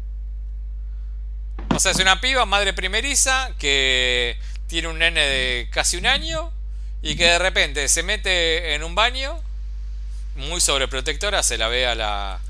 [1.75, 6.53] O sea, es una piba, madre primeriza, que tiene un nene de casi un año
[7.03, 9.41] y que de repente se mete en un baño
[10.35, 12.41] muy sobreprotectora, se la ve a la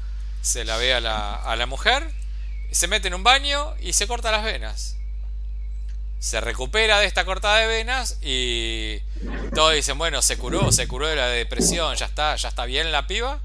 [0.41, 2.09] se la ve a la, a la mujer,
[2.71, 4.97] se mete en un baño y se corta las venas.
[6.19, 9.01] Se recupera de esta cortada de venas y
[9.55, 12.91] todos dicen, bueno, se curó, se curó de la depresión, ya está, ya está bien
[12.91, 13.41] la piba.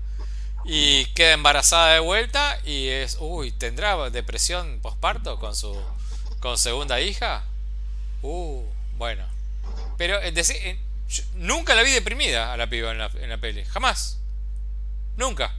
[0.64, 5.76] Y queda embarazada de vuelta y es, uy, ¿tendrá depresión posparto con su
[6.40, 7.44] con segunda hija?
[8.22, 8.64] Uh,
[8.98, 9.26] bueno.
[9.98, 10.20] Pero
[11.36, 13.64] nunca la vi deprimida a la piba en la, en la peli.
[13.66, 14.20] Jamás.
[15.18, 15.54] Nunca.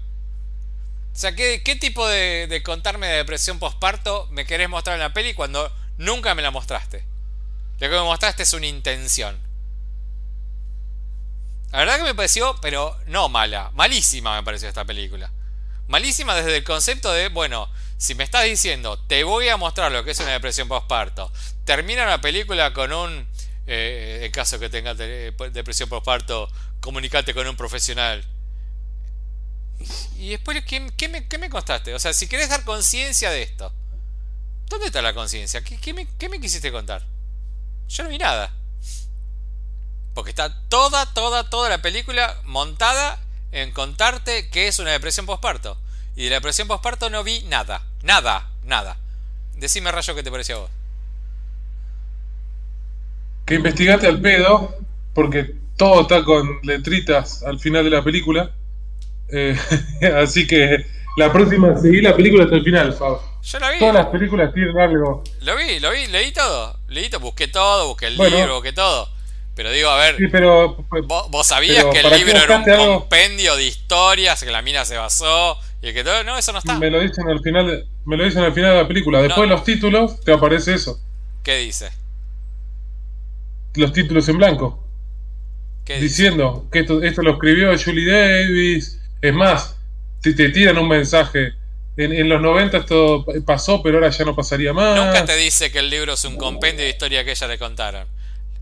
[1.15, 5.35] O sea, ¿qué, tipo de, contarme de depresión postparto me querés mostrar en la peli
[5.35, 7.05] cuando nunca me la mostraste?
[7.79, 9.39] Lo que me mostraste es una intención.
[11.71, 15.31] La verdad que me pareció, pero no mala, malísima me pareció esta película.
[15.89, 17.69] Malísima desde el concepto de, bueno,
[17.99, 21.33] si me estás diciendo, te voy a mostrar lo que es una depresión postparto,
[21.65, 23.29] termina la película con un
[23.67, 28.25] eh, en caso que tengas depresión postparto, comunicate con un profesional.
[30.19, 30.93] Y después, ¿qué, me,
[31.27, 31.95] ¿qué, me, contaste?
[31.95, 33.73] O sea, si querés dar conciencia de esto,
[34.69, 35.63] ¿dónde está la conciencia?
[35.63, 37.05] ¿Qué, me, ¿Qué me quisiste contar?
[37.89, 38.53] Yo no vi nada.
[40.15, 45.79] Porque está toda, toda, toda la película montada en contarte qué es una depresión postparto.
[46.17, 47.83] Y de la depresión postparto no vi nada.
[48.03, 48.99] Nada, nada.
[49.55, 50.71] Decime, Rayo, qué te pareció vos
[53.45, 54.75] que investigaste al pedo,
[55.15, 58.51] porque todo está con letritas al final de la película.
[59.33, 59.57] Eh,
[60.17, 60.85] así que
[61.17, 63.19] la próxima, seguí la película hasta el final, Fab.
[63.43, 63.79] Yo la vi.
[63.79, 65.25] Todas las películas tienen algo.
[65.41, 66.79] Lo vi, lo vi, leí todo.
[66.89, 69.09] Leí todo, busqué todo, busqué el libro, busqué todo.
[69.55, 74.43] Pero digo, a ver, pero, ¿vos, sabías que el libro era un compendio de historias,
[74.43, 76.25] que la mina se basó y que todo?
[76.25, 76.79] No, eso no está.
[76.79, 79.21] Me lo dicen al final de, me lo dicen al final de la película.
[79.21, 80.99] Después de los títulos te aparece eso.
[81.43, 81.91] ¿Qué dice?
[83.75, 84.87] los títulos en blanco.
[85.87, 89.02] diciendo que esto, esto lo escribió Julie Davis.
[89.23, 89.77] Es más,
[90.21, 91.55] te, te tiran un mensaje.
[91.97, 94.97] En, en, los 90 esto pasó, pero ahora ya no pasaría más.
[94.97, 98.07] Nunca te dice que el libro es un compendio de historia que ella le contaron.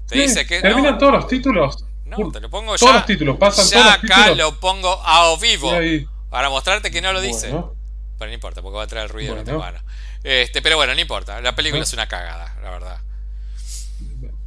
[0.06, 0.60] Te dice que.
[0.60, 1.84] terminan no, todos los títulos.
[2.04, 2.96] no, te lo pongo todos ya.
[2.98, 5.72] los títulos, pasan ya todos los acá lo pongo a vivo.
[5.72, 7.48] Y ahí, Para mostrarte que no lo dice.
[7.50, 7.74] bueno,
[8.18, 9.48] Pero no importa, porque va a traer ruido Bueno.
[9.48, 9.78] en tu mano.
[10.24, 11.40] Este, pero bueno, no importa.
[11.40, 12.98] La película es una cagada, la verdad.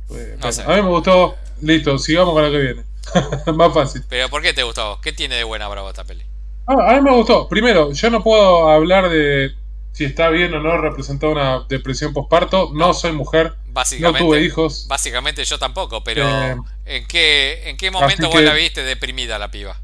[0.08, 0.64] pues, No sé.
[0.64, 1.36] A mí me gustó.
[1.62, 2.84] Listo, sigamos con lo que viene.
[3.54, 4.04] Más fácil.
[4.10, 5.00] Pero ¿por qué te gustó?
[5.02, 6.24] ¿Qué tiene de buena para vos esta peli?
[6.66, 7.48] Ah, a mí me gustó.
[7.50, 9.52] Primero, yo no puedo hablar de
[9.92, 12.72] si está bien o no representar una depresión postparto.
[12.74, 13.54] No soy mujer,
[14.00, 14.86] no tuve hijos.
[14.88, 16.56] Básicamente yo tampoco, pero Eh,
[16.86, 19.78] ¿en qué en qué momento vos que- la viste deprimida la piba?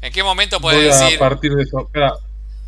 [0.00, 1.80] ¿En qué momento puedes Voy a decir partir de eso.
[1.80, 2.14] Espera.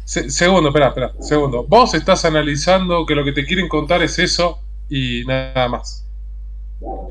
[0.04, 1.12] Se- segundo, espera, espera.
[1.20, 1.64] Segundo.
[1.64, 6.04] Vos estás analizando que lo que te quieren contar es eso y nada más.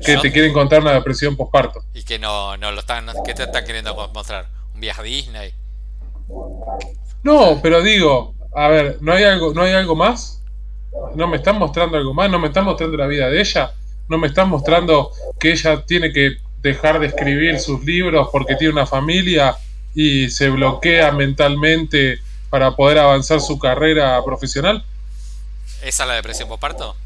[0.04, 1.84] Que te quieren contar una depresión postparto.
[1.94, 4.48] y que no, no lo están que te están queriendo mostrar?
[4.74, 5.54] ¿Un viaje a Disney?
[7.22, 10.42] No, pero digo, a ver, ¿no hay algo, no hay algo más?
[11.14, 12.30] ¿No me están mostrando algo más?
[12.30, 13.72] ¿No me están mostrando la vida de ella?
[14.08, 18.72] ¿No me están mostrando que ella tiene que dejar de escribir sus libros porque tiene
[18.72, 19.56] una familia
[19.94, 24.84] y se bloquea mentalmente para poder avanzar su carrera profesional?
[25.82, 26.96] ¿Esa es la depresión postparto?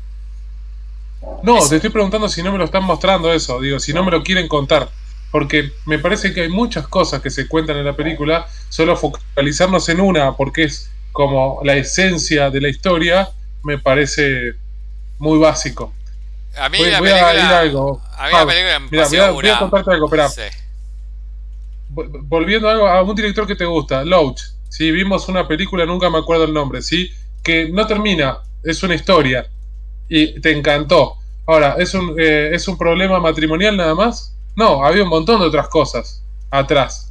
[1.42, 4.10] No, te estoy preguntando si no me lo están mostrando eso, digo, si no me
[4.10, 4.88] lo quieren contar.
[5.30, 9.88] Porque me parece que hay muchas cosas que se cuentan en la película, solo focalizarnos
[9.88, 13.28] en una, porque es como la esencia de la historia,
[13.62, 14.52] me parece
[15.18, 15.92] muy básico.
[16.56, 18.00] A mí Voy, la voy a película ir a algo.
[18.16, 20.28] a mí la película me mira, voy, a, voy a una- contarte algo, espera.
[20.28, 20.42] Sí.
[21.88, 24.40] Volviendo a, algo, a un director que te gusta, Loach.
[24.68, 27.10] Sí, vimos una película, nunca me acuerdo el nombre, ¿sí?
[27.42, 29.46] Que no termina, es una historia.
[30.08, 31.16] Y te encantó.
[31.46, 34.34] Ahora, ¿es un, eh, ¿es un problema matrimonial nada más?
[34.56, 37.10] No, había un montón de otras cosas atrás.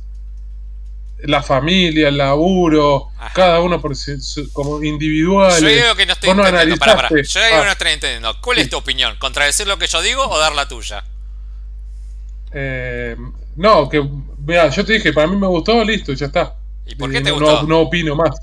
[1.26, 3.32] La familia, el laburo, Ajá.
[3.34, 5.62] cada uno por su- como individual.
[5.62, 6.78] Yo digo que no estoy entendiendo.
[6.78, 7.08] Pará, pará.
[7.08, 7.40] analizaste.
[7.40, 7.66] Yo digo que Ah.
[7.66, 8.42] no estoy entendiendo.
[8.42, 9.16] ¿Cuál es tu opinión?
[9.20, 11.04] ¿Contradecir lo que yo digo o dar la tuya?
[12.52, 13.16] Eh,
[13.56, 14.04] no, que,
[14.46, 16.56] mira, yo te dije, para mí me gustó, listo, ya está.
[16.86, 17.62] ¿Y por qué te no, gustó?
[17.62, 18.36] no, no opino más.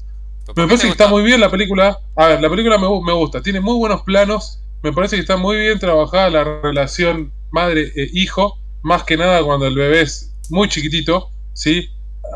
[0.54, 1.98] ¿Por Me parece que está muy bien la película.
[2.16, 3.42] A ver, la película me, me gusta.
[3.42, 4.62] Tiene muy buenos planos.
[4.82, 8.58] Me parece que está muy bien trabajada la relación madre-hijo.
[8.82, 11.28] Más que nada cuando el bebé es muy chiquitito.
[11.52, 11.88] ¿sí?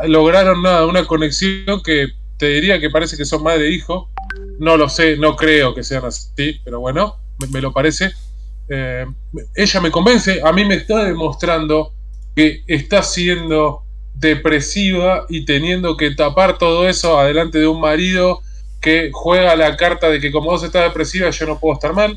[0.06, 2.08] Lograron nada, una conexión que
[2.38, 4.10] te diría que parece que son madre-hijo.
[4.58, 8.12] No lo sé, no creo que sean así, pero bueno, me, me lo parece.
[8.68, 9.06] Eh,
[9.54, 11.92] ella me convence, a mí me está demostrando
[12.34, 13.83] que está siendo
[14.14, 18.40] depresiva y teniendo que tapar todo eso adelante de un marido
[18.80, 22.16] que juega la carta de que como vos estás depresiva yo no puedo estar mal.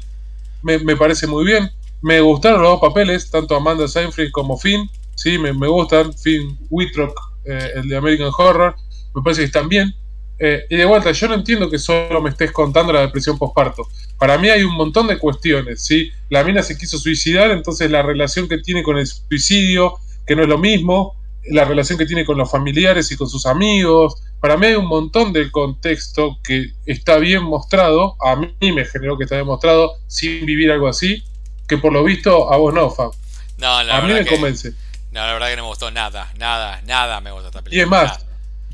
[0.61, 1.69] Me, me parece muy bien.
[2.01, 4.89] Me gustaron los dos papeles, tanto Amanda Seyfried como Finn.
[5.15, 6.13] Sí, me, me gustan.
[6.13, 8.75] Finn Wittrock, eh, el de American Horror.
[9.15, 9.93] Me parece que están bien.
[10.39, 13.87] Eh, y de vuelta, yo no entiendo que solo me estés contando la depresión postparto.
[14.19, 16.11] Para mí hay un montón de cuestiones, ¿sí?
[16.29, 19.95] La mina se quiso suicidar, entonces la relación que tiene con el suicidio,
[20.25, 21.15] que no es lo mismo,
[21.49, 24.15] la relación que tiene con los familiares y con sus amigos.
[24.39, 29.17] Para mí hay un montón del contexto que está bien mostrado, a mí me generó
[29.17, 31.23] que está demostrado sin vivir algo así,
[31.67, 33.11] que por lo visto a vos no, Fab.
[33.57, 34.71] No, la A mí me que, convence.
[35.11, 37.79] No, la verdad que no me gustó nada, nada, nada me gustó esta película.
[37.79, 38.25] Y es más,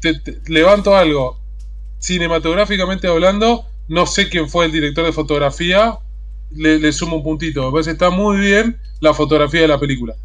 [0.01, 1.39] te- levanto algo.
[1.99, 5.97] Cinematográficamente hablando, no sé quién fue el director de fotografía,
[6.51, 7.65] le, le sumo un puntito.
[7.65, 10.15] Me parece que está muy bien la fotografía de la película.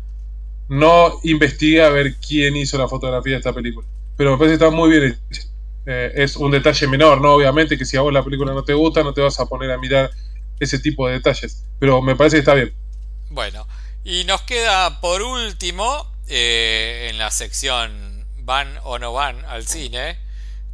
[0.69, 3.87] No investigué a ver quién hizo la fotografía de esta película,
[4.17, 5.43] pero me parece que está muy bien hecha.
[5.87, 7.33] Eh, es un detalle menor, ¿no?
[7.33, 9.71] Obviamente que si a vos la película no te gusta, no te vas a poner
[9.71, 10.11] a mirar
[10.61, 12.75] ese tipo de detalles, pero me parece que está bien.
[13.31, 13.67] Bueno,
[14.05, 20.19] y nos queda por último eh, en la sección van o no van al cine,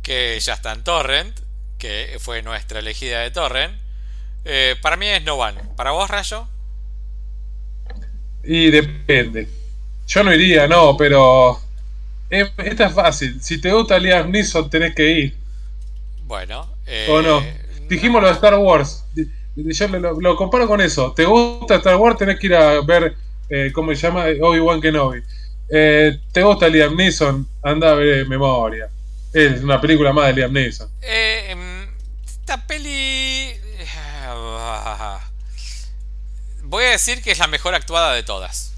[0.02, 1.38] que ya está en Torrent,
[1.78, 3.78] que fue nuestra elegida de Torrent.
[4.44, 5.74] Eh, para mí es no van.
[5.76, 6.48] ¿Para vos, Rayo?
[8.42, 9.48] Y depende.
[10.06, 11.60] Yo no iría, no, pero.
[12.30, 13.42] eh, esta es fácil.
[13.42, 15.36] Si te gusta Liam Neeson, tenés que ir.
[16.24, 16.68] Bueno.
[16.86, 17.42] eh, ¿O no?
[17.88, 19.04] Dijimos lo de Star Wars.
[19.56, 21.12] Yo lo, lo- comparo con eso.
[21.12, 22.18] ¿Te gusta Star Wars?
[22.18, 23.14] Tenés que ir a ver.
[23.48, 24.24] Eh, ¿Cómo se llama?
[24.40, 25.22] Obi-Wan Kenobi.
[25.70, 27.46] Eh, ¿Te gusta Liam Neeson?
[27.62, 28.88] Anda a ver Memoria.
[29.32, 30.88] Es una película más de Liam Neeson.
[31.02, 31.86] Eh, em,
[32.26, 33.52] esta peli...
[36.62, 38.73] Voy a decir que es la mejor actuada de todas.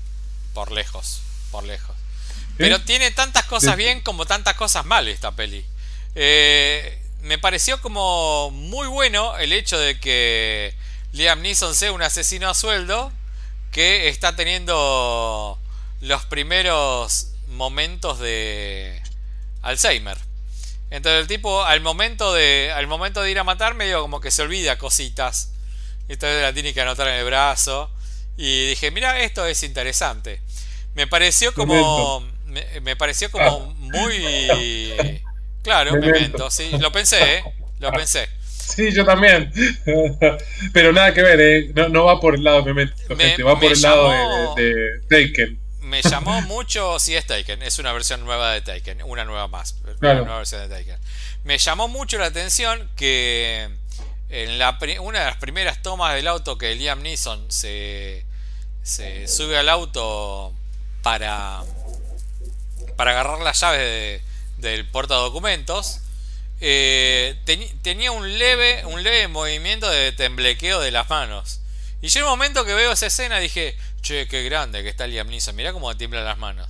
[0.57, 1.21] Por lejos.
[1.51, 1.95] Por lejos.
[2.57, 5.63] Pero tiene tantas cosas bien como tantas cosas mal esta peli.
[6.15, 10.75] Eh, me pareció como muy bueno el hecho de que
[11.13, 13.13] Liam Neeson sea un asesino a sueldo
[13.71, 15.59] que está teniendo
[16.01, 19.03] los primeros momentos de
[19.61, 20.17] Alzheimer.
[20.89, 24.31] Entonces el tipo al momento de al momento de ir a matar medio como que
[24.31, 25.51] se olvida cositas.
[26.09, 27.91] Entonces la tiene que anotar en el brazo
[28.37, 30.41] y dije, "Mira, esto es interesante."
[30.95, 32.25] Me pareció como
[32.83, 34.15] me, pareció como muy
[35.63, 37.45] claro, memento, sí, lo pensé, ¿eh?
[37.81, 38.29] lo pensé.
[38.49, 39.53] Sí, yo también.
[40.73, 41.73] Pero nada que ver, ¿eh?
[41.91, 45.67] no, va por el lado de Memento, gente, va por el lado de, de Taken
[45.87, 46.99] me llamó mucho.
[46.99, 49.77] Sí, es Taken, es una versión nueva de Taken, una nueva más.
[50.01, 50.99] Una nueva versión de Taken.
[51.45, 53.69] Me llamó mucho la atención que
[54.29, 58.25] en la, una de las primeras tomas del auto que Liam Neeson se,
[58.83, 60.53] sube al auto
[61.03, 61.63] para,
[62.97, 64.23] para agarrar las llaves
[64.59, 66.01] del portadocumentos.
[66.61, 67.37] Eh,
[67.83, 71.61] tenía un leve, un leve movimiento de temblequeo de las manos.
[72.03, 75.07] Y yo en el momento que veo esa escena dije, che, qué grande que está
[75.07, 76.69] Liam Neeson, mirá cómo tiemblan las manos.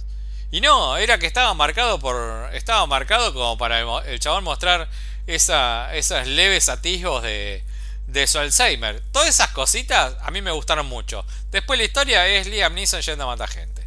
[0.51, 2.51] Y no, era que estaba marcado por.
[2.55, 4.89] Estaba marcado como para el, chabón mostrar
[5.27, 7.63] esa, esas leves atisbos de,
[8.07, 9.03] de su Alzheimer.
[9.13, 11.25] Todas esas cositas a mí me gustaron mucho.
[11.51, 13.87] Después la historia es Liam Neeson yendo a matar gente.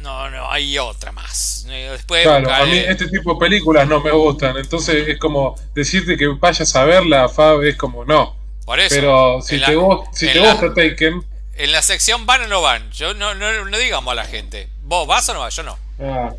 [0.00, 1.64] No, no, hay otra más.
[1.66, 4.56] Después claro, a mí este tipo de películas no me gustan.
[4.56, 8.36] Entonces es como decirte que vayas a verla, Fab, es como no.
[8.66, 8.94] Por eso.
[8.94, 9.74] Pero si te,
[10.12, 11.24] si te gusta Taken
[11.56, 12.90] en la sección van o no van.
[12.90, 14.68] Yo no, no, no digamos a la gente.
[14.82, 15.54] ¿Vos vas o no vas?
[15.54, 15.78] Yo no.
[16.00, 16.32] Ah.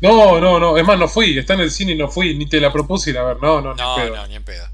[0.00, 0.76] No, no, no.
[0.76, 1.38] Es más, no fui.
[1.38, 2.34] Está en el cine y no fui.
[2.36, 3.36] Ni te la propuse ir a ver.
[3.40, 4.06] No, no, no.
[4.08, 4.66] No, ni en pedo.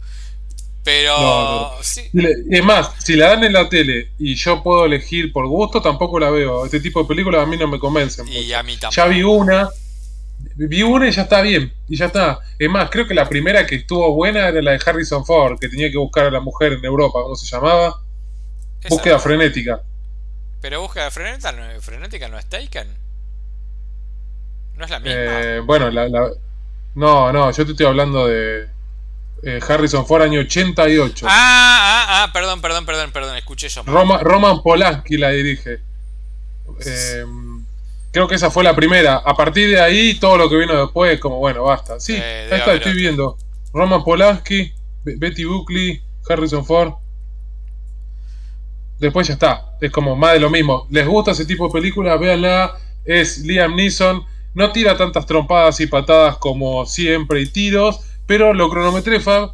[0.84, 1.80] Pero.
[1.82, 6.20] Es más, si la dan en la tele y yo puedo elegir por gusto, tampoco
[6.20, 6.64] la veo.
[6.64, 8.28] Este tipo de películas a mí no me convencen.
[8.28, 8.94] Y a mí tampoco.
[8.94, 9.68] Ya vi una.
[10.54, 11.72] Vi una y ya está bien.
[11.88, 12.38] Y ya está.
[12.56, 15.68] Es más, creo que la primera que estuvo buena era la de Harrison Ford, que
[15.68, 17.20] tenía que buscar a la mujer en Europa.
[17.20, 18.00] ¿Cómo se llamaba?
[18.88, 19.82] Búsqueda frenética.
[20.60, 23.05] Pero búsqueda frenética no, frenética no es Taken.
[24.76, 25.20] ¿No es la misma?
[25.20, 26.08] Eh, bueno, la,
[26.94, 28.68] no, no, yo te estoy hablando de
[29.42, 31.26] eh, Harrison Ford año 88.
[31.28, 33.82] Ah, ah, ah, perdón, perdón, perdón, perdón, escuché yo.
[33.84, 35.80] Roma, Roman Polanski la dirige.
[36.84, 37.24] Eh,
[38.12, 39.16] creo que esa fue la primera.
[39.16, 42.00] A partir de ahí, todo lo que vino después, como bueno, basta.
[42.00, 43.38] Sí, está, estoy viendo.
[43.72, 44.72] Roman Polanski,
[45.04, 46.94] Betty Buckley, Harrison Ford
[48.98, 49.76] después ya está.
[49.80, 50.86] Es como más de lo mismo.
[50.90, 52.18] ¿Les gusta ese tipo de películas?
[52.18, 52.76] Véanla.
[53.04, 54.24] Es Liam Neeson.
[54.56, 58.00] No tira tantas trompadas y patadas como siempre y tiros.
[58.26, 59.52] Pero lo cronometré, Fab.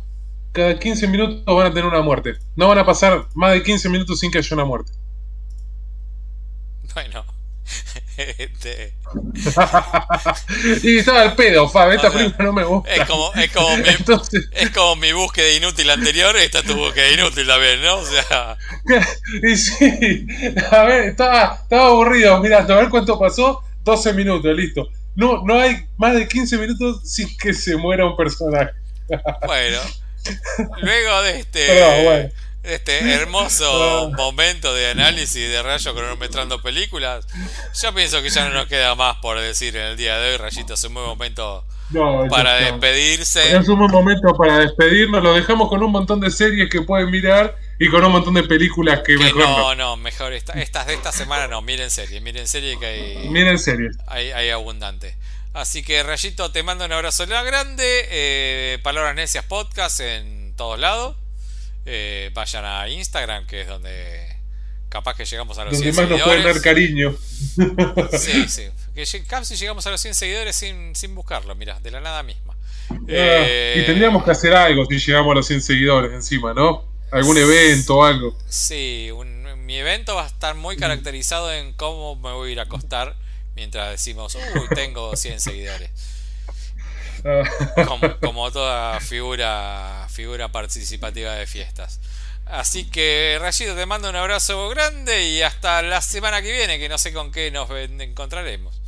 [0.53, 2.35] Cada 15 minutos van a tener una muerte.
[2.55, 4.93] No van a pasar más de 15 minutos sin que haya una muerte.
[6.95, 7.24] Bueno.
[8.15, 8.95] Este...
[10.83, 11.91] y estaba el pedo, Fab.
[11.91, 12.95] Esta película no me gusta.
[12.95, 13.89] Es como, es como, mi,
[14.53, 16.37] es como mi búsqueda inútil anterior.
[16.37, 17.97] Esta tu búsqueda inútil también, ¿no?
[17.97, 18.57] O sea.
[19.43, 20.27] y sí.
[20.70, 22.39] A ver, estaba, estaba aburrido.
[22.39, 23.65] Mira, a ver cuánto pasó.
[23.85, 24.89] 12 minutos, listo.
[25.15, 28.73] No, no hay más de 15 minutos sin que se muera un personaje.
[29.47, 29.79] bueno.
[30.81, 31.67] Luego de este.
[32.05, 32.31] Bueno
[32.63, 37.27] este hermoso momento de análisis de Rayo cronometrando películas.
[37.81, 40.37] Yo pienso que ya no nos queda más por decir en el día de hoy,
[40.37, 40.75] Rayito.
[40.75, 41.65] Es un buen momento
[42.31, 43.57] para despedirse.
[43.57, 45.23] Es un buen momento para despedirnos.
[45.23, 48.45] Lo dejamos con un montón de series que pueden mirar y con un montón de
[48.45, 49.41] películas que, mejor.
[49.41, 50.33] No, no, mejor.
[50.33, 51.63] estas de esta semana no.
[51.63, 53.29] Miren series, miren series que hay.
[53.29, 53.97] Miren series.
[54.07, 55.17] Hay, hay abundante.
[55.53, 58.07] Así que, Rayito, te mando un abrazo grande.
[58.09, 61.17] Eh, Palabras Necias Podcast en todos lados.
[61.85, 64.29] Eh, vayan a Instagram, que es donde
[64.89, 66.19] capaz que llegamos a los 100 seguidores.
[66.19, 67.17] nos pueden dar cariño.
[68.17, 68.69] Sí, sí.
[68.95, 72.55] Que casi llegamos a los 100 seguidores sin, sin buscarlo, mira, de la nada misma.
[72.91, 76.91] Ah, y eh, tendríamos que hacer algo si llegamos a los 100 seguidores encima, ¿no?
[77.13, 78.39] Algún evento o algo.
[78.49, 79.11] Sí,
[79.59, 83.17] mi evento va a estar muy caracterizado en cómo me voy a ir a acostar
[83.55, 85.91] mientras decimos, uy, tengo 100 seguidores.
[88.21, 92.01] como, toda figura, figura participativa de fiestas.
[92.47, 96.89] Así que, Rayito, te mando un abrazo grande y hasta la semana que viene, que
[96.89, 98.81] no sé con qué nos encontraremos.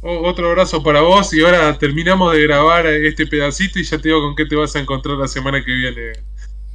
[0.00, 4.20] Otro abrazo para vos y ahora terminamos de grabar este pedacito y ya te digo
[4.20, 6.12] con qué te vas a encontrar la semana que viene.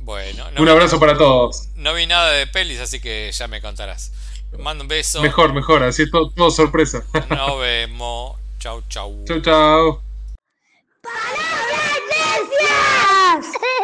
[0.04, 1.70] Bueno, no un abrazo para todos.
[1.76, 4.12] No vi nada de pelis, así que ya me contarás.
[4.60, 5.22] Mando un beso.
[5.22, 7.04] Mejor, mejor, así es todo, sorpresa.
[7.30, 8.38] Nos vemos.
[8.60, 9.24] Chau, chau.
[9.26, 10.02] Chau, chau.
[11.02, 13.62] ¡Palabras necias!